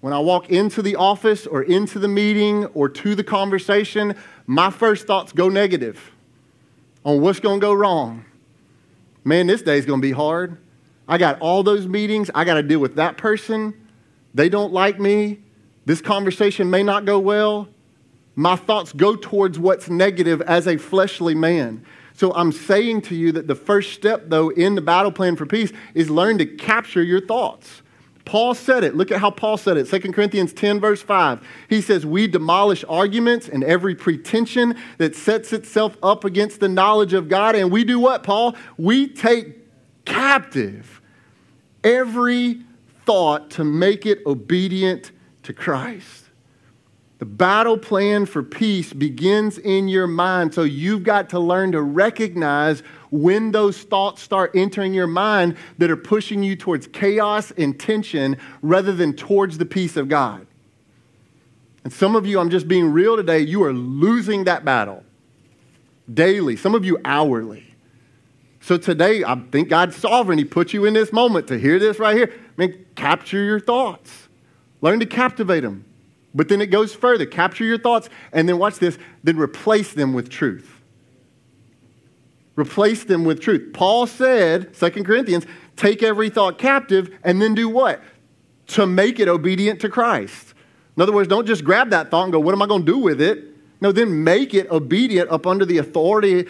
when 0.00 0.12
I 0.12 0.18
walk 0.18 0.50
into 0.50 0.82
the 0.82 0.96
office 0.96 1.46
or 1.46 1.62
into 1.62 1.98
the 1.98 2.08
meeting 2.08 2.64
or 2.66 2.88
to 2.88 3.14
the 3.14 3.22
conversation, 3.22 4.16
my 4.46 4.70
first 4.70 5.06
thoughts 5.06 5.32
go 5.32 5.48
negative 5.48 6.10
on 7.04 7.20
what's 7.20 7.38
going 7.38 7.60
to 7.60 7.64
go 7.64 7.72
wrong. 7.72 8.24
Man, 9.22 9.46
this 9.46 9.62
day's 9.62 9.84
going 9.84 10.00
to 10.00 10.06
be 10.06 10.12
hard. 10.12 10.56
I 11.06 11.18
got 11.18 11.38
all 11.40 11.62
those 11.62 11.86
meetings. 11.86 12.30
I 12.34 12.44
got 12.44 12.54
to 12.54 12.62
deal 12.62 12.78
with 12.78 12.96
that 12.96 13.16
person. 13.16 13.74
They 14.34 14.48
don't 14.48 14.72
like 14.72 14.98
me. 14.98 15.40
This 15.84 16.00
conversation 16.00 16.70
may 16.70 16.82
not 16.82 17.04
go 17.04 17.18
well. 17.18 17.68
My 18.36 18.56
thoughts 18.56 18.92
go 18.92 19.16
towards 19.16 19.58
what's 19.58 19.90
negative 19.90 20.40
as 20.42 20.66
a 20.66 20.78
fleshly 20.78 21.34
man. 21.34 21.84
So 22.20 22.34
I'm 22.34 22.52
saying 22.52 23.00
to 23.02 23.14
you 23.14 23.32
that 23.32 23.46
the 23.46 23.54
first 23.54 23.94
step, 23.94 24.24
though, 24.26 24.50
in 24.50 24.74
the 24.74 24.82
battle 24.82 25.10
plan 25.10 25.36
for 25.36 25.46
peace 25.46 25.72
is 25.94 26.10
learn 26.10 26.36
to 26.36 26.44
capture 26.44 27.02
your 27.02 27.22
thoughts. 27.22 27.80
Paul 28.26 28.52
said 28.52 28.84
it. 28.84 28.94
Look 28.94 29.10
at 29.10 29.20
how 29.20 29.30
Paul 29.30 29.56
said 29.56 29.78
it. 29.78 29.88
2 29.88 30.12
Corinthians 30.12 30.52
10, 30.52 30.80
verse 30.80 31.00
5. 31.00 31.42
He 31.70 31.80
says, 31.80 32.04
We 32.04 32.26
demolish 32.26 32.84
arguments 32.90 33.48
and 33.48 33.64
every 33.64 33.94
pretension 33.94 34.76
that 34.98 35.16
sets 35.16 35.54
itself 35.54 35.96
up 36.02 36.26
against 36.26 36.60
the 36.60 36.68
knowledge 36.68 37.14
of 37.14 37.30
God. 37.30 37.56
And 37.56 37.72
we 37.72 37.84
do 37.84 37.98
what, 37.98 38.22
Paul? 38.22 38.54
We 38.76 39.08
take 39.08 39.56
captive 40.04 41.00
every 41.82 42.60
thought 43.06 43.48
to 43.52 43.64
make 43.64 44.04
it 44.04 44.26
obedient 44.26 45.10
to 45.44 45.54
Christ. 45.54 46.19
The 47.20 47.26
battle 47.26 47.76
plan 47.76 48.24
for 48.24 48.42
peace 48.42 48.94
begins 48.94 49.58
in 49.58 49.88
your 49.88 50.06
mind, 50.06 50.54
so 50.54 50.62
you've 50.62 51.04
got 51.04 51.28
to 51.30 51.38
learn 51.38 51.72
to 51.72 51.82
recognize 51.82 52.82
when 53.10 53.52
those 53.52 53.76
thoughts 53.76 54.22
start 54.22 54.52
entering 54.54 54.94
your 54.94 55.06
mind 55.06 55.58
that 55.76 55.90
are 55.90 55.98
pushing 55.98 56.42
you 56.42 56.56
towards 56.56 56.86
chaos 56.86 57.50
and 57.58 57.78
tension 57.78 58.38
rather 58.62 58.94
than 58.94 59.12
towards 59.12 59.58
the 59.58 59.66
peace 59.66 59.98
of 59.98 60.08
God. 60.08 60.46
And 61.84 61.92
some 61.92 62.16
of 62.16 62.24
you, 62.24 62.40
I'm 62.40 62.48
just 62.48 62.66
being 62.66 62.90
real 62.90 63.16
today, 63.16 63.40
you 63.40 63.64
are 63.64 63.74
losing 63.74 64.44
that 64.44 64.64
battle 64.64 65.04
daily, 66.12 66.56
some 66.56 66.74
of 66.74 66.86
you 66.86 66.98
hourly. 67.04 67.74
So 68.62 68.78
today, 68.78 69.24
I 69.24 69.34
think 69.52 69.68
God's 69.68 69.96
sovereign. 69.96 70.38
He 70.38 70.46
put 70.46 70.72
you 70.72 70.86
in 70.86 70.94
this 70.94 71.12
moment 71.12 71.48
to 71.48 71.58
hear 71.58 71.78
this 71.78 71.98
right 71.98 72.16
here. 72.16 72.32
I 72.32 72.52
mean, 72.56 72.86
capture 72.94 73.44
your 73.44 73.60
thoughts. 73.60 74.28
Learn 74.80 75.00
to 75.00 75.06
captivate 75.06 75.60
them. 75.60 75.84
But 76.34 76.48
then 76.48 76.60
it 76.60 76.66
goes 76.66 76.94
further. 76.94 77.26
Capture 77.26 77.64
your 77.64 77.78
thoughts 77.78 78.08
and 78.32 78.48
then 78.48 78.58
watch 78.58 78.78
this, 78.78 78.98
then 79.24 79.36
replace 79.36 79.92
them 79.92 80.12
with 80.12 80.28
truth. 80.28 80.80
Replace 82.56 83.04
them 83.04 83.24
with 83.24 83.40
truth. 83.40 83.72
Paul 83.72 84.06
said, 84.06 84.74
2 84.74 84.90
Corinthians, 85.04 85.46
take 85.76 86.02
every 86.02 86.30
thought 86.30 86.58
captive 86.58 87.16
and 87.24 87.40
then 87.40 87.54
do 87.54 87.68
what? 87.68 88.02
To 88.68 88.86
make 88.86 89.18
it 89.18 89.28
obedient 89.28 89.80
to 89.80 89.88
Christ. 89.88 90.54
In 90.96 91.02
other 91.02 91.12
words, 91.12 91.28
don't 91.28 91.46
just 91.46 91.64
grab 91.64 91.90
that 91.90 92.10
thought 92.10 92.24
and 92.24 92.32
go, 92.32 92.38
what 92.38 92.54
am 92.54 92.62
I 92.62 92.66
going 92.66 92.84
to 92.84 92.92
do 92.92 92.98
with 92.98 93.20
it? 93.20 93.44
No, 93.80 93.92
then 93.92 94.22
make 94.22 94.52
it 94.52 94.70
obedient 94.70 95.30
up 95.30 95.46
under 95.46 95.64
the 95.64 95.78
authority 95.78 96.46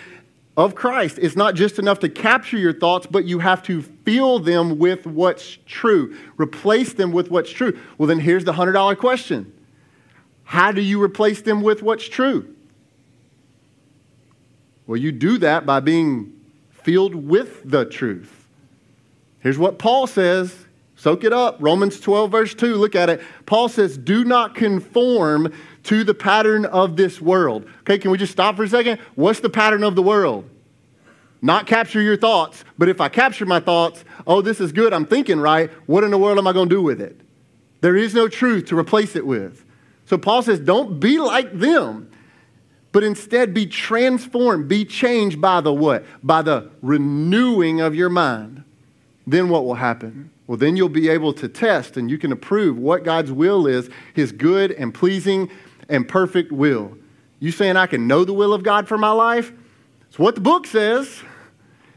of 0.56 0.74
Christ. 0.74 1.18
It's 1.22 1.36
not 1.36 1.54
just 1.54 1.78
enough 1.78 2.00
to 2.00 2.08
capture 2.08 2.58
your 2.58 2.72
thoughts, 2.72 3.06
but 3.06 3.24
you 3.24 3.38
have 3.38 3.62
to 3.64 3.80
fill 3.80 4.40
them 4.40 4.78
with 4.78 5.06
what's 5.06 5.58
true. 5.64 6.16
Replace 6.36 6.94
them 6.94 7.12
with 7.12 7.30
what's 7.30 7.50
true. 7.50 7.78
Well, 7.98 8.08
then 8.08 8.18
here's 8.18 8.44
the 8.44 8.52
$100 8.52 8.98
question 8.98 9.52
how 10.50 10.72
do 10.72 10.80
you 10.80 11.00
replace 11.00 11.42
them 11.42 11.62
with 11.62 11.80
what's 11.80 12.08
true? 12.08 12.52
Well, 14.84 14.96
you 14.96 15.12
do 15.12 15.38
that 15.38 15.64
by 15.64 15.78
being 15.78 16.32
filled 16.70 17.14
with 17.14 17.62
the 17.70 17.84
truth. 17.84 18.48
Here's 19.38 19.58
what 19.58 19.78
Paul 19.78 20.08
says. 20.08 20.66
Soak 20.96 21.22
it 21.22 21.32
up. 21.32 21.58
Romans 21.60 22.00
12, 22.00 22.32
verse 22.32 22.52
2. 22.52 22.74
Look 22.74 22.96
at 22.96 23.08
it. 23.08 23.22
Paul 23.46 23.68
says, 23.68 23.96
Do 23.96 24.24
not 24.24 24.56
conform 24.56 25.52
to 25.84 26.02
the 26.02 26.14
pattern 26.14 26.64
of 26.64 26.96
this 26.96 27.20
world. 27.20 27.64
Okay, 27.82 27.98
can 27.98 28.10
we 28.10 28.18
just 28.18 28.32
stop 28.32 28.56
for 28.56 28.64
a 28.64 28.68
second? 28.68 28.98
What's 29.14 29.38
the 29.38 29.50
pattern 29.50 29.84
of 29.84 29.94
the 29.94 30.02
world? 30.02 30.50
Not 31.40 31.68
capture 31.68 32.02
your 32.02 32.16
thoughts, 32.16 32.64
but 32.76 32.88
if 32.88 33.00
I 33.00 33.08
capture 33.08 33.46
my 33.46 33.60
thoughts, 33.60 34.04
oh, 34.26 34.40
this 34.40 34.60
is 34.60 34.72
good, 34.72 34.92
I'm 34.92 35.06
thinking 35.06 35.38
right, 35.38 35.70
what 35.86 36.02
in 36.02 36.10
the 36.10 36.18
world 36.18 36.38
am 36.38 36.48
I 36.48 36.52
going 36.52 36.68
to 36.68 36.74
do 36.74 36.82
with 36.82 37.00
it? 37.00 37.20
There 37.82 37.94
is 37.94 38.14
no 38.14 38.26
truth 38.26 38.64
to 38.66 38.76
replace 38.76 39.14
it 39.14 39.24
with. 39.24 39.64
So 40.10 40.18
Paul 40.18 40.42
says, 40.42 40.58
don't 40.58 40.98
be 40.98 41.20
like 41.20 41.56
them, 41.56 42.10
but 42.90 43.04
instead 43.04 43.54
be 43.54 43.64
transformed, 43.64 44.66
be 44.66 44.84
changed 44.84 45.40
by 45.40 45.60
the 45.60 45.72
what? 45.72 46.04
By 46.20 46.42
the 46.42 46.68
renewing 46.82 47.80
of 47.80 47.94
your 47.94 48.08
mind. 48.08 48.64
Then 49.24 49.48
what 49.48 49.64
will 49.64 49.76
happen? 49.76 50.32
Well, 50.48 50.58
then 50.58 50.76
you'll 50.76 50.88
be 50.88 51.08
able 51.08 51.32
to 51.34 51.46
test 51.46 51.96
and 51.96 52.10
you 52.10 52.18
can 52.18 52.32
approve 52.32 52.76
what 52.76 53.04
God's 53.04 53.30
will 53.30 53.68
is, 53.68 53.88
his 54.12 54.32
good 54.32 54.72
and 54.72 54.92
pleasing 54.92 55.48
and 55.88 56.08
perfect 56.08 56.50
will. 56.50 56.98
You 57.38 57.52
saying 57.52 57.76
I 57.76 57.86
can 57.86 58.08
know 58.08 58.24
the 58.24 58.34
will 58.34 58.52
of 58.52 58.64
God 58.64 58.88
for 58.88 58.98
my 58.98 59.12
life? 59.12 59.52
It's 60.08 60.18
what 60.18 60.34
the 60.34 60.40
book 60.40 60.66
says. 60.66 61.22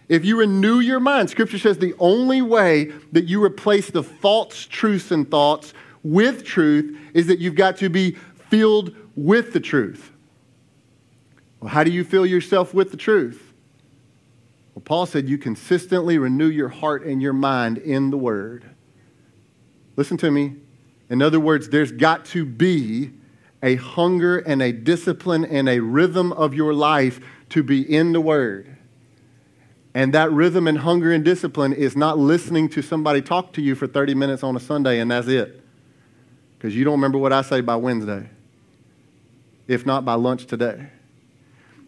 If 0.07 0.23
you 0.23 0.37
renew 0.37 0.81
your 0.81 0.99
mind, 0.99 1.31
Scripture 1.31 1.57
says 1.57 1.79
the 1.79 1.95
only 1.97 2.43
way 2.43 2.91
that 3.11 3.23
you 3.23 3.43
replace 3.43 3.89
the 3.89 4.03
false 4.03 4.67
truths 4.67 5.09
and 5.09 5.27
thoughts 5.31 5.73
with 6.03 6.43
truth 6.43 6.97
is 7.13 7.27
that 7.27 7.39
you've 7.39 7.55
got 7.55 7.77
to 7.77 7.89
be 7.89 8.11
filled 8.49 8.95
with 9.15 9.53
the 9.53 9.59
truth. 9.59 10.11
Well, 11.59 11.69
how 11.69 11.83
do 11.83 11.91
you 11.91 12.03
fill 12.03 12.25
yourself 12.25 12.73
with 12.73 12.91
the 12.91 12.97
truth? 12.97 13.53
Well, 14.75 14.83
Paul 14.83 15.05
said 15.05 15.29
you 15.29 15.37
consistently 15.37 16.17
renew 16.17 16.47
your 16.47 16.69
heart 16.69 17.05
and 17.05 17.21
your 17.21 17.33
mind 17.33 17.77
in 17.77 18.09
the 18.09 18.17
Word. 18.17 18.65
Listen 19.95 20.17
to 20.17 20.31
me. 20.31 20.55
In 21.09 21.21
other 21.21 21.39
words, 21.39 21.69
there's 21.69 21.91
got 21.91 22.25
to 22.25 22.45
be 22.45 23.11
a 23.61 23.75
hunger 23.75 24.39
and 24.39 24.61
a 24.61 24.73
discipline 24.73 25.45
and 25.45 25.69
a 25.69 25.79
rhythm 25.79 26.33
of 26.33 26.53
your 26.53 26.73
life 26.73 27.19
to 27.49 27.63
be 27.63 27.81
in 27.81 28.11
the 28.11 28.19
Word. 28.21 28.75
And 29.93 30.13
that 30.13 30.31
rhythm 30.31 30.67
and 30.67 30.79
hunger 30.79 31.13
and 31.13 31.23
discipline 31.23 31.71
is 31.71 31.95
not 31.95 32.17
listening 32.17 32.67
to 32.69 32.81
somebody 32.81 33.21
talk 33.21 33.53
to 33.53 33.61
you 33.61 33.75
for 33.75 33.85
30 33.85 34.15
minutes 34.15 34.43
on 34.43 34.55
a 34.55 34.59
Sunday 34.59 34.99
and 34.99 35.11
that's 35.11 35.27
it 35.27 35.62
because 36.63 36.77
you 36.77 36.85
don't 36.85 36.93
remember 36.93 37.17
what 37.17 37.33
I 37.33 37.41
say 37.41 37.59
by 37.59 37.75
Wednesday, 37.75 38.29
if 39.67 39.85
not 39.85 40.05
by 40.05 40.13
lunch 40.13 40.45
today. 40.45 40.87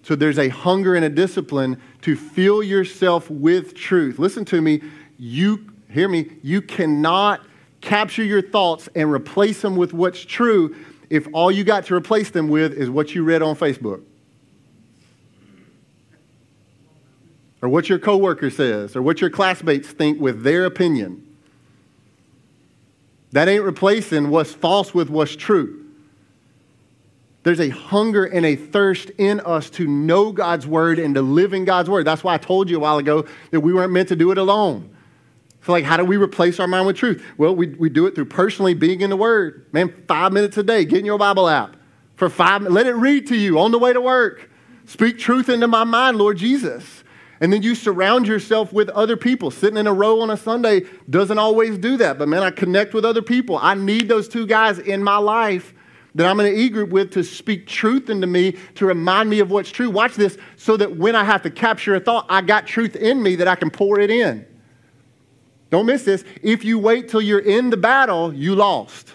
So 0.03 0.17
there's 0.17 0.37
a 0.37 0.49
hunger 0.49 0.95
and 0.95 1.05
a 1.05 1.09
discipline 1.09 1.81
to 2.01 2.17
fill 2.17 2.61
yourself 2.61 3.29
with 3.29 3.73
truth. 3.73 4.19
Listen 4.19 4.43
to 4.43 4.61
me. 4.61 4.81
You, 5.17 5.71
hear 5.89 6.09
me, 6.09 6.29
you 6.43 6.61
cannot 6.61 7.39
capture 7.79 8.21
your 8.21 8.41
thoughts 8.41 8.89
and 8.95 9.09
replace 9.09 9.61
them 9.61 9.77
with 9.77 9.93
what's 9.93 10.25
true 10.25 10.75
if 11.09 11.25
all 11.31 11.49
you 11.49 11.63
got 11.63 11.85
to 11.85 11.95
replace 11.95 12.31
them 12.31 12.49
with 12.49 12.73
is 12.73 12.89
what 12.89 13.15
you 13.15 13.23
read 13.23 13.41
on 13.41 13.55
Facebook. 13.55 14.03
Or 17.61 17.69
what 17.69 17.87
your 17.87 17.97
coworker 17.97 18.49
says, 18.49 18.93
or 18.93 19.01
what 19.01 19.21
your 19.21 19.29
classmates 19.29 19.87
think 19.87 20.19
with 20.19 20.43
their 20.43 20.65
opinion. 20.65 21.24
That 23.35 23.49
ain't 23.49 23.65
replacing 23.65 24.29
what's 24.29 24.53
false 24.53 24.93
with 24.93 25.09
what's 25.09 25.35
true. 25.35 25.85
There's 27.43 27.59
a 27.59 27.67
hunger 27.67 28.23
and 28.23 28.45
a 28.45 28.55
thirst 28.55 29.09
in 29.17 29.41
us 29.41 29.69
to 29.71 29.85
know 29.85 30.31
God's 30.31 30.65
word 30.65 30.99
and 30.99 31.13
to 31.15 31.21
live 31.21 31.53
in 31.53 31.65
God's 31.65 31.89
word. 31.89 32.07
That's 32.07 32.23
why 32.23 32.35
I 32.35 32.37
told 32.37 32.69
you 32.69 32.77
a 32.77 32.79
while 32.79 32.97
ago 32.97 33.25
that 33.51 33.59
we 33.59 33.73
weren't 33.73 33.91
meant 33.91 34.07
to 34.07 34.15
do 34.15 34.31
it 34.31 34.37
alone. 34.37 34.95
So, 35.65 35.73
like, 35.73 35.83
how 35.83 35.97
do 35.97 36.05
we 36.05 36.15
replace 36.15 36.61
our 36.61 36.67
mind 36.67 36.87
with 36.87 36.95
truth? 36.95 37.25
Well, 37.37 37.53
we, 37.53 37.67
we 37.67 37.89
do 37.89 38.07
it 38.07 38.15
through 38.15 38.27
personally 38.27 38.73
being 38.73 39.01
in 39.01 39.09
the 39.09 39.17
Word. 39.17 39.65
Man, 39.73 39.93
five 40.07 40.31
minutes 40.31 40.55
a 40.55 40.63
day, 40.63 40.85
get 40.85 40.99
in 40.99 41.05
your 41.05 41.17
Bible 41.17 41.49
app 41.49 41.75
for 42.15 42.29
five 42.29 42.61
Let 42.61 42.87
it 42.87 42.95
read 42.95 43.27
to 43.27 43.35
you 43.35 43.59
on 43.59 43.71
the 43.71 43.79
way 43.79 43.91
to 43.91 43.99
work. 43.99 44.49
Speak 44.85 45.19
truth 45.19 45.49
into 45.49 45.67
my 45.67 45.83
mind, 45.83 46.17
Lord 46.17 46.37
Jesus. 46.37 47.03
And 47.45 47.53
then 47.53 47.61
you 47.61 47.75
surround 47.75 48.25
yourself 48.25 48.73
with 48.73 48.89
other 48.89 49.15
people. 49.15 49.51
Sitting 49.51 49.77
in 49.77 49.85
a 49.85 49.93
row 49.93 50.19
on 50.21 50.31
a 50.31 50.35
Sunday 50.35 50.81
doesn't 51.11 51.37
always 51.37 51.77
do 51.77 51.95
that. 51.97 52.17
But 52.17 52.27
man, 52.27 52.41
I 52.41 52.49
connect 52.49 52.95
with 52.95 53.05
other 53.05 53.21
people. 53.21 53.59
I 53.61 53.75
need 53.75 54.07
those 54.07 54.27
two 54.27 54.47
guys 54.47 54.79
in 54.79 55.03
my 55.03 55.17
life 55.17 55.71
that 56.15 56.25
I'm 56.25 56.39
in 56.39 56.47
an 56.47 56.55
e 56.55 56.69
group 56.69 56.89
with 56.89 57.11
to 57.11 57.23
speak 57.23 57.67
truth 57.67 58.09
into 58.09 58.25
me, 58.25 58.53
to 58.73 58.87
remind 58.87 59.29
me 59.29 59.41
of 59.41 59.51
what's 59.51 59.69
true. 59.69 59.91
Watch 59.91 60.15
this 60.15 60.39
so 60.55 60.75
that 60.77 60.97
when 60.97 61.15
I 61.15 61.23
have 61.23 61.43
to 61.43 61.51
capture 61.51 61.93
a 61.93 61.99
thought, 61.99 62.25
I 62.29 62.41
got 62.41 62.65
truth 62.65 62.95
in 62.95 63.21
me 63.21 63.35
that 63.35 63.47
I 63.47 63.53
can 63.53 63.69
pour 63.69 63.99
it 63.99 64.09
in. 64.09 64.43
Don't 65.69 65.85
miss 65.85 66.03
this. 66.03 66.23
If 66.41 66.65
you 66.65 66.79
wait 66.79 67.09
till 67.09 67.21
you're 67.21 67.37
in 67.37 67.69
the 67.69 67.77
battle, 67.77 68.33
you 68.33 68.55
lost. 68.55 69.13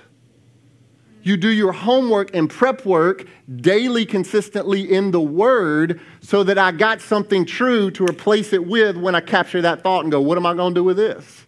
You 1.23 1.37
do 1.37 1.49
your 1.49 1.73
homework 1.73 2.35
and 2.35 2.49
prep 2.49 2.85
work 2.85 3.27
daily, 3.57 4.07
consistently 4.07 4.91
in 4.91 5.11
the 5.11 5.21
Word, 5.21 6.01
so 6.21 6.43
that 6.45 6.59
I 6.59 6.73
got 6.73 7.01
something 7.01 7.45
true 7.45 7.91
to 7.93 8.05
replace 8.05 8.53
it 8.53 8.67
with 8.67 8.97
when 8.97 9.15
I 9.15 9.21
capture 9.21 9.61
that 9.63 9.83
thought 9.83 10.03
and 10.03 10.11
go, 10.11 10.21
What 10.21 10.39
am 10.39 10.47
I 10.47 10.55
going 10.55 10.75
to 10.75 10.81
do 10.81 10.85
with 10.85 10.97
this? 10.97 11.47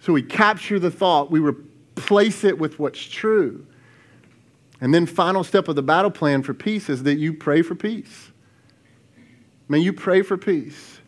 So 0.00 0.12
we 0.12 0.22
capture 0.22 0.78
the 0.78 0.90
thought, 0.90 1.30
we 1.30 1.40
replace 1.40 2.44
it 2.44 2.58
with 2.58 2.78
what's 2.78 3.02
true. 3.02 3.66
And 4.80 4.92
then, 4.92 5.06
final 5.06 5.42
step 5.42 5.68
of 5.68 5.76
the 5.76 5.82
battle 5.82 6.10
plan 6.10 6.42
for 6.42 6.52
peace 6.52 6.90
is 6.90 7.02
that 7.04 7.14
you 7.14 7.32
pray 7.32 7.62
for 7.62 7.74
peace. 7.74 8.30
Man, 9.68 9.80
you 9.80 9.92
pray 9.92 10.22
for 10.22 10.36
peace. 10.36 11.00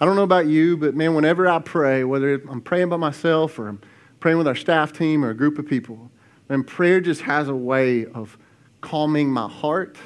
I 0.00 0.04
don't 0.04 0.16
know 0.16 0.22
about 0.22 0.46
you, 0.46 0.76
but 0.76 0.94
man, 0.94 1.14
whenever 1.14 1.48
I 1.48 1.58
pray, 1.58 2.04
whether 2.04 2.34
I'm 2.48 2.60
praying 2.60 2.88
by 2.88 2.96
myself 2.96 3.58
or 3.58 3.68
I'm 3.68 3.80
praying 4.20 4.38
with 4.38 4.46
our 4.46 4.54
staff 4.54 4.92
team 4.92 5.24
or 5.24 5.30
a 5.30 5.34
group 5.34 5.58
of 5.58 5.66
people, 5.66 6.10
and 6.48 6.66
prayer 6.66 7.00
just 7.00 7.22
has 7.22 7.48
a 7.48 7.54
way 7.54 8.06
of 8.06 8.36
calming 8.80 9.30
my 9.30 9.48
heart 9.48 9.96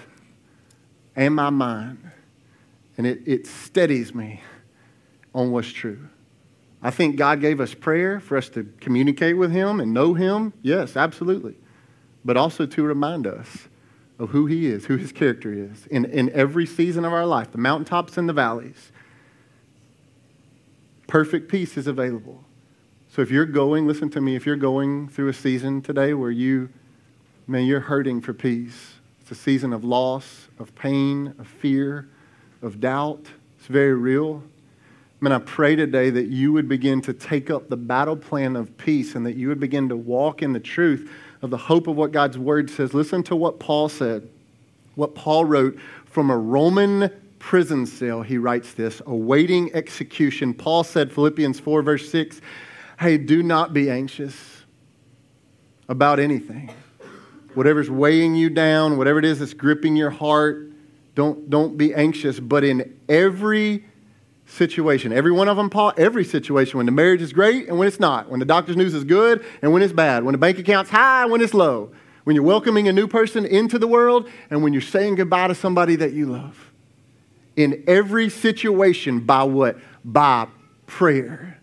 and 1.17 1.35
my 1.35 1.51
mind. 1.51 2.11
And 2.97 3.07
it, 3.07 3.23
it 3.27 3.47
steadies 3.47 4.15
me 4.15 4.41
on 5.35 5.51
what's 5.51 5.69
true. 5.69 6.09
I 6.83 6.91
think 6.91 7.17
God 7.17 7.41
gave 7.41 7.61
us 7.61 7.75
prayer 7.75 8.21
for 8.21 8.37
us 8.37 8.49
to 8.51 8.65
communicate 8.81 9.37
with 9.37 9.51
Him 9.51 9.81
and 9.81 9.93
know 9.93 10.15
Him. 10.15 10.53
Yes, 10.63 10.97
absolutely. 10.97 11.57
But 12.25 12.37
also 12.37 12.67
to 12.67 12.83
remind 12.83 13.27
us 13.27 13.69
of 14.19 14.31
who 14.31 14.47
He 14.47 14.67
is, 14.67 14.87
who 14.87 14.97
His 14.97 15.13
character 15.13 15.53
is 15.53 15.87
in, 15.87 16.05
in 16.05 16.31
every 16.31 16.67
season 16.67 17.05
of 17.05 17.13
our 17.13 17.27
life, 17.27 17.51
the 17.51 17.59
mountaintops 17.59 18.17
and 18.17 18.29
the 18.29 18.33
valleys. 18.33 18.93
Perfect 21.09 21.51
peace 21.51 21.77
is 21.77 21.87
available. 21.87 22.45
So 23.11 23.23
if 23.23 23.31
you're 23.31 23.47
going, 23.47 23.87
listen 23.87 24.11
to 24.11 24.21
me, 24.21 24.37
if 24.37 24.45
you're 24.45 24.57
going 24.57 25.09
through 25.09 25.29
a 25.29 25.33
season 25.33 25.81
today 25.81 26.13
where 26.13 26.31
you, 26.31 26.69
man, 27.47 27.65
you're 27.65 27.81
hurting 27.81 28.21
for 28.21 28.35
peace, 28.35 28.95
it's 29.21 29.31
a 29.31 29.35
season 29.35 29.73
of 29.73 29.83
loss, 29.83 30.49
of 30.59 30.75
pain, 30.75 31.35
of 31.39 31.47
fear, 31.47 32.09
of 32.63 32.81
doubt. 32.81 33.27
It's 33.59 33.67
very 33.67 33.95
real. 33.95 34.43
Man, 35.21 35.33
I 35.33 35.39
pray 35.39 35.75
today 35.75 36.11
that 36.11 36.29
you 36.29 36.53
would 36.53 36.69
begin 36.69 37.01
to 37.03 37.13
take 37.13 37.51
up 37.51 37.69
the 37.69 37.77
battle 37.77 38.17
plan 38.17 38.57
of 38.57 38.77
peace 38.77 39.15
and 39.15 39.25
that 39.27 39.37
you 39.37 39.49
would 39.49 39.59
begin 39.59 39.89
to 39.89 39.97
walk 39.97 40.43
in 40.43 40.53
the 40.53 40.61
truth 40.61 41.11
of 41.43 41.51
the 41.51 41.57
hope 41.57 41.87
of 41.87 41.97
what 41.97 42.13
God's 42.13 42.39
word 42.39 42.71
says. 42.71 42.95
Listen 42.95 43.23
to 43.25 43.35
what 43.35 43.59
Paul 43.59 43.89
said, 43.89 44.29
what 44.97 45.15
Paul 45.15 45.45
wrote 45.45 45.79
from 46.05 46.31
a 46.31 46.37
Roman 46.37 47.11
prison 47.39 47.87
cell. 47.87 48.23
He 48.23 48.39
writes 48.39 48.75
this, 48.75 49.01
awaiting 49.07 49.75
execution. 49.75 50.53
Paul 50.53 50.85
said, 50.85 51.13
Philippians 51.13 51.59
4, 51.59 51.83
verse 51.83 52.09
6, 52.11 52.41
hey, 52.99 53.17
do 53.17 53.43
not 53.43 53.73
be 53.73 53.91
anxious 53.91 54.35
about 55.89 56.19
anything. 56.19 56.71
Whatever's 57.55 57.91
weighing 57.91 58.35
you 58.35 58.51
down, 58.51 58.99
whatever 58.99 59.19
it 59.19 59.25
is 59.25 59.39
that's 59.39 59.55
gripping 59.55 59.97
your 59.97 60.11
heart, 60.11 60.71
don't, 61.15 61.49
don't 61.49 61.77
be 61.77 61.95
anxious. 61.95 62.39
But 62.39 62.65
in 62.65 62.99
every 63.09 63.85
situation, 64.47 65.13
every 65.13 65.33
one 65.33 65.49
of 65.49 65.57
them, 65.57 65.71
Paul, 65.71 65.93
every 65.97 66.25
situation, 66.25 66.77
when 66.77 66.87
the 66.87 66.93
marriage 66.93 67.23
is 67.23 67.33
great 67.33 67.69
and 67.69 67.79
when 67.79 67.89
it's 67.89 68.01
not, 68.01 68.29
when 68.29 68.41
the 68.41 68.47
doctor's 68.47 68.77
news 68.77 68.95
is 68.95 69.05
good 69.05 69.45
and 69.63 69.73
when 69.73 69.83
it's 69.83 69.93
bad, 69.93 70.25
when 70.25 70.33
the 70.33 70.39
bank 70.39 70.59
account's 70.59 70.91
high 70.91 71.23
and 71.23 71.33
when 71.33 71.41
it's 71.41 71.55
low, 71.55 71.91
when 72.25 72.35
you're 72.35 72.45
welcoming 72.45 72.89
a 72.89 72.93
new 72.93 73.09
person 73.09 73.45
into 73.45 73.79
the 73.79 73.87
world 73.87 74.29
and 74.51 74.63
when 74.63 74.73
you're 74.73 74.83
saying 74.83 75.15
goodbye 75.15 75.49
to 75.49 75.55
somebody 75.55 75.97
that 75.97 76.13
you 76.13 76.27
love. 76.27 76.73
In 77.57 77.85
every 77.87 78.29
situation, 78.29 79.21
by 79.21 79.45
what? 79.45 79.79
By 80.05 80.47
prayer. 80.87 81.58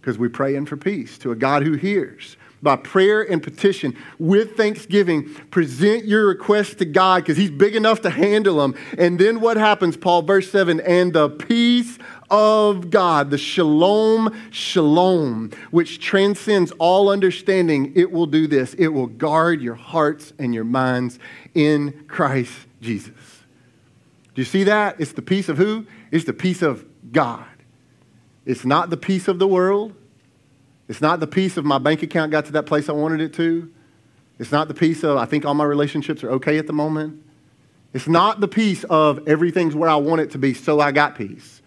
Because 0.00 0.18
we're 0.18 0.30
praying 0.30 0.66
for 0.66 0.76
peace 0.76 1.18
to 1.18 1.30
a 1.30 1.36
God 1.36 1.62
who 1.62 1.74
hears 1.74 2.36
by 2.62 2.76
prayer 2.76 3.22
and 3.22 3.42
petition 3.42 3.96
with 4.18 4.56
thanksgiving. 4.56 5.32
Present 5.50 6.04
your 6.04 6.26
requests 6.26 6.74
to 6.76 6.84
God 6.84 7.22
because 7.22 7.36
He's 7.36 7.50
big 7.50 7.74
enough 7.74 8.02
to 8.02 8.10
handle 8.10 8.56
them. 8.56 8.74
And 8.98 9.18
then 9.18 9.40
what 9.40 9.56
happens, 9.56 9.96
Paul, 9.96 10.22
verse 10.22 10.50
7 10.50 10.80
and 10.80 11.12
the 11.12 11.30
peace 11.30 11.98
of 12.30 12.90
God, 12.90 13.30
the 13.30 13.38
shalom, 13.38 14.34
shalom, 14.50 15.50
which 15.70 16.00
transcends 16.00 16.70
all 16.72 17.08
understanding, 17.08 17.92
it 17.96 18.12
will 18.12 18.26
do 18.26 18.46
this. 18.46 18.74
It 18.74 18.88
will 18.88 19.08
guard 19.08 19.60
your 19.60 19.74
hearts 19.74 20.32
and 20.38 20.54
your 20.54 20.64
minds 20.64 21.18
in 21.54 22.04
Christ 22.08 22.52
Jesus. 22.80 23.14
Do 24.34 24.42
you 24.42 24.46
see 24.46 24.64
that? 24.64 25.00
It's 25.00 25.12
the 25.12 25.22
peace 25.22 25.48
of 25.48 25.58
who? 25.58 25.86
It's 26.10 26.24
the 26.24 26.32
peace 26.32 26.62
of 26.62 26.84
God. 27.10 27.44
It's 28.50 28.64
not 28.64 28.90
the 28.90 28.96
peace 28.96 29.28
of 29.28 29.38
the 29.38 29.46
world. 29.46 29.94
It's 30.88 31.00
not 31.00 31.20
the 31.20 31.28
peace 31.28 31.56
of 31.56 31.64
my 31.64 31.78
bank 31.78 32.02
account 32.02 32.32
got 32.32 32.46
to 32.46 32.52
that 32.52 32.66
place 32.66 32.88
I 32.88 32.92
wanted 32.92 33.20
it 33.20 33.32
to. 33.34 33.70
It's 34.40 34.50
not 34.50 34.66
the 34.66 34.74
peace 34.74 35.04
of 35.04 35.16
I 35.18 35.24
think 35.24 35.44
all 35.44 35.54
my 35.54 35.62
relationships 35.62 36.24
are 36.24 36.32
okay 36.32 36.58
at 36.58 36.66
the 36.66 36.72
moment. 36.72 37.22
It's 37.92 38.08
not 38.08 38.40
the 38.40 38.48
peace 38.48 38.82
of 38.90 39.28
everything's 39.28 39.76
where 39.76 39.88
I 39.88 39.94
want 39.94 40.22
it 40.22 40.32
to 40.32 40.38
be, 40.38 40.52
so 40.52 40.80
I 40.80 40.90
got 40.90 41.14
peace. 41.14 41.62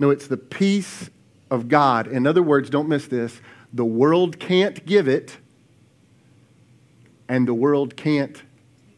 No, 0.00 0.10
it's 0.10 0.26
the 0.26 0.36
peace 0.36 1.08
of 1.52 1.68
God. 1.68 2.08
In 2.08 2.26
other 2.26 2.42
words, 2.42 2.68
don't 2.68 2.88
miss 2.88 3.06
this 3.06 3.40
the 3.72 3.84
world 3.84 4.40
can't 4.40 4.84
give 4.84 5.06
it, 5.06 5.36
and 7.28 7.46
the 7.46 7.54
world 7.54 7.96
can't 7.96 8.42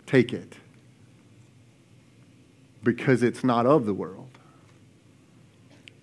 take 0.07 0.33
it 0.33 0.57
because 2.83 3.23
it's 3.23 3.45
not 3.45 3.67
of 3.67 3.85
the 3.85 3.93
world. 3.93 4.20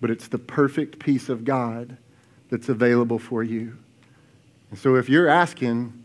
But 0.00 0.10
it's 0.10 0.28
the 0.28 0.38
perfect 0.38 0.98
peace 0.98 1.28
of 1.28 1.44
God 1.44 1.96
that's 2.50 2.68
available 2.68 3.18
for 3.18 3.42
you. 3.42 3.76
And 4.70 4.78
so 4.78 4.94
if 4.96 5.08
you're 5.08 5.28
asking, 5.28 6.04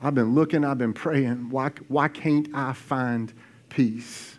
I've 0.00 0.14
been 0.14 0.34
looking, 0.34 0.64
I've 0.64 0.78
been 0.78 0.92
praying, 0.92 1.50
why, 1.50 1.70
why 1.88 2.08
can't 2.08 2.48
I 2.54 2.72
find 2.72 3.32
peace? 3.68 4.38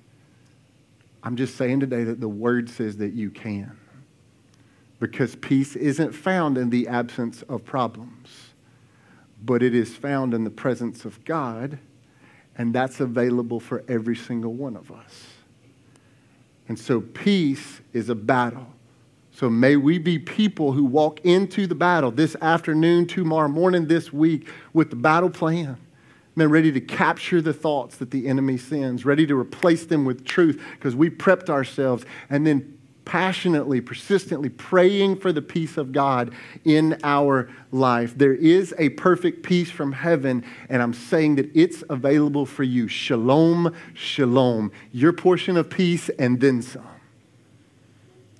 I'm 1.24 1.38
just 1.38 1.56
saying 1.56 1.80
today 1.80 2.04
that 2.04 2.20
the 2.20 2.28
word 2.28 2.70
says 2.70 2.98
that 2.98 3.14
you 3.14 3.30
can. 3.30 3.78
Because 5.00 5.36
peace 5.36 5.76
isn't 5.76 6.14
found 6.14 6.58
in 6.58 6.70
the 6.70 6.88
absence 6.88 7.42
of 7.44 7.66
problems, 7.66 8.54
but 9.44 9.64
it 9.64 9.74
is 9.74 9.96
found 9.96 10.34
in 10.34 10.44
the 10.44 10.50
presence 10.50 11.06
of 11.06 11.24
God, 11.26 11.80
and 12.58 12.74
that's 12.74 13.00
available 13.00 13.60
for 13.60 13.84
every 13.88 14.16
single 14.16 14.54
one 14.54 14.76
of 14.76 14.92
us. 14.92 15.28
And 16.68 16.80
so 16.80 17.02
peace 17.02 17.82
is 17.92 18.10
a 18.10 18.16
battle. 18.16 18.68
So 19.32 19.50
may 19.50 19.76
we 19.76 19.98
be 19.98 20.20
people 20.20 20.74
who 20.74 20.86
walk 20.86 21.20
into 21.26 21.66
the 21.66 21.76
battle 21.76 22.12
this 22.12 22.36
afternoon, 22.42 23.08
tomorrow 23.08 23.48
morning, 23.48 23.88
this 23.88 24.14
week 24.14 24.48
with 24.74 24.92
the 24.92 24.96
battle 24.96 25.30
plan. 25.30 25.78
Man, 26.36 26.50
ready 26.50 26.72
to 26.72 26.82
capture 26.82 27.42
the 27.42 27.54
thoughts 27.54 27.98
that 27.98 28.12
the 28.12 28.28
enemy 28.28 28.58
sends, 28.58 29.06
ready 29.06 29.26
to 29.28 29.38
replace 29.38 29.86
them 29.86 30.06
with 30.06 30.26
truth 30.26 30.62
because 30.74 30.96
we 30.96 31.10
prepped 31.10 31.50
ourselves 31.50 32.06
and 32.30 32.46
then 32.46 32.78
passionately, 33.06 33.82
persistently 33.82 34.50
praying 34.50 35.18
for 35.18 35.32
the 35.32 35.42
peace 35.42 35.78
of 35.78 35.92
God 35.92 36.34
in 36.64 36.98
our 37.04 37.50
life. 37.72 38.18
There 38.18 38.34
is 38.34 38.74
a 38.78 38.90
perfect 38.90 39.44
peace 39.44 39.70
from 39.70 39.92
heaven, 39.92 40.44
and 40.70 40.82
I'm 40.82 40.94
saying 40.94 41.36
that 41.36 41.50
it's 41.54 41.84
available 41.90 42.46
for 42.46 42.64
you. 42.64 42.88
Shalom, 42.88 43.76
shalom. 43.94 44.72
Your 44.92 45.14
portion 45.14 45.58
of 45.58 45.70
peace 45.70 46.10
and 46.10 46.40
then 46.40 46.62
some. 46.62 46.88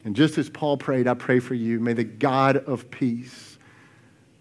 And 0.06 0.16
just 0.16 0.38
as 0.38 0.50
Paul 0.50 0.78
prayed, 0.78 1.08
I 1.08 1.14
pray 1.14 1.40
for 1.40 1.54
you. 1.54 1.80
May 1.80 1.94
the 1.94 2.04
God 2.04 2.58
of 2.58 2.92
peace 2.92 3.58